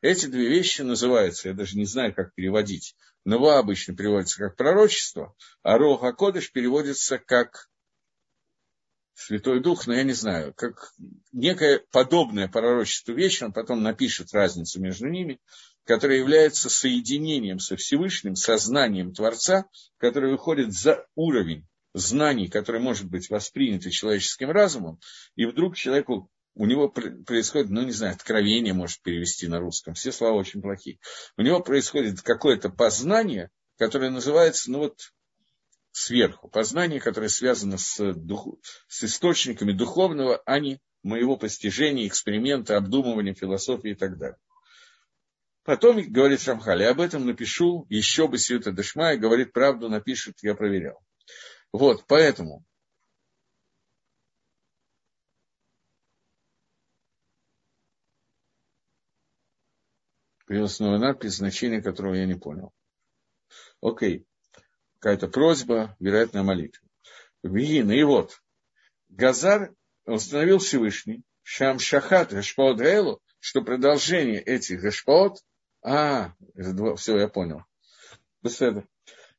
Эти 0.00 0.26
две 0.26 0.48
вещи 0.48 0.82
называются, 0.82 1.48
я 1.48 1.54
даже 1.54 1.76
не 1.76 1.86
знаю, 1.86 2.14
как 2.14 2.34
переводить. 2.34 2.94
Навуа 3.24 3.58
обычно 3.58 3.96
переводится 3.96 4.38
как 4.38 4.56
пророчество, 4.56 5.34
а 5.62 5.78
Рога 5.78 6.12
Кодыш 6.12 6.52
переводится 6.52 7.18
как 7.18 7.68
Святой 9.14 9.60
Дух, 9.60 9.86
но 9.86 9.94
я 9.94 10.02
не 10.02 10.12
знаю, 10.12 10.52
как 10.54 10.92
некое 11.32 11.82
подобное 11.90 12.48
пророчество 12.48 13.12
вещи, 13.12 13.44
он 13.44 13.52
потом 13.52 13.82
напишет 13.82 14.34
разницу 14.34 14.80
между 14.80 15.08
ними, 15.08 15.40
которая 15.84 16.18
является 16.18 16.68
соединением 16.68 17.58
со 17.58 17.76
Всевышним, 17.76 18.36
сознанием 18.36 19.14
Творца, 19.14 19.64
который 19.96 20.30
выходит 20.30 20.72
за 20.74 21.06
уровень 21.14 21.66
знаний, 21.94 22.48
который 22.48 22.80
может 22.80 23.08
быть 23.08 23.30
воспринято 23.30 23.90
человеческим 23.90 24.50
разумом, 24.50 25.00
и 25.34 25.46
вдруг 25.46 25.76
человеку 25.76 26.30
у 26.56 26.64
него 26.64 26.88
происходит, 26.88 27.70
ну, 27.70 27.82
не 27.82 27.92
знаю, 27.92 28.14
откровение 28.14 28.72
может 28.72 29.02
перевести 29.02 29.46
на 29.46 29.60
русском, 29.60 29.94
все 29.94 30.10
слова 30.10 30.36
очень 30.36 30.62
плохие. 30.62 30.98
У 31.36 31.42
него 31.42 31.60
происходит 31.60 32.22
какое-то 32.22 32.70
познание, 32.70 33.50
которое 33.78 34.10
называется, 34.10 34.70
ну, 34.70 34.78
вот, 34.80 34.98
сверху. 35.92 36.48
Познание, 36.48 36.98
которое 36.98 37.28
связано 37.28 37.76
с, 37.76 38.12
дух, 38.14 38.58
с 38.88 39.04
источниками 39.04 39.72
духовного, 39.72 40.42
а 40.46 40.58
не 40.58 40.80
моего 41.02 41.36
постижения, 41.36 42.06
эксперимента, 42.06 42.78
обдумывания, 42.78 43.34
философии 43.34 43.90
и 43.90 43.94
так 43.94 44.18
далее. 44.18 44.38
Потом, 45.62 46.00
говорит 46.10 46.40
Шамхали, 46.40 46.84
об 46.84 47.00
этом 47.00 47.26
напишу, 47.26 47.86
еще 47.90 48.28
бы 48.28 48.38
Сьюта 48.38 48.72
Дашмай, 48.72 49.18
говорит 49.18 49.52
правду, 49.52 49.88
напишет, 49.88 50.36
я 50.40 50.54
проверял. 50.54 50.98
Вот, 51.72 52.04
поэтому 52.06 52.64
Появилась 60.46 60.80
новая 60.80 60.98
надпись, 60.98 61.36
значение 61.36 61.82
которого 61.82 62.14
я 62.14 62.26
не 62.26 62.34
понял. 62.34 62.72
Окей 63.80 64.26
какая-то 64.98 65.28
просьба, 65.28 65.96
вероятно, 66.00 66.42
молитва. 66.42 66.84
Виин, 67.44 67.92
и 67.92 68.02
вот, 68.02 68.42
Газар 69.08 69.72
установил 70.04 70.58
Всевышний, 70.58 71.22
Шам 71.44 71.78
Шахат 71.78 72.32
Гашпаот 72.32 72.78
Гаэлу, 72.78 73.20
что 73.38 73.62
продолжение 73.62 74.42
этих 74.42 74.80
Гашпаот, 74.80 75.38
а, 75.82 76.32
все, 76.96 77.18
я 77.18 77.28
понял. 77.28 77.62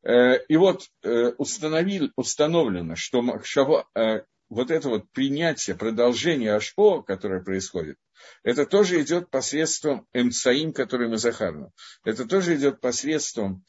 Э, 0.04 0.38
и 0.48 0.56
вот 0.56 0.88
э, 1.04 1.34
установили, 1.38 2.14
установлено, 2.16 2.96
что 2.96 3.88
э, 3.94 4.24
вот 4.50 4.72
это 4.72 4.90
вот 4.90 5.12
принятие, 5.12 5.76
продолжение 5.76 6.54
Ашпо, 6.54 7.02
которое 7.02 7.44
происходит, 7.44 7.98
это 8.44 8.66
тоже 8.66 9.02
идет 9.02 9.30
посредством 9.30 10.08
Эмцаим, 10.14 10.74
который 10.74 11.08
мы 11.10 11.18
захарну. 11.18 11.72
Это 12.04 12.26
тоже 12.26 12.56
идет 12.56 12.80
посредством 12.80 13.64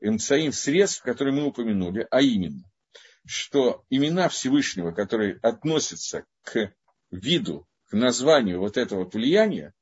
имцаим 0.00 0.52
средств, 0.52 1.02
которые 1.02 1.34
мы 1.34 1.46
упомянули, 1.46 2.06
а 2.10 2.20
именно, 2.20 2.62
что 3.26 3.84
имена 3.90 4.28
Всевышнего, 4.28 4.92
которые 4.92 5.38
относятся 5.42 6.24
к 6.42 6.72
виду, 7.10 7.66
к 7.88 7.94
названию 7.94 8.60
вот 8.60 8.76
этого 8.76 9.04
вот 9.04 9.14
влияния, 9.14 9.72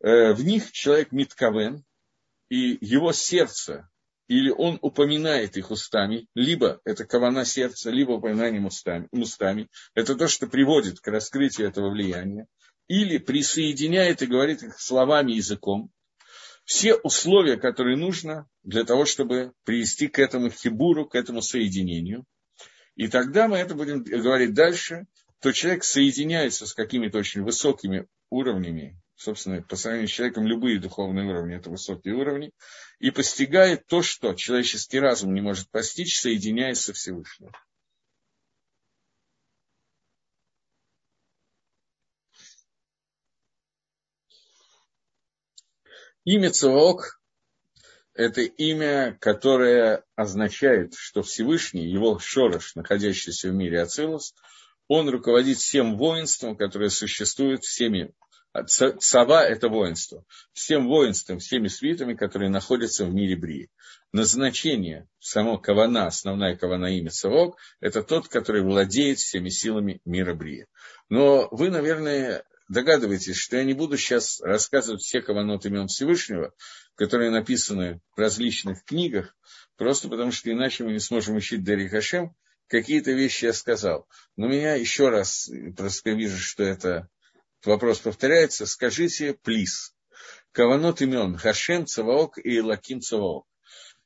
э, 0.00 0.32
в 0.34 0.44
них 0.44 0.70
человек 0.72 1.10
Митковен, 1.10 1.84
и 2.48 2.78
его 2.80 3.12
сердце, 3.12 3.88
или 4.28 4.50
он 4.50 4.78
упоминает 4.82 5.56
их 5.56 5.70
устами, 5.70 6.26
либо 6.34 6.80
это 6.84 7.04
кавана 7.04 7.44
сердца, 7.44 7.90
либо 7.90 8.12
упоминанием 8.12 8.66
устами, 8.66 9.08
устами, 9.10 9.68
это 9.94 10.14
то, 10.14 10.28
что 10.28 10.46
приводит 10.46 11.00
к 11.00 11.08
раскрытию 11.08 11.66
этого 11.66 11.90
влияния, 11.90 12.46
или 12.86 13.18
присоединяет 13.18 14.22
и 14.22 14.26
говорит 14.26 14.62
их 14.62 14.78
словами, 14.78 15.32
языком, 15.32 15.90
все 16.64 16.94
условия, 16.94 17.56
которые 17.56 17.96
нужно 17.96 18.46
для 18.62 18.84
того, 18.84 19.06
чтобы 19.06 19.52
привести 19.64 20.08
к 20.08 20.18
этому 20.18 20.50
хибуру, 20.50 21.06
к 21.06 21.14
этому 21.14 21.40
соединению. 21.40 22.24
И 22.94 23.08
тогда 23.08 23.48
мы 23.48 23.56
это 23.56 23.74
будем 23.74 24.02
говорить 24.02 24.52
дальше, 24.52 25.06
то 25.40 25.52
человек 25.52 25.84
соединяется 25.84 26.66
с 26.66 26.74
какими-то 26.74 27.18
очень 27.18 27.42
высокими 27.42 28.06
уровнями, 28.28 29.00
собственно, 29.18 29.60
по 29.62 29.76
сравнению 29.76 30.08
с 30.08 30.12
человеком 30.12 30.46
любые 30.46 30.78
духовные 30.78 31.28
уровни– 31.28 31.56
это 31.56 31.70
высокие 31.70 32.14
уровни, 32.14 32.52
и 33.00 33.10
постигает 33.10 33.86
то, 33.86 34.00
что 34.02 34.32
человеческий 34.34 35.00
разум 35.00 35.34
не 35.34 35.40
может 35.40 35.68
постичь, 35.70 36.18
соединяясь 36.18 36.80
со 36.80 36.92
Всевышним. 36.92 37.50
Имя 46.24 46.50
Цаваок– 46.50 47.20
это 48.14 48.42
имя, 48.42 49.16
которое 49.20 50.04
означает, 50.14 50.94
что 50.94 51.22
Всевышний, 51.22 51.86
его 51.86 52.18
Шорош, 52.20 52.76
находящийся 52.76 53.48
в 53.48 53.54
мире 53.54 53.82
Ацилус, 53.82 54.34
он 54.86 55.08
руководит 55.08 55.58
всем 55.58 55.96
воинством, 55.96 56.56
которое 56.56 56.90
существует, 56.90 57.64
всеми 57.64 58.14
Сава– 58.66 59.44
это 59.48 59.68
воинство. 59.68 60.24
Всем 60.52 60.88
воинством, 60.88 61.38
всеми 61.38 61.68
свитами, 61.68 62.14
которые 62.14 62.50
находятся 62.50 63.04
в 63.04 63.12
мире 63.12 63.36
Брии. 63.36 63.70
Назначение 64.12 65.06
само 65.18 65.58
Кавана, 65.58 66.06
основная 66.06 66.56
Кавана 66.56 66.86
имя 66.98 67.10
Савок, 67.10 67.56
это 67.80 68.02
тот, 68.02 68.28
который 68.28 68.62
владеет 68.62 69.18
всеми 69.18 69.50
силами 69.50 70.00
мира 70.04 70.34
Брии. 70.34 70.66
Но 71.10 71.48
вы, 71.50 71.70
наверное, 71.70 72.44
догадываетесь, 72.68 73.36
что 73.36 73.56
я 73.56 73.64
не 73.64 73.74
буду 73.74 73.96
сейчас 73.96 74.40
рассказывать 74.40 75.02
все 75.02 75.20
каванот 75.20 75.66
имен 75.66 75.88
Всевышнего, 75.88 76.54
которые 76.94 77.30
написаны 77.30 78.00
в 78.16 78.18
различных 78.18 78.84
книгах, 78.84 79.36
просто 79.76 80.08
потому 80.08 80.32
что 80.32 80.50
иначе 80.50 80.84
мы 80.84 80.92
не 80.92 81.00
сможем 81.00 81.36
учить 81.36 81.64
Дари 81.64 81.88
Хашем. 81.88 82.34
Какие-то 82.66 83.12
вещи 83.12 83.46
я 83.46 83.54
сказал. 83.54 84.06
Но 84.36 84.46
меня 84.46 84.74
еще 84.74 85.08
раз, 85.08 85.50
просто 85.74 86.10
вижу, 86.10 86.36
что 86.36 86.62
это 86.62 87.08
вопрос 87.64 88.00
повторяется, 88.00 88.66
скажите, 88.66 89.34
плиз. 89.34 89.94
Каванот 90.52 91.00
имен 91.02 91.36
Хашем, 91.36 91.86
Цаваок 91.86 92.38
и 92.42 92.60
Лаким 92.60 93.00
Цаваок. 93.00 93.46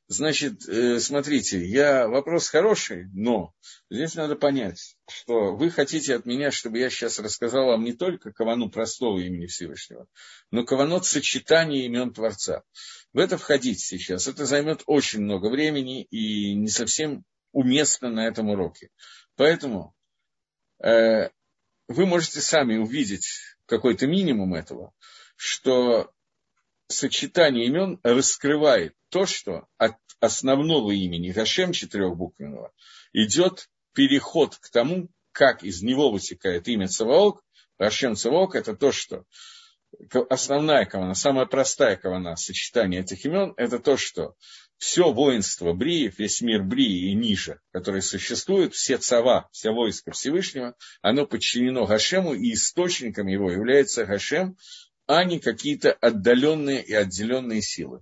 Значит, 0.07 0.67
э, 0.67 0.99
смотрите, 0.99 1.65
я, 1.65 2.07
вопрос 2.07 2.49
хороший, 2.49 3.07
но 3.13 3.53
здесь 3.89 4.15
надо 4.15 4.35
понять, 4.35 4.97
что 5.09 5.55
вы 5.55 5.71
хотите 5.71 6.15
от 6.15 6.25
меня, 6.25 6.51
чтобы 6.51 6.77
я 6.77 6.89
сейчас 6.89 7.19
рассказал 7.19 7.67
вам 7.67 7.83
не 7.83 7.93
только 7.93 8.33
кавану 8.33 8.69
простого 8.69 9.17
имени 9.19 9.47
Всевышнего, 9.47 10.07
но 10.51 10.65
каванот 10.65 11.05
сочетания 11.05 11.85
имен 11.85 12.13
Творца. 12.13 12.63
В 13.13 13.17
это 13.17 13.37
входить 13.37 13.79
сейчас, 13.79 14.27
это 14.27 14.45
займет 14.45 14.83
очень 14.87 15.21
много 15.21 15.49
времени 15.49 16.03
и 16.03 16.53
не 16.53 16.67
совсем 16.67 17.23
уместно 17.53 18.09
на 18.09 18.27
этом 18.27 18.49
уроке. 18.49 18.89
Поэтому 19.35 19.95
э, 20.83 21.29
вы 21.93 22.05
можете 22.05 22.41
сами 22.41 22.77
увидеть 22.77 23.39
какой-то 23.65 24.07
минимум 24.07 24.55
этого, 24.55 24.93
что 25.35 26.11
сочетание 26.87 27.67
имен 27.67 27.99
раскрывает 28.03 28.95
то, 29.09 29.25
что 29.25 29.67
от 29.77 29.95
основного 30.19 30.91
имени 30.91 31.31
Гашем 31.31 31.71
четырехбуквенного 31.71 32.73
идет 33.13 33.69
переход 33.93 34.55
к 34.55 34.69
тому, 34.69 35.09
как 35.31 35.63
из 35.63 35.81
него 35.81 36.11
вытекает 36.11 36.67
имя 36.67 36.87
Цаваок. 36.87 37.43
Гашем 37.77 38.15
Цаваок– 38.15 38.55
это 38.55 38.75
то, 38.75 38.91
что 38.91 39.25
основная 40.29 40.85
кавана, 40.85 41.13
самая 41.13 41.45
простая 41.45 41.95
кавана 41.95 42.35
сочетания 42.35 43.01
этих 43.01 43.25
имен– 43.25 43.53
это 43.57 43.79
то, 43.79 43.97
что 43.97 44.35
все 44.77 45.13
воинство 45.13 45.73
Бриев, 45.73 46.19
весь 46.19 46.41
мир 46.41 46.63
Брии 46.63 47.11
и 47.11 47.13
ниже, 47.13 47.59
который 47.71 48.01
существует, 48.01 48.73
все 48.73 48.97
цава, 48.97 49.47
вся 49.51 49.71
войска 49.71 50.11
Всевышнего, 50.11 50.75
оно 51.01 51.25
подчинено 51.25 51.85
Гашему, 51.85 52.33
и 52.33 52.53
источником 52.53 53.27
его 53.27 53.51
является 53.51 54.05
Гашем, 54.05 54.57
а 55.07 55.23
не 55.23 55.39
какие-то 55.39 55.93
отдаленные 55.93 56.83
и 56.83 56.93
отделенные 56.93 57.61
силы. 57.61 58.01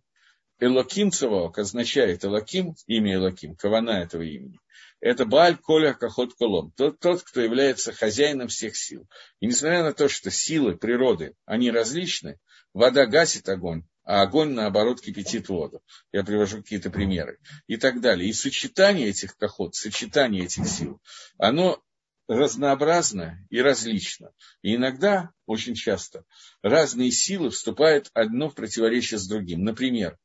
Элоким 0.59 1.11
Цаваок 1.11 1.57
означает 1.57 2.23
Элоким, 2.23 2.75
имя 2.85 3.15
Элоким, 3.15 3.55
кавана 3.55 4.03
этого 4.03 4.21
имени. 4.21 4.59
Это 5.01 5.25
Бааль 5.25 5.57
Коля 5.57 5.93
Кахот 5.93 6.35
Колом, 6.35 6.71
тот, 6.77 6.99
тот, 6.99 7.23
кто 7.23 7.41
является 7.41 7.91
хозяином 7.91 8.47
всех 8.47 8.77
сил. 8.77 9.07
И 9.39 9.47
несмотря 9.47 9.83
на 9.83 9.93
то, 9.93 10.07
что 10.07 10.29
силы 10.29 10.77
природы, 10.77 11.33
они 11.45 11.71
различны, 11.71 12.39
вода 12.71 13.07
гасит 13.07 13.49
огонь, 13.49 13.83
а 14.03 14.21
огонь, 14.21 14.51
наоборот, 14.51 15.01
кипятит 15.01 15.49
воду. 15.49 15.81
Я 16.11 16.23
привожу 16.23 16.61
какие-то 16.61 16.91
примеры. 16.91 17.39
И 17.65 17.77
так 17.77 17.99
далее. 17.99 18.29
И 18.29 18.33
сочетание 18.33 19.09
этих 19.09 19.35
кохот, 19.37 19.73
сочетание 19.73 20.45
этих 20.45 20.67
сил, 20.67 21.01
оно 21.39 21.81
разнообразно 22.27 23.43
и 23.49 23.59
различно. 23.59 24.31
И 24.61 24.75
иногда, 24.75 25.31
очень 25.47 25.73
часто, 25.73 26.25
разные 26.61 27.11
силы 27.11 27.49
вступают 27.49 28.09
одно 28.13 28.49
в 28.49 28.55
противоречие 28.55 29.19
с 29.19 29.27
другим. 29.27 29.63
Например, 29.63 30.17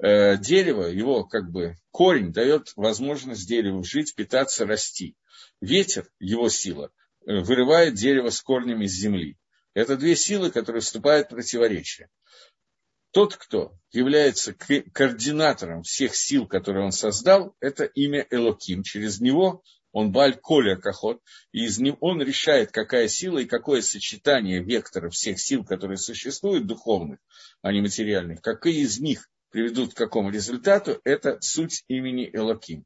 дерево, 0.00 0.86
его 0.86 1.24
как 1.24 1.50
бы 1.50 1.76
корень 1.90 2.32
дает 2.32 2.72
возможность 2.76 3.48
дереву 3.48 3.84
жить, 3.84 4.14
питаться, 4.14 4.66
расти. 4.66 5.16
Ветер, 5.60 6.10
его 6.18 6.48
сила, 6.48 6.90
э, 7.26 7.40
вырывает 7.40 7.94
дерево 7.94 8.30
с 8.30 8.40
корнями 8.42 8.84
из 8.84 8.92
земли. 8.92 9.38
Это 9.72 9.96
две 9.96 10.14
силы, 10.14 10.50
которые 10.50 10.82
вступают 10.82 11.28
в 11.28 11.30
противоречие. 11.30 12.08
Тот, 13.12 13.36
кто 13.36 13.78
является 13.92 14.52
координатором 14.54 15.82
всех 15.82 16.16
сил, 16.16 16.46
которые 16.46 16.84
он 16.84 16.92
создал, 16.92 17.54
это 17.60 17.84
имя 17.84 18.26
Элоким. 18.30 18.82
Через 18.82 19.20
него 19.20 19.62
он 19.92 20.10
Баль 20.10 20.36
Коля 20.36 20.76
Кахот, 20.76 21.22
и 21.52 21.64
из 21.64 21.78
него 21.78 21.96
он 22.00 22.20
решает, 22.20 22.72
какая 22.72 23.06
сила 23.06 23.38
и 23.38 23.46
какое 23.46 23.82
сочетание 23.82 24.60
векторов 24.60 25.14
всех 25.14 25.40
сил, 25.40 25.64
которые 25.64 25.96
существуют, 25.96 26.66
духовных, 26.66 27.20
а 27.62 27.72
не 27.72 27.80
материальных, 27.80 28.42
какие 28.42 28.82
из 28.82 28.98
них 28.98 29.30
приведут 29.54 29.94
к 29.94 29.96
какому 29.96 30.30
результату, 30.30 31.00
это 31.04 31.38
суть 31.40 31.84
имени 31.86 32.28
Элоким. 32.32 32.84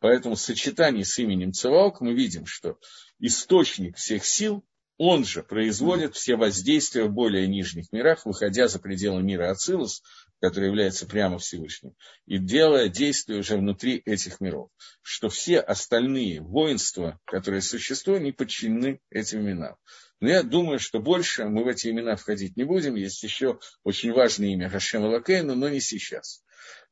Поэтому 0.00 0.34
в 0.34 0.40
сочетании 0.40 1.04
с 1.04 1.16
именем 1.20 1.52
Цеваок 1.52 2.00
мы 2.00 2.14
видим, 2.14 2.46
что 2.46 2.80
источник 3.20 3.96
всех 3.96 4.26
сил 4.26 4.64
он 4.98 5.24
же 5.24 5.44
производит 5.44 6.16
все 6.16 6.34
воздействия 6.34 7.04
в 7.04 7.12
более 7.12 7.46
нижних 7.46 7.92
мирах, 7.92 8.26
выходя 8.26 8.66
за 8.66 8.80
пределы 8.80 9.22
мира 9.22 9.52
Ацилус, 9.52 10.02
который 10.40 10.66
является 10.66 11.06
прямо 11.06 11.38
Всевышним, 11.38 11.94
и 12.26 12.38
делая 12.38 12.88
действия 12.88 13.36
уже 13.36 13.56
внутри 13.56 14.02
этих 14.04 14.40
миров. 14.40 14.68
Что 15.02 15.28
все 15.28 15.60
остальные 15.60 16.40
воинства, 16.40 17.20
которые 17.24 17.62
существуют, 17.62 18.24
не 18.24 18.32
подчинены 18.32 18.98
этим 19.10 19.42
именам. 19.42 19.76
Но 20.20 20.28
я 20.28 20.42
думаю, 20.42 20.78
что 20.78 21.00
больше 21.00 21.46
мы 21.46 21.64
в 21.64 21.68
эти 21.68 21.88
имена 21.88 22.14
входить 22.14 22.56
не 22.56 22.64
будем. 22.64 22.94
Есть 22.94 23.22
еще 23.22 23.58
очень 23.84 24.12
важное 24.12 24.48
имя 24.48 24.68
Хашем 24.68 25.04
Лакейну, 25.04 25.54
но 25.54 25.68
не 25.68 25.80
сейчас. 25.80 26.44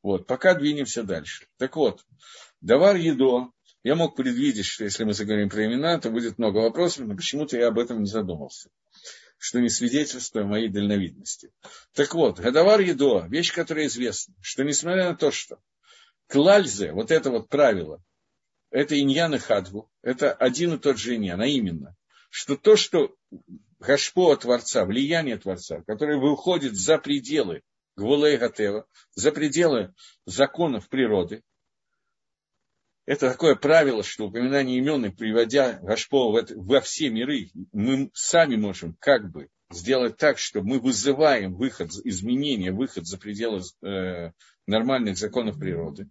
Вот, 0.03 0.27
пока 0.27 0.55
двинемся 0.55 1.03
дальше. 1.03 1.47
Так 1.59 1.77
вот, 1.77 2.05
Давар 2.63 2.97
Едо, 2.97 3.53
я 3.83 3.95
мог 3.95 4.17
предвидеть, 4.17 4.65
что 4.65 4.85
если 4.85 5.05
мы 5.05 5.13
заговорим 5.13 5.51
про 5.51 5.67
имена, 5.67 6.01
то 6.01 6.11
будет 6.11 6.39
много 6.39 6.59
вопросов, 6.59 7.07
но 7.07 7.15
почему-то 7.15 7.59
я 7.59 7.69
об 7.69 7.79
этом 7.79 8.01
не 8.01 8.09
задумался, 8.09 8.71
что 9.37 9.61
не 9.61 9.69
свидетельство 9.69 10.43
моей 10.45 10.69
дальновидности. 10.69 11.53
Так 11.93 12.15
вот, 12.15 12.41
Гадавар 12.41 12.81
Едо, 12.81 13.27
вещь, 13.29 13.53
которая 13.53 13.87
известна, 13.87 14.35
что 14.41 14.65
несмотря 14.65 15.11
на 15.11 15.17
то, 15.17 15.31
что 15.31 15.59
Клальзе, 16.29 16.93
вот 16.93 17.11
это 17.11 17.31
вот 17.31 17.49
правило, 17.49 18.03
это 18.71 18.99
иньян 18.99 19.35
и 19.35 19.39
хадву, 19.39 19.91
это 20.03 20.33
один 20.33 20.75
и 20.75 20.79
тот 20.79 20.99
же 20.99 21.17
иньян, 21.17 21.41
а 21.41 21.47
именно, 21.47 21.97
что 22.29 22.57
то, 22.57 22.77
что 22.77 23.15
Гашпо 23.81 24.37
Творца, 24.37 24.85
влияние 24.85 25.39
Творца, 25.39 25.83
которое 25.87 26.19
выходит 26.19 26.75
за 26.75 26.99
пределы 26.99 27.63
Гвулей 27.97 28.37
Гатева, 28.37 28.87
за 29.15 29.33
пределы 29.33 29.95
законов 30.25 30.89
природы, 30.89 31.43
это 33.07 33.31
такое 33.31 33.55
правило, 33.55 34.03
что 34.03 34.27
упоминание 34.27 34.79
имен, 34.79 35.11
приводя 35.17 35.79
Гашпова 35.81 36.47
во 36.55 36.81
все 36.83 37.09
миры, 37.09 37.49
мы 37.73 38.11
сами 38.13 38.57
можем 38.57 38.97
как 39.01 39.31
бы 39.31 39.49
сделать 39.71 40.19
так, 40.19 40.39
что 40.39 40.61
мы 40.61 40.79
вызываем 40.79 41.55
выход, 41.55 41.91
изменение, 42.05 42.71
выход 42.73 43.07
за 43.07 43.17
пределы 43.17 43.63
э, 43.83 44.33
нормальных 44.67 45.17
законов 45.17 45.59
природы. 45.59 46.11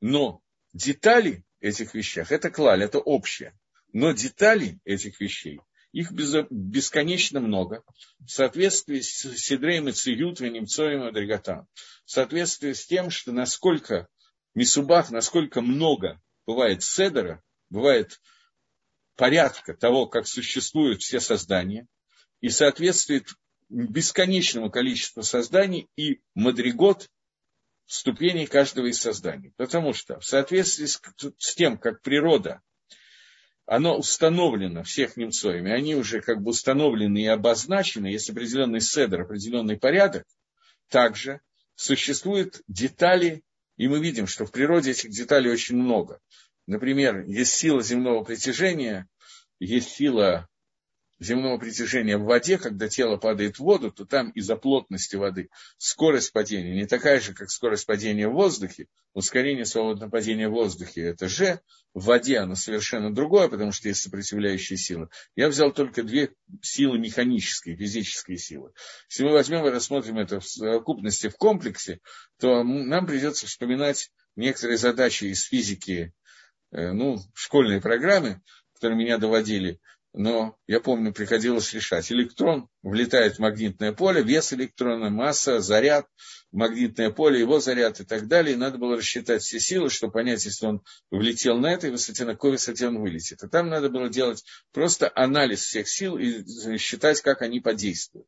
Но 0.00 0.40
детали 0.72 1.44
этих 1.60 1.94
вещах, 1.94 2.30
это 2.30 2.50
клаль, 2.50 2.84
это 2.84 3.00
общее. 3.00 3.52
Но 3.92 4.12
детали 4.12 4.78
этих 4.84 5.20
вещей, 5.20 5.60
их 5.92 6.12
бесконечно 6.12 7.40
много, 7.40 7.82
в 8.18 8.28
соответствии 8.28 9.00
с 9.00 9.36
Сидреем 9.38 9.88
и 9.88 9.92
Циют, 9.92 10.40
Венемцоем 10.40 11.04
и 11.04 11.08
Адригатан, 11.08 11.66
в 12.04 12.10
соответствии 12.10 12.72
с 12.72 12.86
тем, 12.86 13.10
что 13.10 13.32
насколько 13.32 14.08
Мисубах, 14.54 15.10
насколько 15.10 15.60
много 15.60 16.20
бывает 16.46 16.82
седера, 16.82 17.42
бывает 17.70 18.20
порядка 19.16 19.74
того, 19.74 20.06
как 20.06 20.26
существуют 20.26 21.02
все 21.02 21.20
создания, 21.20 21.86
и 22.40 22.48
соответствует 22.50 23.28
бесконечному 23.68 24.70
количеству 24.70 25.22
созданий 25.22 25.88
и 25.96 26.20
мадригот 26.34 27.08
ступеней 27.86 28.46
каждого 28.46 28.86
из 28.86 29.00
созданий. 29.00 29.52
Потому 29.56 29.92
что 29.92 30.20
в 30.20 30.24
соответствии 30.24 30.86
с, 30.86 31.00
с 31.38 31.54
тем, 31.54 31.78
как 31.78 32.02
природа, 32.02 32.60
оно 33.66 33.98
установлено 33.98 34.82
всех 34.82 35.16
немцоями, 35.16 35.72
они 35.72 35.94
уже 35.94 36.20
как 36.20 36.40
бы 36.40 36.50
установлены 36.50 37.22
и 37.22 37.26
обозначены, 37.26 38.06
есть 38.06 38.30
определенный 38.30 38.80
седер, 38.80 39.22
определенный 39.22 39.76
порядок, 39.76 40.24
также 40.88 41.40
существуют 41.74 42.62
детали 42.68 43.42
и 43.76 43.88
мы 43.88 44.00
видим, 44.00 44.26
что 44.26 44.46
в 44.46 44.52
природе 44.52 44.92
этих 44.92 45.10
деталей 45.10 45.50
очень 45.50 45.76
много. 45.76 46.20
Например, 46.66 47.24
есть 47.26 47.52
сила 47.52 47.82
земного 47.82 48.24
притяжения, 48.24 49.06
есть 49.60 49.90
сила 49.90 50.48
земного 51.18 51.58
притяжения 51.58 52.18
в 52.18 52.24
воде, 52.24 52.58
когда 52.58 52.88
тело 52.88 53.16
падает 53.16 53.56
в 53.56 53.60
воду, 53.60 53.90
то 53.90 54.04
там 54.04 54.30
из-за 54.30 54.56
плотности 54.56 55.16
воды 55.16 55.48
скорость 55.78 56.32
падения 56.32 56.74
не 56.74 56.86
такая 56.86 57.20
же, 57.20 57.32
как 57.32 57.50
скорость 57.50 57.86
падения 57.86 58.28
в 58.28 58.32
воздухе. 58.32 58.86
Ускорение 59.14 59.64
свободного 59.64 60.10
падения 60.10 60.48
в 60.48 60.52
воздухе– 60.52 61.02
это 61.02 61.28
же, 61.28 61.60
в 61.94 62.04
воде 62.04 62.38
оно 62.38 62.54
совершенно 62.54 63.14
другое, 63.14 63.48
потому 63.48 63.72
что 63.72 63.88
есть 63.88 64.02
сопротивляющие 64.02 64.76
силы. 64.76 65.08
Я 65.34 65.48
взял 65.48 65.72
только 65.72 66.02
две 66.02 66.32
силы 66.60 66.98
механические, 66.98 67.76
физические 67.76 68.36
силы. 68.36 68.72
Если 69.08 69.24
мы 69.24 69.32
возьмем 69.32 69.66
и 69.66 69.70
рассмотрим 69.70 70.18
это 70.18 70.40
в 70.40 70.46
совокупности, 70.46 71.28
в 71.28 71.36
комплексе, 71.36 72.00
то 72.38 72.62
нам 72.62 73.06
придется 73.06 73.46
вспоминать 73.46 74.10
некоторые 74.36 74.76
задачи 74.76 75.24
из 75.24 75.44
физики, 75.44 76.12
э, 76.72 76.92
ну, 76.92 77.18
школьной 77.32 77.80
программы, 77.80 78.42
которые 78.74 78.98
меня 78.98 79.16
доводили– 79.16 79.80
но 80.16 80.56
я 80.66 80.80
помню, 80.80 81.12
приходилось 81.12 81.74
решать. 81.74 82.10
Электрон 82.10 82.70
влетает 82.82 83.36
в 83.36 83.38
магнитное 83.38 83.92
поле, 83.92 84.22
вес 84.22 84.50
электрона, 84.54 85.10
масса, 85.10 85.60
заряд, 85.60 86.06
магнитное 86.52 87.10
поле, 87.10 87.38
его 87.38 87.60
заряд 87.60 88.00
и 88.00 88.04
так 88.04 88.26
далее. 88.26 88.54
И 88.54 88.58
надо 88.58 88.78
было 88.78 88.96
рассчитать 88.96 89.42
все 89.42 89.60
силы, 89.60 89.90
чтобы 89.90 90.14
понять, 90.14 90.42
если 90.46 90.64
он 90.64 90.82
влетел 91.10 91.58
на 91.58 91.70
этой 91.70 91.90
высоте, 91.90 92.24
на 92.24 92.32
какой 92.32 92.52
высоте 92.52 92.88
он 92.88 92.98
вылетит. 92.98 93.42
И 93.42 93.48
там 93.48 93.68
надо 93.68 93.90
было 93.90 94.08
делать 94.08 94.42
просто 94.72 95.12
анализ 95.14 95.60
всех 95.60 95.86
сил 95.86 96.16
и 96.16 96.78
считать, 96.78 97.20
как 97.20 97.42
они 97.42 97.60
подействуют. 97.60 98.26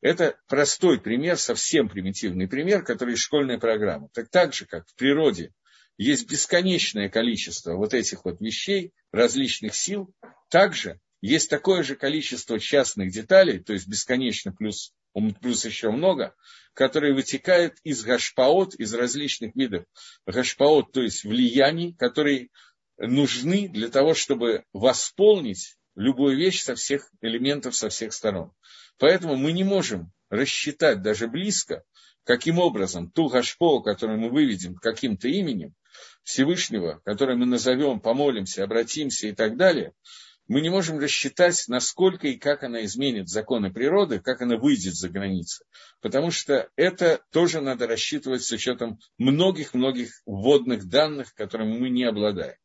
Это 0.00 0.36
простой 0.46 1.00
пример, 1.00 1.36
совсем 1.36 1.88
примитивный 1.88 2.46
пример, 2.46 2.84
который 2.84 3.14
из 3.14 3.20
школьной 3.20 3.58
программы. 3.58 4.08
Так, 4.12 4.28
так 4.30 4.54
же, 4.54 4.66
как 4.66 4.86
в 4.86 4.94
природе 4.94 5.52
есть 5.96 6.30
бесконечное 6.30 7.08
количество 7.08 7.74
вот 7.74 7.92
этих 7.92 8.24
вот 8.24 8.40
вещей, 8.40 8.92
различных 9.10 9.74
сил, 9.74 10.14
также 10.48 11.00
есть 11.26 11.48
такое 11.48 11.82
же 11.82 11.96
количество 11.96 12.60
частных 12.60 13.10
деталей, 13.10 13.58
то 13.58 13.72
есть 13.72 13.88
бесконечно 13.88 14.52
плюс, 14.52 14.92
плюс 15.40 15.64
еще 15.64 15.90
много, 15.90 16.34
которые 16.74 17.14
вытекают 17.14 17.76
из 17.82 18.04
гашпаот, 18.04 18.74
из 18.74 18.92
различных 18.92 19.56
видов 19.56 19.86
гашпаот, 20.26 20.92
то 20.92 21.00
есть 21.00 21.24
влияний, 21.24 21.94
которые 21.94 22.50
нужны 22.98 23.70
для 23.70 23.88
того, 23.88 24.12
чтобы 24.12 24.64
восполнить 24.74 25.78
любую 25.94 26.36
вещь 26.36 26.60
со 26.60 26.74
всех 26.74 27.10
элементов, 27.22 27.74
со 27.74 27.88
всех 27.88 28.12
сторон. 28.12 28.52
Поэтому 28.98 29.36
мы 29.36 29.52
не 29.52 29.64
можем 29.64 30.12
рассчитать 30.28 31.00
даже 31.00 31.26
близко, 31.26 31.84
каким 32.24 32.58
образом 32.58 33.10
ту 33.10 33.28
гашпо, 33.28 33.80
которую 33.80 34.18
мы 34.18 34.28
выведем 34.28 34.74
каким-то 34.74 35.28
именем 35.28 35.74
Всевышнего, 36.22 37.00
который 37.06 37.34
мы 37.34 37.46
назовем, 37.46 37.98
помолимся, 38.00 38.62
обратимся 38.62 39.28
и 39.28 39.32
так 39.32 39.56
далее– 39.56 39.94
мы 40.46 40.60
не 40.60 40.68
можем 40.68 40.98
рассчитать, 40.98 41.64
насколько 41.68 42.28
и 42.28 42.36
как 42.36 42.62
она 42.62 42.84
изменит 42.84 43.28
законы 43.28 43.72
природы, 43.72 44.20
как 44.20 44.42
она 44.42 44.56
выйдет 44.56 44.94
за 44.94 45.08
границы. 45.08 45.64
Потому 46.00 46.30
что 46.30 46.68
это 46.76 47.20
тоже 47.30 47.60
надо 47.60 47.86
рассчитывать 47.86 48.42
с 48.42 48.52
учетом 48.52 48.98
многих-многих 49.18 50.10
вводных 50.26 50.86
данных, 50.86 51.34
которыми 51.34 51.78
мы 51.78 51.88
не 51.88 52.04
обладаем. 52.04 52.56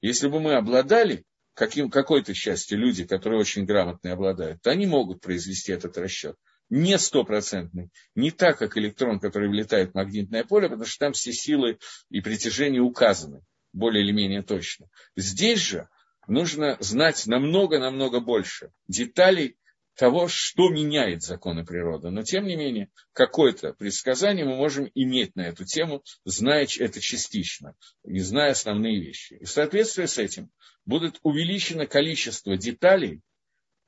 Если 0.00 0.28
бы 0.28 0.40
мы 0.40 0.54
обладали 0.54 1.24
каким, 1.54 1.90
какой-то 1.90 2.34
частью 2.34 2.78
люди, 2.78 3.04
которые 3.04 3.40
очень 3.40 3.64
грамотно 3.64 4.12
обладают, 4.12 4.62
то 4.62 4.70
они 4.70 4.86
могут 4.86 5.20
произвести 5.20 5.72
этот 5.72 5.96
расчет. 5.98 6.36
Не 6.70 6.98
стопроцентный, 6.98 7.90
не 8.14 8.30
так, 8.30 8.58
как 8.58 8.76
электрон, 8.76 9.20
который 9.20 9.48
влетает 9.48 9.92
в 9.92 9.94
магнитное 9.94 10.44
поле, 10.44 10.68
потому 10.68 10.86
что 10.86 10.98
там 11.06 11.12
все 11.14 11.32
силы 11.32 11.78
и 12.10 12.20
притяжения 12.20 12.80
указаны 12.80 13.42
более 13.72 14.04
или 14.04 14.12
менее 14.12 14.42
точно. 14.42 14.86
Здесь 15.16 15.60
же 15.60 15.88
нужно 16.28 16.76
знать 16.80 17.26
намного-намного 17.26 18.20
больше 18.20 18.70
деталей 18.86 19.56
того, 19.96 20.28
что 20.28 20.70
меняет 20.70 21.22
законы 21.22 21.64
природы. 21.64 22.10
Но, 22.10 22.22
тем 22.22 22.46
не 22.46 22.54
менее, 22.54 22.88
какое-то 23.12 23.72
предсказание 23.72 24.44
мы 24.44 24.54
можем 24.54 24.88
иметь 24.94 25.34
на 25.34 25.48
эту 25.48 25.64
тему, 25.64 26.04
зная 26.24 26.68
это 26.78 27.00
частично, 27.00 27.74
и 28.04 28.20
зная 28.20 28.52
основные 28.52 29.00
вещи. 29.00 29.34
И 29.40 29.44
в 29.44 29.50
соответствии 29.50 30.06
с 30.06 30.18
этим 30.18 30.50
будет 30.86 31.18
увеличено 31.22 31.86
количество 31.86 32.56
деталей, 32.56 33.22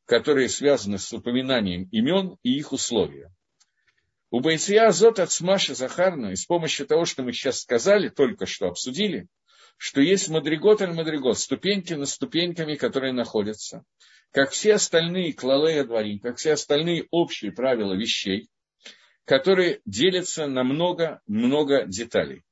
которые 0.04 0.48
связаны 0.48 0.98
с 0.98 1.12
упоминанием 1.12 1.84
имен 1.92 2.36
и 2.42 2.58
их 2.58 2.72
условия. 2.72 3.32
У 4.32 4.40
Байция 4.40 4.88
Азот 4.88 5.20
от 5.20 5.30
Смаши 5.30 5.76
Захарна, 5.76 6.32
и 6.32 6.36
с 6.36 6.44
помощью 6.44 6.86
того, 6.86 7.04
что 7.04 7.22
мы 7.22 7.32
сейчас 7.32 7.60
сказали, 7.60 8.08
только 8.08 8.46
что 8.46 8.66
обсудили, 8.66 9.28
что 9.82 10.02
есть 10.02 10.28
мадригот 10.28 10.82
аль 10.82 10.92
мадригот, 10.92 11.38
ступеньки 11.38 11.94
на 11.94 12.04
ступеньками, 12.04 12.74
которые 12.74 13.14
находятся 13.14 13.82
как 14.30 14.50
все 14.50 14.74
остальные 14.74 15.32
клалея 15.32 15.84
дворим, 15.84 16.18
как 16.20 16.36
все 16.36 16.52
остальные 16.52 17.06
общие 17.10 17.50
правила 17.50 17.94
вещей, 17.94 18.50
которые 19.24 19.80
делятся 19.86 20.46
на 20.46 20.64
много-много 20.64 21.84
деталей. 21.86 22.44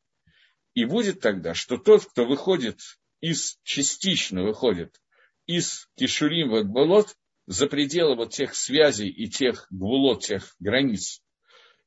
И 0.73 0.87
будет 0.87 1.21
тогда, 1.21 1.53
что 1.53 1.77
тот, 1.77 2.07
кто 2.07 2.25
выходит 2.25 2.81
из, 3.21 3.59
частично 3.63 4.43
выходит 4.43 4.99
из 5.45 5.87
Кишурим 5.97 6.49
в 6.49 6.63
Гболот, 6.65 7.15
за 7.47 7.67
пределы 7.67 8.17
вот 8.17 8.33
тех 8.33 8.55
связей 8.55 9.09
и 9.11 9.29
тех 9.29 9.67
гвулот, 9.71 10.25
тех 10.25 10.55
границ, 10.59 11.23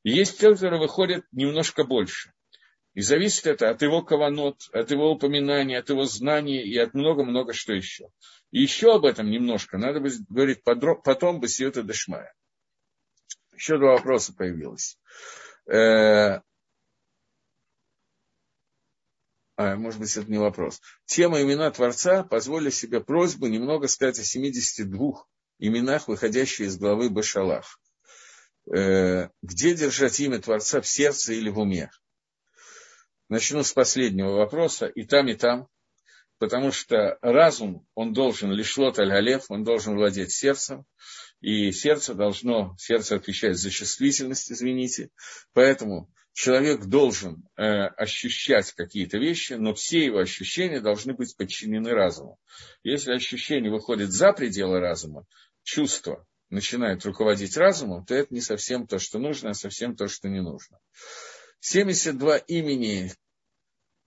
есть 0.04 0.38
те, 0.38 0.52
которые 0.52 0.80
выходят 0.80 1.24
немножко 1.32 1.82
больше. 1.82 2.32
И 2.94 3.00
зависит 3.00 3.46
это 3.46 3.70
от 3.70 3.80
его 3.80 4.02
каванот, 4.02 4.68
от 4.72 4.90
его 4.90 5.10
упоминания, 5.10 5.78
от 5.78 5.88
его 5.88 6.04
знаний 6.04 6.62
и 6.62 6.76
от 6.76 6.92
много-много 6.92 7.54
что 7.54 7.72
еще. 7.72 8.08
И 8.50 8.60
еще 8.60 8.94
об 8.94 9.06
этом 9.06 9.30
немножко 9.30 9.78
надо 9.78 10.00
бы 10.00 10.10
говорить 10.28 10.62
потом 10.62 11.40
бы 11.40 11.48
Сиота 11.48 11.82
Дешмая. 11.82 12.34
Еще 13.54 13.78
два 13.78 13.92
вопроса 13.92 14.34
появилось. 14.34 14.98
Э, 15.66 16.40
а, 19.56 19.76
может 19.76 20.00
быть, 20.00 20.14
это 20.14 20.30
не 20.30 20.38
вопрос. 20.38 20.80
Тема 21.06 21.40
имена 21.40 21.70
Творца 21.70 22.24
позволили 22.24 22.70
себе 22.70 23.00
просьбу 23.00 23.46
немного 23.46 23.88
сказать 23.88 24.18
о 24.18 24.24
72 24.24 25.24
именах, 25.58 26.08
выходящих 26.08 26.66
из 26.66 26.76
главы 26.76 27.08
Башалах. 27.08 27.80
Э, 28.70 29.28
где 29.40 29.74
держать 29.74 30.20
имя 30.20 30.40
Творца 30.40 30.82
в 30.82 30.86
сердце 30.86 31.32
или 31.32 31.48
в 31.48 31.58
уме? 31.58 31.90
Начну 33.28 33.62
с 33.62 33.72
последнего 33.72 34.32
вопроса. 34.32 34.86
И 34.86 35.04
там, 35.04 35.28
и 35.28 35.34
там 35.34 35.68
потому 36.42 36.72
что 36.72 37.18
разум, 37.22 37.86
он 37.94 38.12
должен 38.12 38.50
лишлот 38.50 38.98
аль 38.98 39.40
он 39.48 39.62
должен 39.62 39.94
владеть 39.94 40.32
сердцем, 40.32 40.84
и 41.40 41.70
сердце 41.70 42.14
должно, 42.14 42.74
сердце 42.78 43.14
отвечает 43.14 43.58
за 43.58 43.70
чувствительность, 43.70 44.50
извините, 44.50 45.10
поэтому 45.52 46.12
человек 46.32 46.86
должен 46.86 47.44
э, 47.56 47.62
ощущать 47.62 48.72
какие-то 48.72 49.18
вещи, 49.18 49.52
но 49.52 49.72
все 49.72 50.04
его 50.04 50.18
ощущения 50.18 50.80
должны 50.80 51.14
быть 51.14 51.36
подчинены 51.36 51.90
разуму. 51.90 52.40
Если 52.82 53.12
ощущение 53.12 53.70
выходит 53.70 54.10
за 54.10 54.32
пределы 54.32 54.80
разума, 54.80 55.26
чувство 55.62 56.26
начинает 56.50 57.06
руководить 57.06 57.56
разумом, 57.56 58.04
то 58.04 58.16
это 58.16 58.34
не 58.34 58.40
совсем 58.40 58.88
то, 58.88 58.98
что 58.98 59.20
нужно, 59.20 59.50
а 59.50 59.54
совсем 59.54 59.94
то, 59.94 60.08
что 60.08 60.28
не 60.28 60.42
нужно. 60.42 60.80
72 61.62 62.38
имени, 62.38 63.12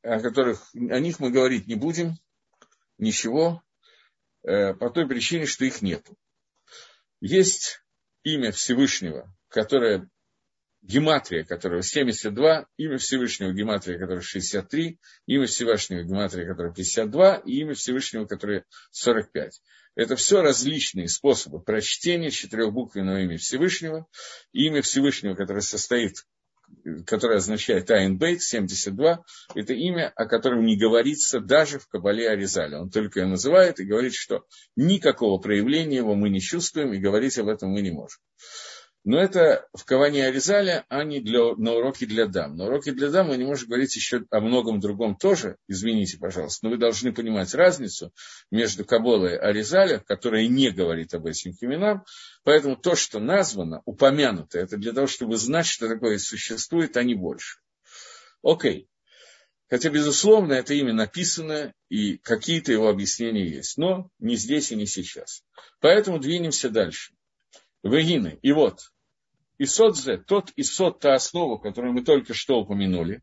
о 0.04 0.20
которых 0.20 0.70
о 0.74 1.00
них 1.00 1.22
мы 1.22 1.32
говорить 1.32 1.68
не 1.68 1.76
будем, 1.76 2.18
ничего, 2.98 3.64
э, 4.44 4.74
по 4.74 4.90
той 4.90 5.08
причине, 5.08 5.46
что 5.46 5.64
их 5.64 5.82
нет. 5.82 6.06
Есть 7.22 7.82
имя 8.24 8.52
Всевышнего, 8.52 9.34
которое 9.48 10.10
гематрия, 10.82 11.46
которого 11.46 11.82
72, 11.82 12.68
имя 12.76 12.98
Всевышнего 12.98 13.54
гематрия, 13.54 13.98
которое 14.00 14.22
63, 14.22 15.00
имя 15.26 15.46
Всевышнего 15.46 16.04
гематрия, 16.04 16.46
которое 16.46 16.74
52, 16.74 17.36
и 17.38 17.52
имя 17.62 17.74
Всевышнего, 17.74 18.26
которое 18.26 18.66
45. 18.92 19.62
Это 19.96 20.18
все 20.18 20.42
различные 20.42 21.08
способы 21.08 21.62
прочтения 21.62 22.32
четырехбуквенного 22.32 23.22
имя 23.22 23.38
Всевышнего, 23.38 24.08
имя 24.52 24.82
Всевышнего, 24.82 25.36
которое 25.36 25.62
состоит 25.62 26.26
которое 27.06 27.38
означает 27.38 27.90
Айн 27.92 28.18
Бейт, 28.18 28.42
72, 28.42 29.24
это 29.56 29.74
имя, 29.74 30.12
о 30.16 30.26
котором 30.26 30.66
не 30.66 30.78
говорится 30.78 31.40
даже 31.40 31.80
в 31.80 31.88
Кабале 31.88 32.30
Аризале. 32.30 32.78
Он 32.78 32.90
только 32.90 33.22
ее 33.22 33.28
называет 33.28 33.80
и 33.80 33.86
говорит, 33.86 34.14
что 34.14 34.46
никакого 34.76 35.40
проявления 35.40 35.98
его 35.98 36.16
мы 36.16 36.30
не 36.30 36.40
чувствуем, 36.40 36.94
и 36.94 37.00
говорить 37.00 37.38
об 37.38 37.48
этом 37.48 37.72
мы 37.72 37.82
не 37.82 37.92
можем. 37.92 38.20
Но 39.06 39.20
это 39.20 39.68
в 39.72 39.86
Каване 39.86 40.26
Аризаля, 40.26 40.84
а 40.90 41.04
не 41.04 41.20
для, 41.20 41.56
на 41.58 41.74
уроке 41.74 42.08
для 42.08 42.26
дам. 42.26 42.58
На 42.58 42.66
уроке 42.66 42.92
для 42.92 43.12
дам 43.12 43.28
мы 43.28 43.38
не 43.38 43.44
можем 43.46 43.68
говорить 43.70 43.96
еще 43.96 44.26
о 44.32 44.40
многом 44.40 44.80
другом 44.80 45.16
тоже, 45.16 45.58
извините, 45.68 46.18
пожалуйста, 46.18 46.66
но 46.66 46.72
вы 46.72 46.78
должны 46.78 47.14
понимать 47.14 47.54
разницу 47.54 48.12
между 48.50 48.84
Каболой 48.84 49.34
и 49.34 49.38
Аризаля, 49.38 50.00
которая 50.00 50.48
не 50.48 50.72
говорит 50.72 51.14
об 51.14 51.28
этих 51.28 51.62
именах, 51.62 52.02
поэтому 52.44 52.76
то, 52.78 52.96
что 52.96 53.20
названо, 53.20 53.84
упомянуто, 53.86 54.58
это 54.58 54.76
для 54.76 54.92
того, 54.92 55.06
чтобы 55.06 55.38
знать, 55.38 55.68
что 55.68 55.88
такое 55.88 56.18
существует, 56.18 56.98
а 56.98 57.04
не 57.04 57.14
больше. 57.14 57.60
Окей. 58.42 58.90
Хотя, 59.70 59.92
безусловно, 59.92 60.54
это 60.54 60.74
имя 60.74 60.94
написано, 60.94 61.74
и 61.90 62.18
какие-то 62.18 62.72
его 62.72 62.90
объяснения 62.90 63.48
есть, 63.48 63.78
но 63.78 64.10
не 64.18 64.36
здесь 64.36 64.72
и 64.72 64.76
не 64.76 64.88
сейчас. 64.88 65.44
Поэтому 65.80 66.18
двинемся 66.18 66.72
дальше. 66.72 67.14
Вегины. 67.84 68.40
И 68.42 68.52
вот, 68.52 68.80
Исот 69.58 69.98
Зе, 69.98 70.18
тот 70.18 70.52
Исот, 70.56 71.00
та 71.00 71.14
основа, 71.14 71.58
которую 71.58 71.94
мы 71.94 72.04
только 72.04 72.34
что 72.34 72.60
упомянули, 72.60 73.22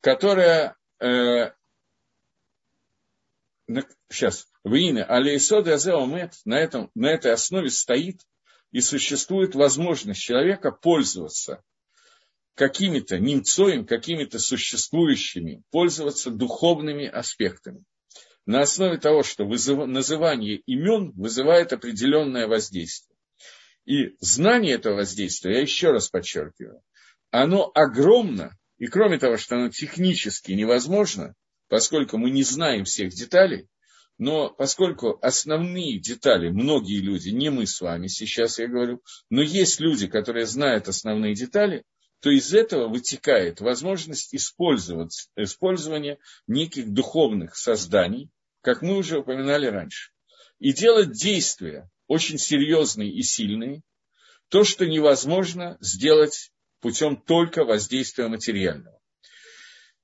которая 0.00 0.76
э, 1.00 1.52
сейчас, 4.10 4.48
Вине, 4.64 5.02
але 5.04 5.36
Исот 5.36 5.68
Омет 5.68 6.34
на, 6.44 6.58
этом, 6.58 6.90
на 6.94 7.06
этой 7.06 7.32
основе 7.32 7.70
стоит 7.70 8.20
и 8.72 8.80
существует 8.80 9.54
возможность 9.54 10.20
человека 10.20 10.72
пользоваться 10.72 11.62
какими-то 12.54 13.18
немцоем, 13.18 13.86
какими-то 13.86 14.38
существующими, 14.38 15.62
пользоваться 15.70 16.30
духовными 16.30 17.06
аспектами. 17.06 17.84
На 18.46 18.60
основе 18.60 18.98
того, 18.98 19.22
что 19.22 19.44
вызыв... 19.44 19.86
называние 19.86 20.56
имен 20.66 21.12
вызывает 21.12 21.72
определенное 21.72 22.46
воздействие. 22.46 23.13
И 23.84 24.16
знание 24.20 24.74
этого 24.74 24.96
воздействия, 24.96 25.54
я 25.54 25.60
еще 25.60 25.90
раз 25.90 26.08
подчеркиваю, 26.08 26.82
оно 27.30 27.70
огромно, 27.74 28.56
и 28.78 28.86
кроме 28.86 29.18
того, 29.18 29.36
что 29.36 29.56
оно 29.56 29.68
технически 29.68 30.52
невозможно, 30.52 31.34
поскольку 31.68 32.16
мы 32.16 32.30
не 32.30 32.42
знаем 32.42 32.84
всех 32.84 33.12
деталей, 33.12 33.68
но 34.16 34.48
поскольку 34.48 35.18
основные 35.20 35.98
детали 35.98 36.48
многие 36.48 37.00
люди, 37.00 37.30
не 37.30 37.50
мы 37.50 37.66
с 37.66 37.80
вами 37.80 38.06
сейчас 38.06 38.58
я 38.58 38.68
говорю, 38.68 39.02
но 39.28 39.42
есть 39.42 39.80
люди, 39.80 40.06
которые 40.06 40.46
знают 40.46 40.88
основные 40.88 41.34
детали, 41.34 41.84
то 42.20 42.30
из 42.30 42.54
этого 42.54 42.88
вытекает 42.88 43.60
возможность 43.60 44.34
использовать, 44.34 45.28
использования 45.36 46.18
неких 46.46 46.90
духовных 46.90 47.56
созданий, 47.56 48.30
как 48.62 48.80
мы 48.80 48.96
уже 48.96 49.18
упоминали 49.18 49.66
раньше, 49.66 50.12
и 50.58 50.72
делать 50.72 51.12
действия, 51.12 51.90
очень 52.06 52.38
серьезные 52.38 53.10
и 53.10 53.22
сильные, 53.22 53.82
то, 54.48 54.64
что 54.64 54.86
невозможно 54.86 55.76
сделать 55.80 56.50
путем 56.80 57.16
только 57.16 57.64
воздействия 57.64 58.28
материального. 58.28 58.98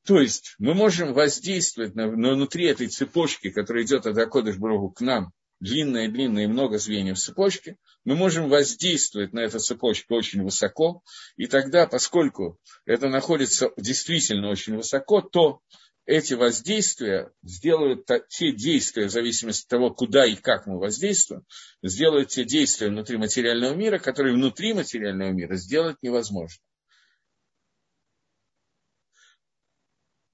То 0.07 0.21
есть 0.21 0.55
мы 0.59 0.75
можем 0.75 1.13
воздействовать 1.13 1.95
на, 1.95 2.11
на 2.11 2.33
внутри 2.33 2.67
этой 2.67 2.89
цепочки, 2.89 3.51
которая 3.51 3.85
идет 3.85 4.07
от 4.07 4.17
Акодыш 4.17 4.57
Брогу 4.57 4.91
к 4.91 5.03
нам, 5.03 5.33
длинная-длинная 5.61 6.49
много 6.49 6.79
звеньев 6.79 7.19
цепочки, 7.19 7.77
мы 8.05 8.17
можем 8.17 8.49
воздействовать 8.49 9.35
на 9.35 9.41
эту 9.41 9.59
цепочку 9.59 10.15
очень 10.15 10.43
высоко, 10.43 11.03
и 11.37 11.47
тогда, 11.47 11.87
поскольку 11.87 12.59
это 12.87 13.09
находится 13.09 13.71
действительно 13.77 14.49
очень 14.49 14.77
высоко, 14.77 15.21
то 15.21 15.61
эти 16.07 16.35
воздействия 16.35 17.33
сделают 17.43 18.07
те 18.29 18.53
действия, 18.53 19.07
в 19.07 19.11
зависимости 19.11 19.65
от 19.65 19.69
того, 19.69 19.91
куда 19.91 20.27
и 20.27 20.35
как 20.35 20.67
мы 20.67 20.79
воздействуем, 20.79 21.45
сделают 21.83 22.31
те 22.31 22.45
действия 22.45 22.89
внутри 22.89 23.17
материального 23.17 23.75
мира, 23.75 23.99
которые 23.99 24.35
внутри 24.35 24.73
материального 24.73 25.31
мира 25.31 25.57
сделать 25.57 25.97
невозможно. 26.03 26.63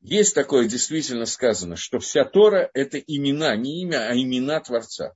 Есть 0.01 0.35
такое 0.37 0.69
действительно 0.69 1.27
сказано, 1.27 1.75
что 1.75 1.99
вся 1.99 2.25
Тора– 2.25 2.71
это 2.75 2.99
имена, 2.99 3.57
не 3.57 3.83
имя, 3.83 4.09
а 4.09 4.15
имена 4.15 4.61
Творца. 4.61 5.15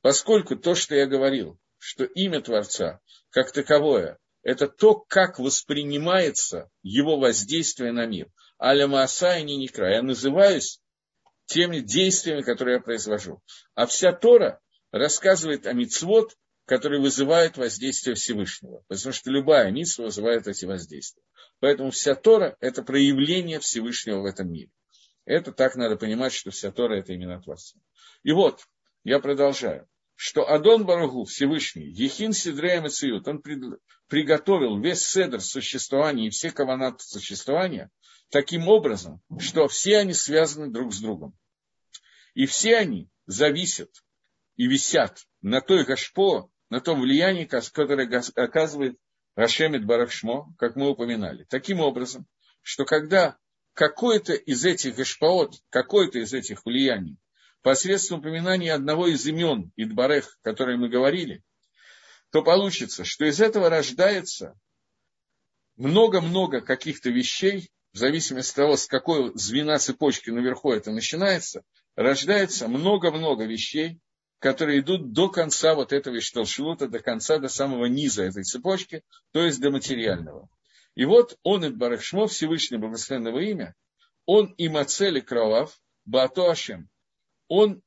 Поскольку 0.00 0.54
то, 0.54 0.76
что 0.76 0.94
я 0.94 1.06
говорил, 1.06 1.58
что 1.78 2.04
имя 2.04 2.40
Творца 2.40 3.00
как 3.30 3.50
таковое– 3.50 4.18
это 4.42 4.68
то, 4.68 4.94
как 4.94 5.40
воспринимается 5.40 6.70
его 6.82 7.18
воздействие 7.18 7.90
на 7.90 8.06
мир– 8.06 8.28
аля 8.60 8.86
мааса 8.86 9.38
и 9.38 9.42
не 9.42 9.56
некра. 9.56 9.90
Я 9.90 10.02
называюсь 10.02 10.80
теми 11.46 11.80
действиями, 11.80 12.42
которые 12.42 12.76
я 12.76 12.80
произвожу. 12.80 13.40
А 13.74 13.86
вся 13.86 14.12
Тора 14.12 14.60
рассказывает 14.90 15.66
о 15.66 15.72
мицвод, 15.72 16.36
которые 16.66 17.00
вызывают 17.00 17.56
воздействие 17.56 18.14
Всевышнего. 18.14 18.82
Потому 18.88 19.12
что 19.12 19.30
любая 19.30 19.70
митсва 19.70 20.04
вызывает 20.04 20.46
эти 20.46 20.66
воздействия. 20.66 21.22
Поэтому 21.60 21.90
вся 21.90 22.14
Тора– 22.14 22.56
это 22.60 22.82
проявление 22.82 23.58
Всевышнего 23.58 24.20
в 24.20 24.26
этом 24.26 24.52
мире. 24.52 24.70
Это 25.24 25.52
так 25.52 25.76
надо 25.76 25.96
понимать, 25.96 26.32
что 26.32 26.50
вся 26.50 26.70
Тора– 26.70 26.94
это 26.98 27.12
именно 27.12 27.40
Творца. 27.40 27.78
И 28.22 28.32
вот, 28.32 28.60
я 29.04 29.18
продолжаю, 29.18 29.88
что 30.14 30.50
Адон 30.50 30.84
Барагу, 30.84 31.24
Всевышний, 31.24 31.86
Ехин 31.90 32.32
Сидрея 32.32 32.80
Мациют, 32.80 33.28
он 33.28 33.42
приготовил 34.08 34.80
весь 34.80 35.06
седр 35.06 35.40
существования 35.40 36.26
и 36.26 36.30
все 36.30 36.50
каванаты 36.50 37.04
существования 37.04 37.90
таким 38.30 38.68
образом, 38.68 39.20
что 39.38 39.68
все 39.68 39.98
они 39.98 40.14
связаны 40.14 40.70
друг 40.70 40.92
с 40.92 41.00
другом. 41.00 41.36
И 42.34 42.46
все 42.46 42.76
они 42.76 43.08
зависят 43.26 43.90
и 44.56 44.66
висят 44.66 45.26
на 45.40 45.60
той 45.60 45.84
гашпо, 45.84 46.50
на 46.70 46.80
том 46.80 47.00
влиянии, 47.00 47.44
которое 47.44 48.08
оказывает 48.36 48.98
Рашемит 49.34 49.86
Барахшмо, 49.86 50.52
как 50.58 50.74
мы 50.74 50.90
упоминали. 50.90 51.44
Таким 51.44 51.80
образом, 51.80 52.26
что 52.60 52.84
когда 52.84 53.38
какое-то 53.72 54.34
из 54.34 54.64
этих 54.64 54.96
гашпаот, 54.96 55.54
какое-то 55.70 56.18
из 56.18 56.34
этих 56.34 56.66
влияний, 56.66 57.16
посредством 57.62 58.18
упоминания 58.18 58.72
одного 58.72 59.06
из 59.06 59.24
имен 59.26 59.72
Идбарех, 59.76 60.38
которые 60.42 60.76
мы 60.76 60.88
говорили, 60.88 61.44
то 62.30 62.42
получится, 62.42 63.04
что 63.04 63.24
из 63.24 63.40
этого 63.40 63.70
рождается 63.70 64.58
много-много 65.76 66.60
каких-то 66.60 67.10
вещей, 67.10 67.70
в 67.92 67.98
зависимости 67.98 68.50
от 68.52 68.56
того, 68.56 68.76
с 68.76 68.86
какой 68.86 69.32
звена 69.34 69.78
цепочки 69.78 70.30
наверху 70.30 70.72
это 70.72 70.90
начинается, 70.90 71.62
рождается 71.96 72.68
много-много 72.68 73.44
вещей, 73.44 73.98
которые 74.38 74.80
идут 74.80 75.12
до 75.12 75.28
конца 75.28 75.74
вот 75.74 75.92
этого 75.92 76.18
Ишталшилута, 76.18 76.88
до 76.88 77.00
конца, 77.00 77.38
до 77.38 77.48
самого 77.48 77.86
низа 77.86 78.22
этой 78.24 78.44
цепочки, 78.44 79.02
то 79.32 79.44
есть 79.44 79.60
до 79.60 79.70
материального. 79.70 80.48
И 80.94 81.04
вот 81.04 81.38
он, 81.42 81.64
и 81.64 81.70
Барахшмо, 81.70 82.26
Всевышнего 82.26 82.80
Благословенного 82.80 83.38
имя, 83.40 83.74
он 84.26 84.52
и 84.58 84.68
Мацели 84.68 85.20
Кровав, 85.20 85.80
Ашем, 86.12 86.88
он 87.48 87.82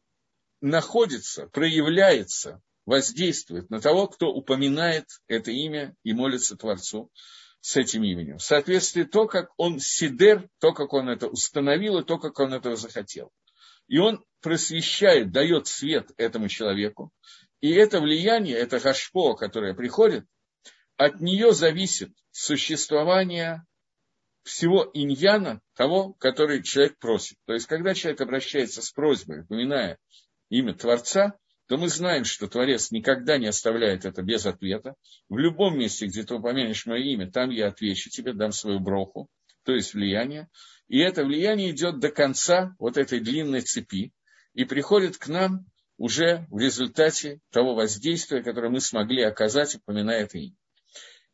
находится, 0.59 1.47
проявляется, 1.47 2.61
воздействует 2.85 3.69
на 3.69 3.79
того, 3.79 4.07
кто 4.07 4.33
упоминает 4.33 5.05
это 5.27 5.51
имя 5.51 5.95
и 6.03 6.13
молится 6.13 6.55
Творцу 6.57 7.11
с 7.61 7.77
этим 7.77 8.03
именем. 8.03 8.37
В 8.37 8.43
соответствии 8.43 9.03
то, 9.03 9.27
как 9.27 9.51
он 9.57 9.79
сидер, 9.79 10.49
то, 10.59 10.73
как 10.73 10.93
он 10.93 11.09
это 11.09 11.27
установил, 11.27 11.99
и 11.99 12.03
то, 12.03 12.17
как 12.17 12.37
он 12.39 12.53
этого 12.53 12.75
захотел. 12.75 13.31
И 13.87 13.97
он 13.97 14.23
просвещает, 14.41 15.31
дает 15.31 15.67
свет 15.67 16.09
этому 16.17 16.49
человеку. 16.49 17.11
И 17.61 17.71
это 17.71 18.01
влияние, 18.01 18.57
это 18.57 18.79
гашпо, 18.79 19.35
которое 19.35 19.75
приходит, 19.75 20.25
от 20.97 21.21
нее 21.21 21.53
зависит 21.53 22.11
существование 22.31 23.65
всего 24.43 24.89
иньяна, 24.93 25.61
того, 25.75 26.13
который 26.13 26.63
человек 26.63 26.97
просит. 26.97 27.37
То 27.45 27.53
есть, 27.53 27.67
когда 27.67 27.93
человек 27.93 28.21
обращается 28.21 28.81
с 28.81 28.91
просьбой, 28.91 29.41
упоминая 29.41 29.99
имя 30.49 30.73
Творца, 30.73 31.37
то 31.71 31.77
мы 31.77 31.87
знаем, 31.87 32.25
что 32.25 32.49
Творец 32.49 32.91
никогда 32.91 33.37
не 33.37 33.47
оставляет 33.47 34.03
это 34.03 34.21
без 34.21 34.45
ответа. 34.45 34.95
В 35.29 35.37
любом 35.37 35.79
месте, 35.79 36.05
где 36.05 36.23
ты 36.23 36.35
упомянешь 36.35 36.85
мое 36.85 36.99
имя, 36.99 37.31
там 37.31 37.49
я 37.49 37.67
отвечу 37.67 38.09
тебе, 38.09 38.33
дам 38.33 38.51
свою 38.51 38.81
броху, 38.81 39.29
то 39.63 39.71
есть 39.71 39.93
влияние. 39.93 40.49
И 40.89 40.99
это 40.99 41.23
влияние 41.23 41.71
идет 41.71 41.99
до 41.99 42.09
конца 42.11 42.75
вот 42.77 42.97
этой 42.97 43.21
длинной 43.21 43.61
цепи 43.61 44.11
и 44.53 44.65
приходит 44.65 45.15
к 45.17 45.29
нам 45.29 45.65
уже 45.95 46.45
в 46.49 46.59
результате 46.59 47.39
того 47.51 47.73
воздействия, 47.73 48.43
которое 48.43 48.67
мы 48.67 48.81
смогли 48.81 49.23
оказать, 49.23 49.73
упоминая 49.75 50.23
это 50.23 50.39
имя. 50.39 50.57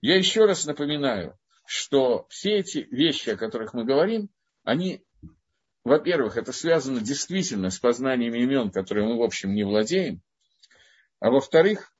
Я 0.02 0.18
еще 0.18 0.46
раз 0.46 0.68
напоминаю, 0.68 1.36
что 1.66 2.28
все 2.30 2.58
эти 2.58 2.88
вещи, 2.92 3.32
о 3.32 3.38
которых 3.38 3.74
мы 3.74 3.86
говорим, 3.86 4.30
они 4.64 5.04
во-первых, 5.88 6.36
это 6.36 6.52
связано 6.52 7.00
действительно 7.00 7.70
с 7.70 7.80
познанием 7.80 8.36
имен, 8.36 8.72
которые 8.72 9.08
мы, 9.08 9.18
в 9.18 9.22
общем, 9.22 9.56
не 9.56 9.64
владеем. 9.64 10.22
А 11.20 11.32
во-вторых, 11.32 11.94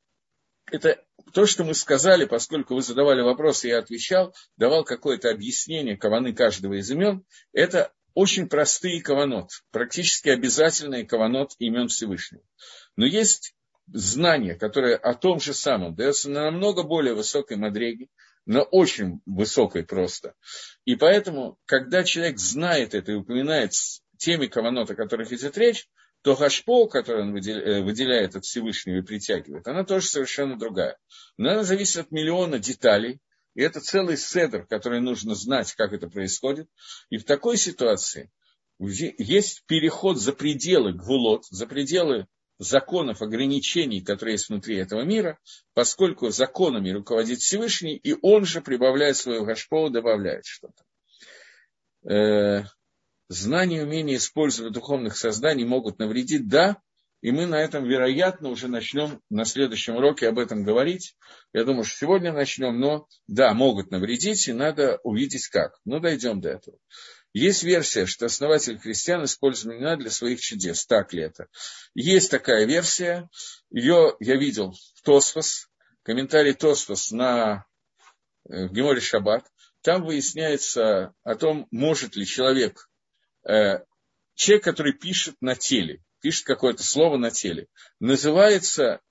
это 0.72 1.04
то, 1.34 1.46
что 1.46 1.64
мы 1.64 1.74
сказали, 1.74 2.26
поскольку 2.26 2.76
вы 2.76 2.82
задавали 2.82 3.22
вопросы, 3.22 3.70
я 3.70 3.80
отвечал, 3.80 4.36
давал 4.58 4.84
какое-то 4.84 5.30
объяснение 5.30 5.98
каваны 5.98 6.34
каждого 6.34 6.80
из 6.80 6.90
имен, 6.92 7.26
это 7.54 7.94
очень 8.14 8.50
простые 8.50 9.02
каванот, 9.02 9.50
практически 9.72 10.30
обязательные 10.30 11.06
каванот 11.06 11.52
имен 11.60 11.88
Всевышнего. 11.88 12.44
Но 12.96 13.06
есть 13.06 13.56
знание, 13.88 14.56
которое 14.56 14.96
о 14.96 15.14
том 15.14 15.40
же 15.40 15.54
самом 15.54 15.96
дается 15.96 16.30
на 16.30 16.46
намного 16.46 16.84
более 16.84 17.14
высокой 17.14 17.58
мадреге, 17.58 18.08
но 18.46 18.62
очень 18.64 19.22
высокой 19.26 19.86
просто. 19.86 20.34
И 20.86 20.96
поэтому, 20.96 21.60
когда 21.66 22.04
человек 22.04 22.40
знает 22.40 22.96
это 22.96 23.12
и 23.12 23.16
упоминает 23.16 23.72
теми 24.18 24.48
каванот, 24.48 24.90
о 24.90 24.96
которых 24.96 25.32
идет 25.32 25.58
речь, 25.58 25.88
то 26.28 26.36
гашпо, 26.36 26.88
который 26.88 27.22
он 27.22 27.38
э, 27.38 27.82
выделяет 27.82 28.36
от 28.36 28.44
Всевышнего 28.44 28.98
и 28.98 29.02
притягивает, 29.02 29.66
она 29.66 29.86
тоже 29.86 30.08
совершенно 30.08 30.60
другая. 30.60 30.98
Но 31.38 31.52
она 31.52 31.64
зависит 31.64 32.02
от 32.02 32.12
миллиона 32.12 32.60
деталей, 32.60 33.22
и 33.56 33.62
это 33.62 33.80
целый 33.80 34.18
седр, 34.18 34.66
который 34.66 35.00
нужно 35.00 35.36
знать, 35.36 35.72
как 35.76 35.94
это 35.94 36.10
происходит. 36.10 36.68
И 37.10 37.16
в 37.16 37.24
такой 37.24 37.56
ситуации 37.56 38.30
есть 38.78 39.64
переход 39.68 40.20
за 40.20 40.34
пределы 40.34 40.92
гвулот, 40.92 41.46
за 41.46 41.66
пределы 41.66 42.28
законов, 42.60 43.22
ограничений, 43.22 44.02
которые 44.02 44.34
есть 44.34 44.50
внутри 44.50 44.76
этого 44.76 45.04
мира, 45.04 45.40
поскольку 45.74 46.30
законами 46.30 46.90
руководит 46.90 47.40
Всевышний, 47.40 47.96
и 47.96 48.18
он 48.22 48.44
же, 48.44 48.60
прибавляя 48.60 49.14
свою 49.14 49.46
гашпо, 49.46 49.88
добавляет 49.90 50.44
что-то. 50.46 50.84
Знание 53.30 53.80
и 53.80 53.84
умение 53.84 54.18
использовать 54.18 54.74
духовных 54.74 55.18
созданий 55.18 55.66
могут 55.66 56.00
навредить, 56.00 56.48
да, 56.48 56.78
и 57.22 57.32
мы 57.32 57.46
на 57.46 57.60
этом, 57.60 57.84
вероятно, 57.86 58.50
уже 58.50 58.68
начнем 58.68 59.22
на 59.30 59.44
следующем 59.44 59.96
уроке 59.96 60.28
об 60.28 60.38
этом 60.38 60.64
говорить. 60.64 61.16
Я 61.52 61.64
думаю, 61.64 61.84
что 61.84 61.98
сегодня 61.98 62.32
начнем, 62.32 62.80
но 62.80 63.08
да, 63.28 63.54
могут 63.54 63.90
навредить, 63.90 64.48
и 64.48 64.54
надо 64.54 65.00
увидеть 65.04 65.48
как. 65.48 65.80
Но 65.84 66.00
дойдем 66.00 66.42
до 66.42 66.50
этого. 66.50 66.78
Есть 67.34 67.64
версия, 67.64 68.06
что 68.06 68.28
основатель 68.28 68.80
христиан 68.80 69.24
использует 69.24 69.76
имена 69.76 69.96
для 69.96 70.10
своих 70.10 70.40
чудес. 70.40 70.86
Так 70.86 71.12
ли 71.14 71.24
это? 71.24 71.48
Есть 71.96 72.32
такая 72.32 72.66
версия. 72.66 73.30
Ее 73.72 74.16
я 74.20 74.38
видел 74.38 74.74
в 74.96 75.02
Тосфос, 75.02 75.70
комментарий 76.04 76.54
Тосфос 76.54 77.12
на 77.12 77.66
э, 78.50 78.68
в 78.68 78.74
Геморе 78.74 79.02
Шаббат. 79.02 79.46
Там 79.82 80.06
выясняется 80.06 81.14
о 81.24 81.36
том, 81.36 81.68
может 81.72 82.16
ли 82.16 82.26
человек, 82.26 82.90
человек, 84.36 84.64
который 84.64 84.94
пишет 84.94 85.36
на 85.42 85.56
теле, 85.56 86.02
пишет 86.22 86.46
какое-то 86.46 86.84
слово 86.84 87.18
на 87.18 87.32
теле, 87.32 87.68
называется 88.00 89.02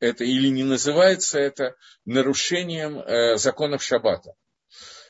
это 0.00 0.24
или 0.24 0.48
не 0.48 0.64
называется 0.64 1.38
это 1.38 1.76
нарушением 2.04 2.98
э, 2.98 3.36
законов 3.36 3.82
Шаббата. 3.82 4.34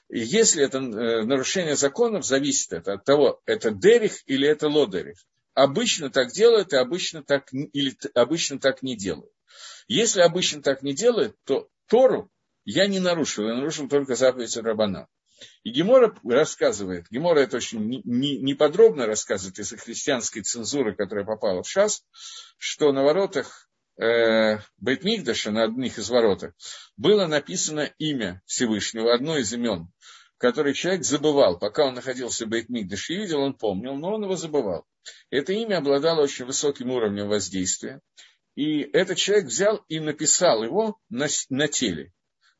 И 0.09 0.21
если 0.21 0.63
это 0.63 0.79
э, 0.79 1.25
нарушение 1.25 1.77
законов, 1.77 2.25
зависит 2.25 2.73
это 2.73 2.95
от 2.95 3.05
того, 3.05 3.41
это 3.47 3.71
дерих 3.71 4.23
или 4.27 4.47
это 4.47 4.69
лодерих. 4.69 5.19
Обычно 5.55 6.11
так 6.11 6.33
делают, 6.33 6.73
и 6.73 6.77
обычно 6.77 7.23
так, 7.23 7.53
или 7.53 7.97
обычно 8.15 8.59
так 8.59 8.83
не 8.83 8.97
делают. 8.97 9.33
Если 9.87 10.21
обычно 10.21 10.63
так 10.63 10.83
не 10.83 10.95
делают, 10.95 11.37
то 11.45 11.69
Тору 11.87 12.31
я 12.65 12.87
не 12.87 12.99
нарушил, 12.99 13.47
я 13.47 13.55
нарушил 13.55 13.89
только 13.89 14.17
заповедь 14.17 14.57
Рабана. 14.57 15.09
И 15.63 15.71
Гемора 15.71 16.15
рассказывает, 16.25 17.07
Гемора 17.11 17.41
это 17.41 17.57
очень 17.57 18.03
неподробно 18.05 19.03
не, 19.03 19.07
рассказывает 19.07 19.59
из-за 19.59 19.77
христианской 19.77 20.43
цензуры, 20.43 20.95
которая 20.95 21.25
попала 21.25 21.63
в 21.63 21.69
ШАС, 21.69 22.05
что 22.59 22.93
на 22.93 23.03
воротах 23.03 23.69
э, 24.01 24.59
Бейтмигдаша, 24.79 25.51
на 25.51 25.65
одних 25.65 25.99
из 25.99 26.09
воротах, 26.11 26.53
было 26.97 27.27
написано 27.27 27.91
имя 27.99 28.43
Всевышнего, 28.47 29.13
одно 29.15 29.39
из 29.39 29.53
имен, 29.53 29.91
которое 30.39 30.75
человек 30.75 31.05
забывал. 31.05 31.59
Пока 31.59 31.87
он 31.87 31.95
находился 31.95 32.47
в 32.47 32.49
Бейтмигдаше 32.49 33.15
и 33.15 33.19
видел, 33.19 33.41
он 33.41 33.55
помнил, 33.55 33.95
но 33.97 34.15
он 34.15 34.25
его 34.25 34.37
забывал. 34.37 34.85
Это 35.31 35.53
имя 35.53 35.79
обладало 35.79 36.23
очень 36.23 36.45
высоким 36.45 36.91
уровнем 36.91 37.29
воздействия. 37.29 38.01
И 38.55 38.81
этот 38.81 39.19
человек 39.19 39.47
взял 39.47 39.85
и 39.89 39.99
написал 39.99 40.63
его 40.63 40.99
на, 41.09 41.27
на 41.51 41.69
теле. 41.69 42.13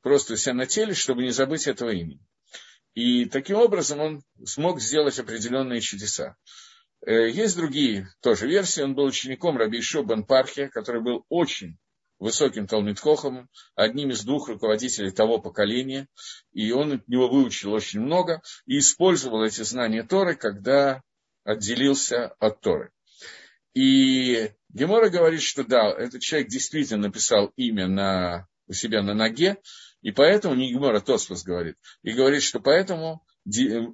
Просто 0.03 0.37
себя 0.37 0.55
на 0.55 0.67
теле, 0.67 0.95
чтобы 0.95 1.23
не 1.23 1.31
забыть 1.31 1.67
этого 1.67 1.91
имени. 1.91 2.21
И 2.95 3.25
таким 3.27 3.57
образом 3.57 4.01
он 4.01 4.23
смог 4.45 4.81
сделать 4.81 5.19
определенные 5.19 5.81
чудеса. 5.81 6.37
Э, 7.05 7.29
есть 7.29 7.57
другие 7.57 8.09
тоже 8.21 8.47
версии. 8.47 8.83
Он 8.83 8.95
был 8.95 9.05
учеником 9.05 9.57
Раби 9.57 9.81
Бен 10.07 10.25
Пархия, 10.25 10.69
который 10.69 11.03
был 11.03 11.25
очень 11.29 11.77
высоким 12.19 12.67
Талмитхохом, 12.67 13.51
одним 13.75 14.11
из 14.11 14.25
двух 14.25 14.49
руководителей 14.49 15.11
того 15.11 15.41
поколения, 15.41 16.09
и 16.53 16.73
он 16.73 16.93
от 16.93 17.09
него 17.09 17.29
выучил 17.29 17.73
очень 17.73 18.01
много 18.01 18.41
и 18.67 18.79
использовал 18.79 19.45
эти 19.45 19.63
знания 19.63 20.05
Торы, 20.05 20.37
когда 20.37 21.03
отделился 21.43 22.29
от 22.39 22.61
Торы. 22.61 22.93
И 23.75 24.53
Гемора 24.71 25.11
говорит, 25.11 25.43
что 25.43 25.65
да, 25.65 25.91
этот 25.91 26.23
человек 26.23 26.49
действительно 26.49 27.09
написал 27.09 27.53
имя 27.57 27.89
на, 27.89 28.47
у 28.69 28.73
себя 28.73 29.03
на 29.03 29.15
ноге, 29.15 29.59
и 30.05 30.13
поэтому, 30.13 30.55
не 30.55 30.71
Гемора, 30.71 31.01
Тосфос 31.01 31.45
говорит, 31.45 31.77
и 32.03 32.13
говорит, 32.13 32.43
что 32.43 32.61
поэтому 32.61 33.25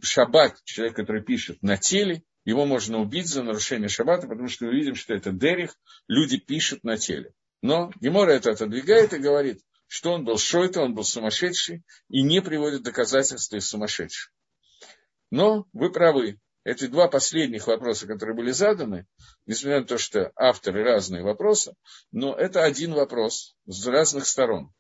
шаббат, 0.02 0.60
человек, 0.64 0.96
который 0.96 1.22
пишет 1.22 1.62
на 1.62 1.76
теле, 1.76 2.24
его 2.44 2.66
можно 2.66 2.98
убить 2.98 3.28
за 3.28 3.44
нарушение 3.44 3.88
шаббата, 3.88 4.26
потому 4.26 4.48
что 4.48 4.64
мы 4.64 4.72
видим, 4.72 4.96
что 4.96 5.14
это 5.14 5.30
дерих, 5.30 5.76
люди 6.08 6.36
пишут 6.36 6.82
на 6.82 6.96
теле. 6.96 7.32
Но 7.62 7.92
Гемора 8.00 8.32
это 8.32 8.50
отодвигает 8.50 9.12
и 9.14 9.18
говорит, 9.18 9.60
что 9.86 10.12
он 10.12 10.24
был 10.24 10.36
шойта, 10.36 10.82
он 10.82 10.94
был 10.94 11.04
сумасшедший, 11.04 11.84
и 12.08 12.22
не 12.22 12.42
приводит 12.42 12.82
доказательства 12.82 13.56
из 13.56 13.68
сумасшедших. 13.68 14.32
Но 15.30 15.68
вы 15.72 15.92
правы, 15.92 16.40
эти 16.64 16.88
два 16.88 17.06
последних 17.06 17.68
вопроса, 17.68 18.08
которые 18.08 18.34
были 18.34 18.50
заданы, 18.50 19.06
несмотря 19.46 19.78
на 19.78 19.86
то, 19.86 19.96
что 19.96 20.32
авторы 20.34 20.82
разные 20.82 21.22
вопросы, 21.22 21.76
но 22.10 22.34
это 22.34 22.64
один 22.64 22.94
вопрос 22.94 23.54
с 23.66 23.86
разных 23.86 24.26
сторон 24.26 24.72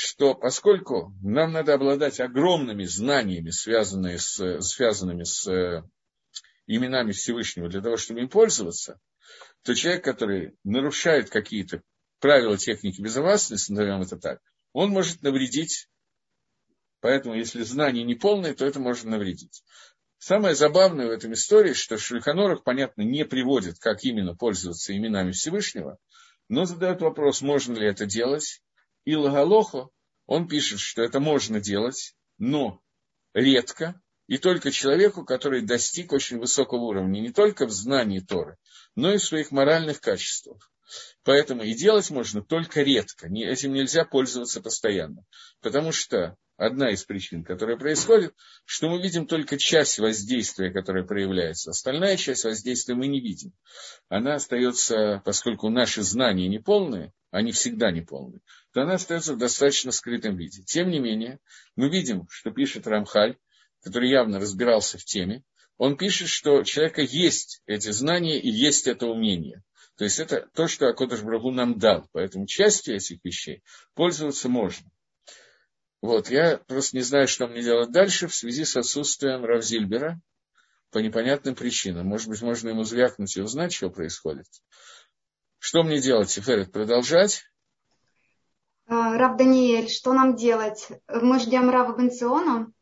что 0.00 0.36
поскольку 0.36 1.12
нам 1.22 1.50
надо 1.50 1.74
обладать 1.74 2.20
огромными 2.20 2.84
знаниями, 2.84 3.50
связанными 3.50 4.14
с, 4.14 4.60
связанными 4.60 5.24
с 5.24 5.44
э, 5.48 5.82
именами 6.68 7.10
Всевышнего, 7.10 7.68
для 7.68 7.80
того, 7.80 7.96
чтобы 7.96 8.20
им 8.20 8.28
пользоваться, 8.28 9.00
то 9.64 9.74
человек, 9.74 10.04
который 10.04 10.56
нарушает 10.62 11.30
какие-то 11.30 11.82
правила 12.20 12.56
техники 12.56 13.00
безопасности, 13.00 13.72
назовем 13.72 14.02
это 14.02 14.16
так, 14.16 14.40
он 14.72 14.90
может 14.90 15.22
навредить. 15.22 15.88
Поэтому, 17.00 17.34
если 17.34 17.64
знания 17.64 18.04
не 18.04 18.14
полные, 18.14 18.54
то 18.54 18.64
это 18.64 18.78
может 18.78 19.04
навредить. 19.04 19.64
Самое 20.18 20.54
забавное 20.54 21.08
в 21.08 21.10
этом 21.10 21.32
истории, 21.32 21.72
что 21.72 21.98
Шульханорах, 21.98 22.62
понятно, 22.62 23.02
не 23.02 23.24
приводит, 23.24 23.80
как 23.80 24.04
именно 24.04 24.36
пользоваться 24.36 24.96
именами 24.96 25.32
Всевышнего, 25.32 25.98
но 26.48 26.66
задают 26.66 27.00
вопрос, 27.00 27.42
можно 27.42 27.74
ли 27.74 27.88
это 27.88 28.06
делать, 28.06 28.62
и 29.08 29.16
Лагалохо, 29.16 29.88
он 30.26 30.48
пишет, 30.48 30.80
что 30.80 31.02
это 31.02 31.18
можно 31.18 31.60
делать, 31.60 32.14
но 32.36 32.82
редко, 33.32 33.98
и 34.26 34.36
только 34.36 34.70
человеку, 34.70 35.24
который 35.24 35.62
достиг 35.62 36.12
очень 36.12 36.38
высокого 36.38 36.82
уровня, 36.82 37.20
не 37.20 37.32
только 37.32 37.64
в 37.64 37.70
знании 37.70 38.20
Торы, 38.20 38.58
но 38.96 39.10
и 39.10 39.16
в 39.16 39.24
своих 39.24 39.50
моральных 39.50 40.02
качествах. 40.02 40.70
Поэтому 41.24 41.62
и 41.62 41.72
делать 41.72 42.10
можно 42.10 42.42
только 42.42 42.82
редко, 42.82 43.28
этим 43.28 43.72
нельзя 43.72 44.04
пользоваться 44.04 44.60
постоянно. 44.60 45.24
Потому 45.62 45.90
что 45.90 46.36
одна 46.58 46.90
из 46.90 47.02
причин, 47.02 47.44
которая 47.44 47.78
происходит, 47.78 48.34
что 48.66 48.90
мы 48.90 49.00
видим 49.00 49.26
только 49.26 49.56
часть 49.56 49.98
воздействия, 49.98 50.70
которая 50.70 51.04
проявляется. 51.04 51.70
Остальная 51.70 52.18
часть 52.18 52.44
воздействия 52.44 52.94
мы 52.94 53.06
не 53.06 53.22
видим. 53.22 53.54
Она 54.10 54.34
остается, 54.34 55.22
поскольку 55.24 55.70
наши 55.70 56.02
знания 56.02 56.46
неполные, 56.46 57.14
они 57.30 57.52
всегда 57.52 57.90
неполные, 57.90 58.40
то 58.72 58.82
она 58.82 58.94
остается 58.94 59.34
в 59.34 59.38
достаточно 59.38 59.92
скрытом 59.92 60.36
виде. 60.36 60.62
Тем 60.62 60.90
не 60.90 60.98
менее, 60.98 61.40
мы 61.76 61.88
видим, 61.88 62.26
что 62.30 62.50
пишет 62.50 62.86
Рамхаль, 62.86 63.36
который 63.82 64.10
явно 64.10 64.40
разбирался 64.40 64.98
в 64.98 65.04
теме, 65.04 65.44
он 65.76 65.96
пишет, 65.96 66.28
что 66.28 66.56
у 66.56 66.64
человека 66.64 67.02
есть 67.02 67.62
эти 67.66 67.90
знания 67.90 68.40
и 68.40 68.50
есть 68.50 68.88
это 68.88 69.06
умение. 69.06 69.62
То 69.96 70.04
есть 70.04 70.18
это 70.18 70.48
то, 70.54 70.68
что 70.68 70.88
Акодыш 70.88 71.22
Брагу 71.22 71.50
нам 71.50 71.78
дал. 71.78 72.08
Поэтому 72.12 72.46
частью 72.46 72.96
этих 72.96 73.18
вещей 73.24 73.62
пользоваться 73.94 74.48
можно. 74.48 74.88
Вот, 76.00 76.30
я 76.30 76.58
просто 76.58 76.96
не 76.96 77.02
знаю, 77.02 77.26
что 77.26 77.48
мне 77.48 77.62
делать 77.62 77.90
дальше 77.90 78.28
в 78.28 78.34
связи 78.34 78.64
с 78.64 78.76
отсутствием 78.76 79.44
Равзильбера 79.44 80.20
по 80.90 80.98
непонятным 80.98 81.54
причинам. 81.54 82.06
Может 82.06 82.28
быть, 82.28 82.42
можно 82.42 82.68
ему 82.68 82.84
звякнуть 82.84 83.36
и 83.36 83.42
узнать, 83.42 83.72
что 83.72 83.90
происходит. 83.90 84.46
Что 85.58 85.82
мне 85.82 86.00
делать, 86.00 86.28
Тиферет, 86.28 86.72
продолжать? 86.72 87.44
А, 88.86 89.18
Рав 89.18 89.36
Даниэль, 89.36 89.88
что 89.88 90.12
нам 90.12 90.36
делать? 90.36 90.88
Мы 91.08 91.38
ждем 91.40 91.68
Рава 91.68 91.96
Бенциона? 91.96 92.72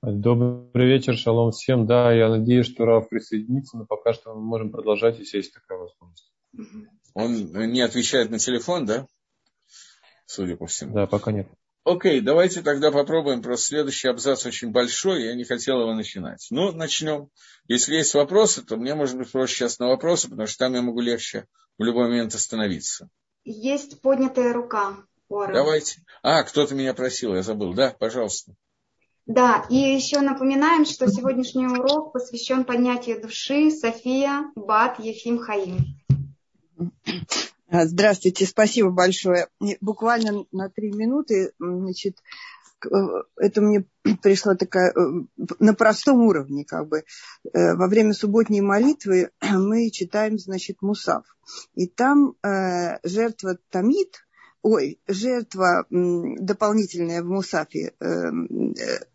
Добрый 0.00 0.86
вечер, 0.86 1.16
шалом 1.16 1.50
всем. 1.50 1.86
Да, 1.86 2.12
я 2.12 2.28
надеюсь, 2.28 2.66
что 2.66 2.84
Рав 2.84 3.08
присоединится, 3.08 3.76
но 3.76 3.86
пока 3.86 4.12
что 4.12 4.34
мы 4.34 4.42
можем 4.42 4.70
продолжать, 4.70 5.18
если 5.18 5.38
есть 5.38 5.52
такая 5.52 5.78
возможность. 5.78 6.32
Он 7.14 7.32
не 7.72 7.80
отвечает 7.80 8.30
на 8.30 8.38
телефон, 8.38 8.86
да? 8.86 9.06
Судя 10.26 10.56
по 10.56 10.66
всему. 10.66 10.94
Да, 10.94 11.06
пока 11.06 11.32
нет. 11.32 11.48
Окей, 11.84 12.22
давайте 12.22 12.62
тогда 12.62 12.90
попробуем. 12.90 13.42
Просто 13.42 13.66
следующий 13.66 14.08
абзац 14.08 14.46
очень 14.46 14.70
большой, 14.70 15.24
я 15.24 15.34
не 15.34 15.44
хотел 15.44 15.80
его 15.80 15.92
начинать. 15.92 16.46
Ну, 16.50 16.72
начнем. 16.72 17.28
Если 17.68 17.96
есть 17.96 18.14
вопросы, 18.14 18.62
то 18.62 18.76
мне 18.76 18.94
может 18.94 19.18
быть 19.18 19.30
проще 19.30 19.54
сейчас 19.54 19.78
на 19.78 19.88
вопросы, 19.88 20.30
потому 20.30 20.46
что 20.46 20.58
там 20.58 20.74
я 20.74 20.80
могу 20.80 21.00
легче 21.00 21.46
в 21.78 21.84
любой 21.84 22.04
момент 22.04 22.34
остановиться. 22.34 23.10
Есть 23.44 24.00
поднятая 24.00 24.54
рука. 24.54 24.96
Ора. 25.28 25.52
Давайте. 25.52 26.02
А, 26.22 26.42
кто-то 26.42 26.74
меня 26.74 26.94
просил, 26.94 27.34
я 27.34 27.42
забыл. 27.42 27.74
Да, 27.74 27.94
пожалуйста. 27.98 28.54
Да, 29.26 29.64
и 29.70 29.76
еще 29.76 30.20
напоминаем, 30.20 30.84
что 30.84 31.08
сегодняшний 31.08 31.66
урок 31.66 32.12
посвящен 32.12 32.64
поднятию 32.64 33.20
души 33.20 33.70
София 33.70 34.50
Бат 34.54 34.98
Ефим 34.98 35.38
Хаим. 35.38 35.78
А, 37.74 37.86
здравствуйте, 37.86 38.46
спасибо 38.46 38.90
большое. 38.90 39.48
Буквально 39.80 40.44
на 40.52 40.68
три 40.68 40.92
минуты, 40.92 41.54
значит, 41.58 42.18
э, 42.84 42.88
это 43.36 43.60
мне 43.62 43.84
пришла 44.22 44.54
такая 44.54 44.92
э, 44.92 44.94
на 45.58 45.74
простом 45.74 46.20
уровне, 46.20 46.64
как 46.64 46.86
бы. 46.86 47.02
Э, 47.52 47.74
во 47.74 47.88
время 47.88 48.12
субботней 48.12 48.60
молитвы 48.60 49.30
мы 49.42 49.90
читаем, 49.90 50.38
значит, 50.38 50.82
Мусав. 50.82 51.24
И 51.74 51.88
там 51.88 52.36
э, 52.44 53.00
жертва 53.02 53.58
Тамид, 53.70 54.24
ой, 54.62 55.00
жертва 55.08 55.84
дополнительная 55.90 57.24
в 57.24 57.26
Мусафе 57.26 57.92
э, 57.98 58.30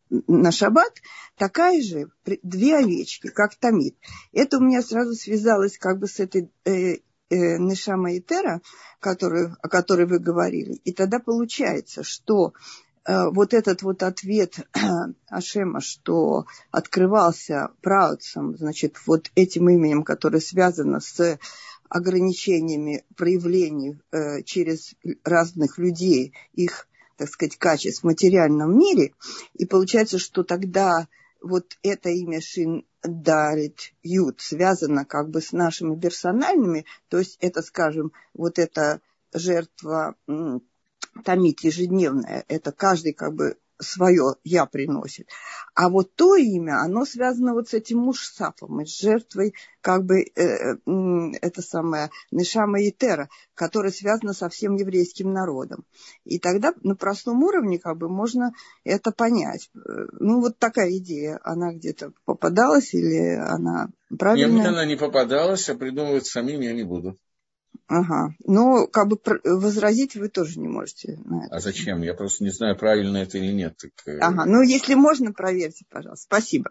на 0.09 0.51
шаббат 0.51 1.01
такая 1.37 1.81
же, 1.81 2.09
две 2.43 2.75
овечки, 2.75 3.29
как 3.29 3.55
Тамид. 3.55 3.95
Это 4.33 4.57
у 4.57 4.61
меня 4.61 4.81
сразу 4.81 5.13
связалось 5.13 5.77
как 5.77 5.99
бы 5.99 6.07
с 6.07 6.19
этой 6.19 6.51
э, 6.65 6.97
э, 7.29 7.57
Нешама 7.57 8.13
и 8.13 8.19
Тера, 8.19 8.61
который, 8.99 9.49
о 9.61 9.69
которой 9.69 10.05
вы 10.05 10.19
говорили. 10.19 10.73
И 10.83 10.91
тогда 10.91 11.19
получается, 11.19 12.03
что 12.03 12.53
э, 13.05 13.29
вот 13.31 13.53
этот 13.53 13.81
вот 13.81 14.03
ответ 14.03 14.67
Ашема, 15.29 15.81
что 15.81 16.45
открывался 16.71 17.69
праотцам, 17.81 18.57
значит, 18.57 18.97
вот 19.05 19.31
этим 19.35 19.69
именем, 19.69 20.03
которое 20.03 20.39
связано 20.39 20.99
с 20.99 21.39
ограничениями 21.89 23.03
проявлений 23.15 23.99
э, 24.11 24.43
через 24.43 24.93
разных 25.23 25.77
людей, 25.77 26.33
их, 26.53 26.87
так 27.17 27.29
сказать, 27.29 27.57
качеств 27.57 28.01
в 28.01 28.05
материальном 28.05 28.77
мире. 28.77 29.13
И 29.55 29.65
получается, 29.65 30.19
что 30.19 30.43
тогда 30.43 31.07
вот 31.41 31.77
это 31.83 32.09
имя 32.09 32.41
Шин 32.41 32.85
Дарит 33.01 33.93
Ют 34.03 34.41
связано 34.41 35.05
как 35.05 35.29
бы 35.29 35.41
с 35.41 35.51
нашими 35.51 35.99
персональными, 35.99 36.85
то 37.07 37.17
есть 37.17 37.37
это, 37.39 37.61
скажем, 37.61 38.11
вот 38.33 38.59
эта 38.59 39.01
жертва 39.33 40.15
томить 41.23 41.63
ежедневная, 41.63 42.43
это 42.47 42.71
каждый 42.71 43.13
как 43.13 43.33
бы 43.33 43.57
свое 43.79 44.35
я 44.43 44.65
приносит. 44.65 45.27
А 45.73 45.89
вот 45.89 46.13
то 46.15 46.35
имя, 46.35 46.81
оно 46.81 47.05
связано 47.05 47.53
вот 47.53 47.69
с 47.69 47.73
этим 47.73 47.99
мушсафом, 47.99 48.85
с 48.85 48.99
жертвой, 48.99 49.53
как 49.81 50.05
бы, 50.05 50.21
э, 50.21 50.29
э, 50.35 50.75
это 51.41 51.61
самое, 51.61 52.09
Нешама 52.31 52.81
Итера, 52.87 53.29
которая 53.55 53.91
связана 53.91 54.33
со 54.33 54.49
всем 54.49 54.75
еврейским 54.75 55.31
народом. 55.31 55.85
И 56.25 56.39
тогда 56.39 56.73
на 56.83 56.95
простом 56.95 57.43
уровне, 57.43 57.79
как 57.79 57.97
бы, 57.97 58.09
можно 58.09 58.53
это 58.83 59.11
понять. 59.11 59.69
Ну, 59.73 60.41
вот 60.41 60.57
такая 60.57 60.91
идея, 60.97 61.39
она 61.43 61.73
где-то 61.73 62.11
попадалась 62.25 62.93
или 62.93 63.35
она 63.35 63.89
правильная? 64.17 64.57
Нет, 64.57 64.67
она 64.67 64.85
не 64.85 64.95
попадалась, 64.95 65.69
а 65.69 65.75
придумывать 65.75 66.25
самим 66.25 66.61
я 66.61 66.73
не 66.73 66.83
буду. 66.83 67.17
Ага. 67.89 68.35
Ну, 68.45 68.87
как 68.87 69.07
бы 69.07 69.19
возразить 69.43 70.15
вы 70.15 70.29
тоже 70.29 70.59
не 70.59 70.67
можете 70.67 71.17
на 71.25 71.45
это. 71.45 71.55
А 71.55 71.59
зачем? 71.59 72.03
Я 72.03 72.13
просто 72.13 72.43
не 72.43 72.51
знаю, 72.51 72.77
правильно 72.77 73.17
это 73.17 73.39
или 73.39 73.51
нет. 73.51 73.77
Так... 73.77 73.91
Э, 74.05 74.19
ага. 74.19 74.45
Ну, 74.45 74.61
если 74.61 74.93
можно, 74.93 75.33
проверьте, 75.33 75.85
пожалуйста. 75.89 76.25
Спасибо. 76.25 76.69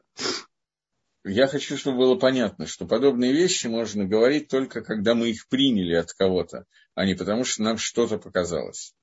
Я 1.24 1.48
хочу, 1.48 1.76
чтобы 1.76 1.98
было 1.98 2.14
понятно, 2.14 2.68
что 2.68 2.86
подобные 2.86 3.32
вещи 3.32 3.66
можно 3.66 4.04
говорить 4.04 4.46
только 4.46 4.80
когда 4.80 5.16
мы 5.16 5.30
их 5.30 5.48
приняли 5.48 5.94
от 5.94 6.12
кого-то, 6.12 6.66
а 6.94 7.04
не 7.04 7.16
потому, 7.16 7.42
что 7.42 7.64
нам 7.64 7.78
что-то 7.78 8.18
показалось. 8.18 8.94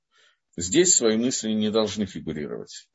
Здесь 0.55 0.95
свои 0.95 1.17
мысли 1.17 1.51
не 1.51 1.69
должны 1.69 2.05
фигурировать. 2.05 2.87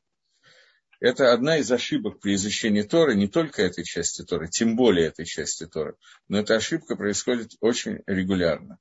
Это 0.99 1.31
одна 1.31 1.57
из 1.57 1.71
ошибок 1.71 2.19
при 2.19 2.33
изучении 2.35 2.81
Торы, 2.81 3.15
не 3.15 3.27
только 3.27 3.61
этой 3.61 3.83
части 3.83 4.23
Торы, 4.23 4.47
тем 4.49 4.75
более 4.75 5.07
этой 5.07 5.25
части 5.25 5.67
Торы, 5.67 5.95
но 6.27 6.39
эта 6.39 6.55
ошибка 6.55 6.95
происходит 6.95 7.51
очень 7.59 7.99
регулярно. 8.07 8.79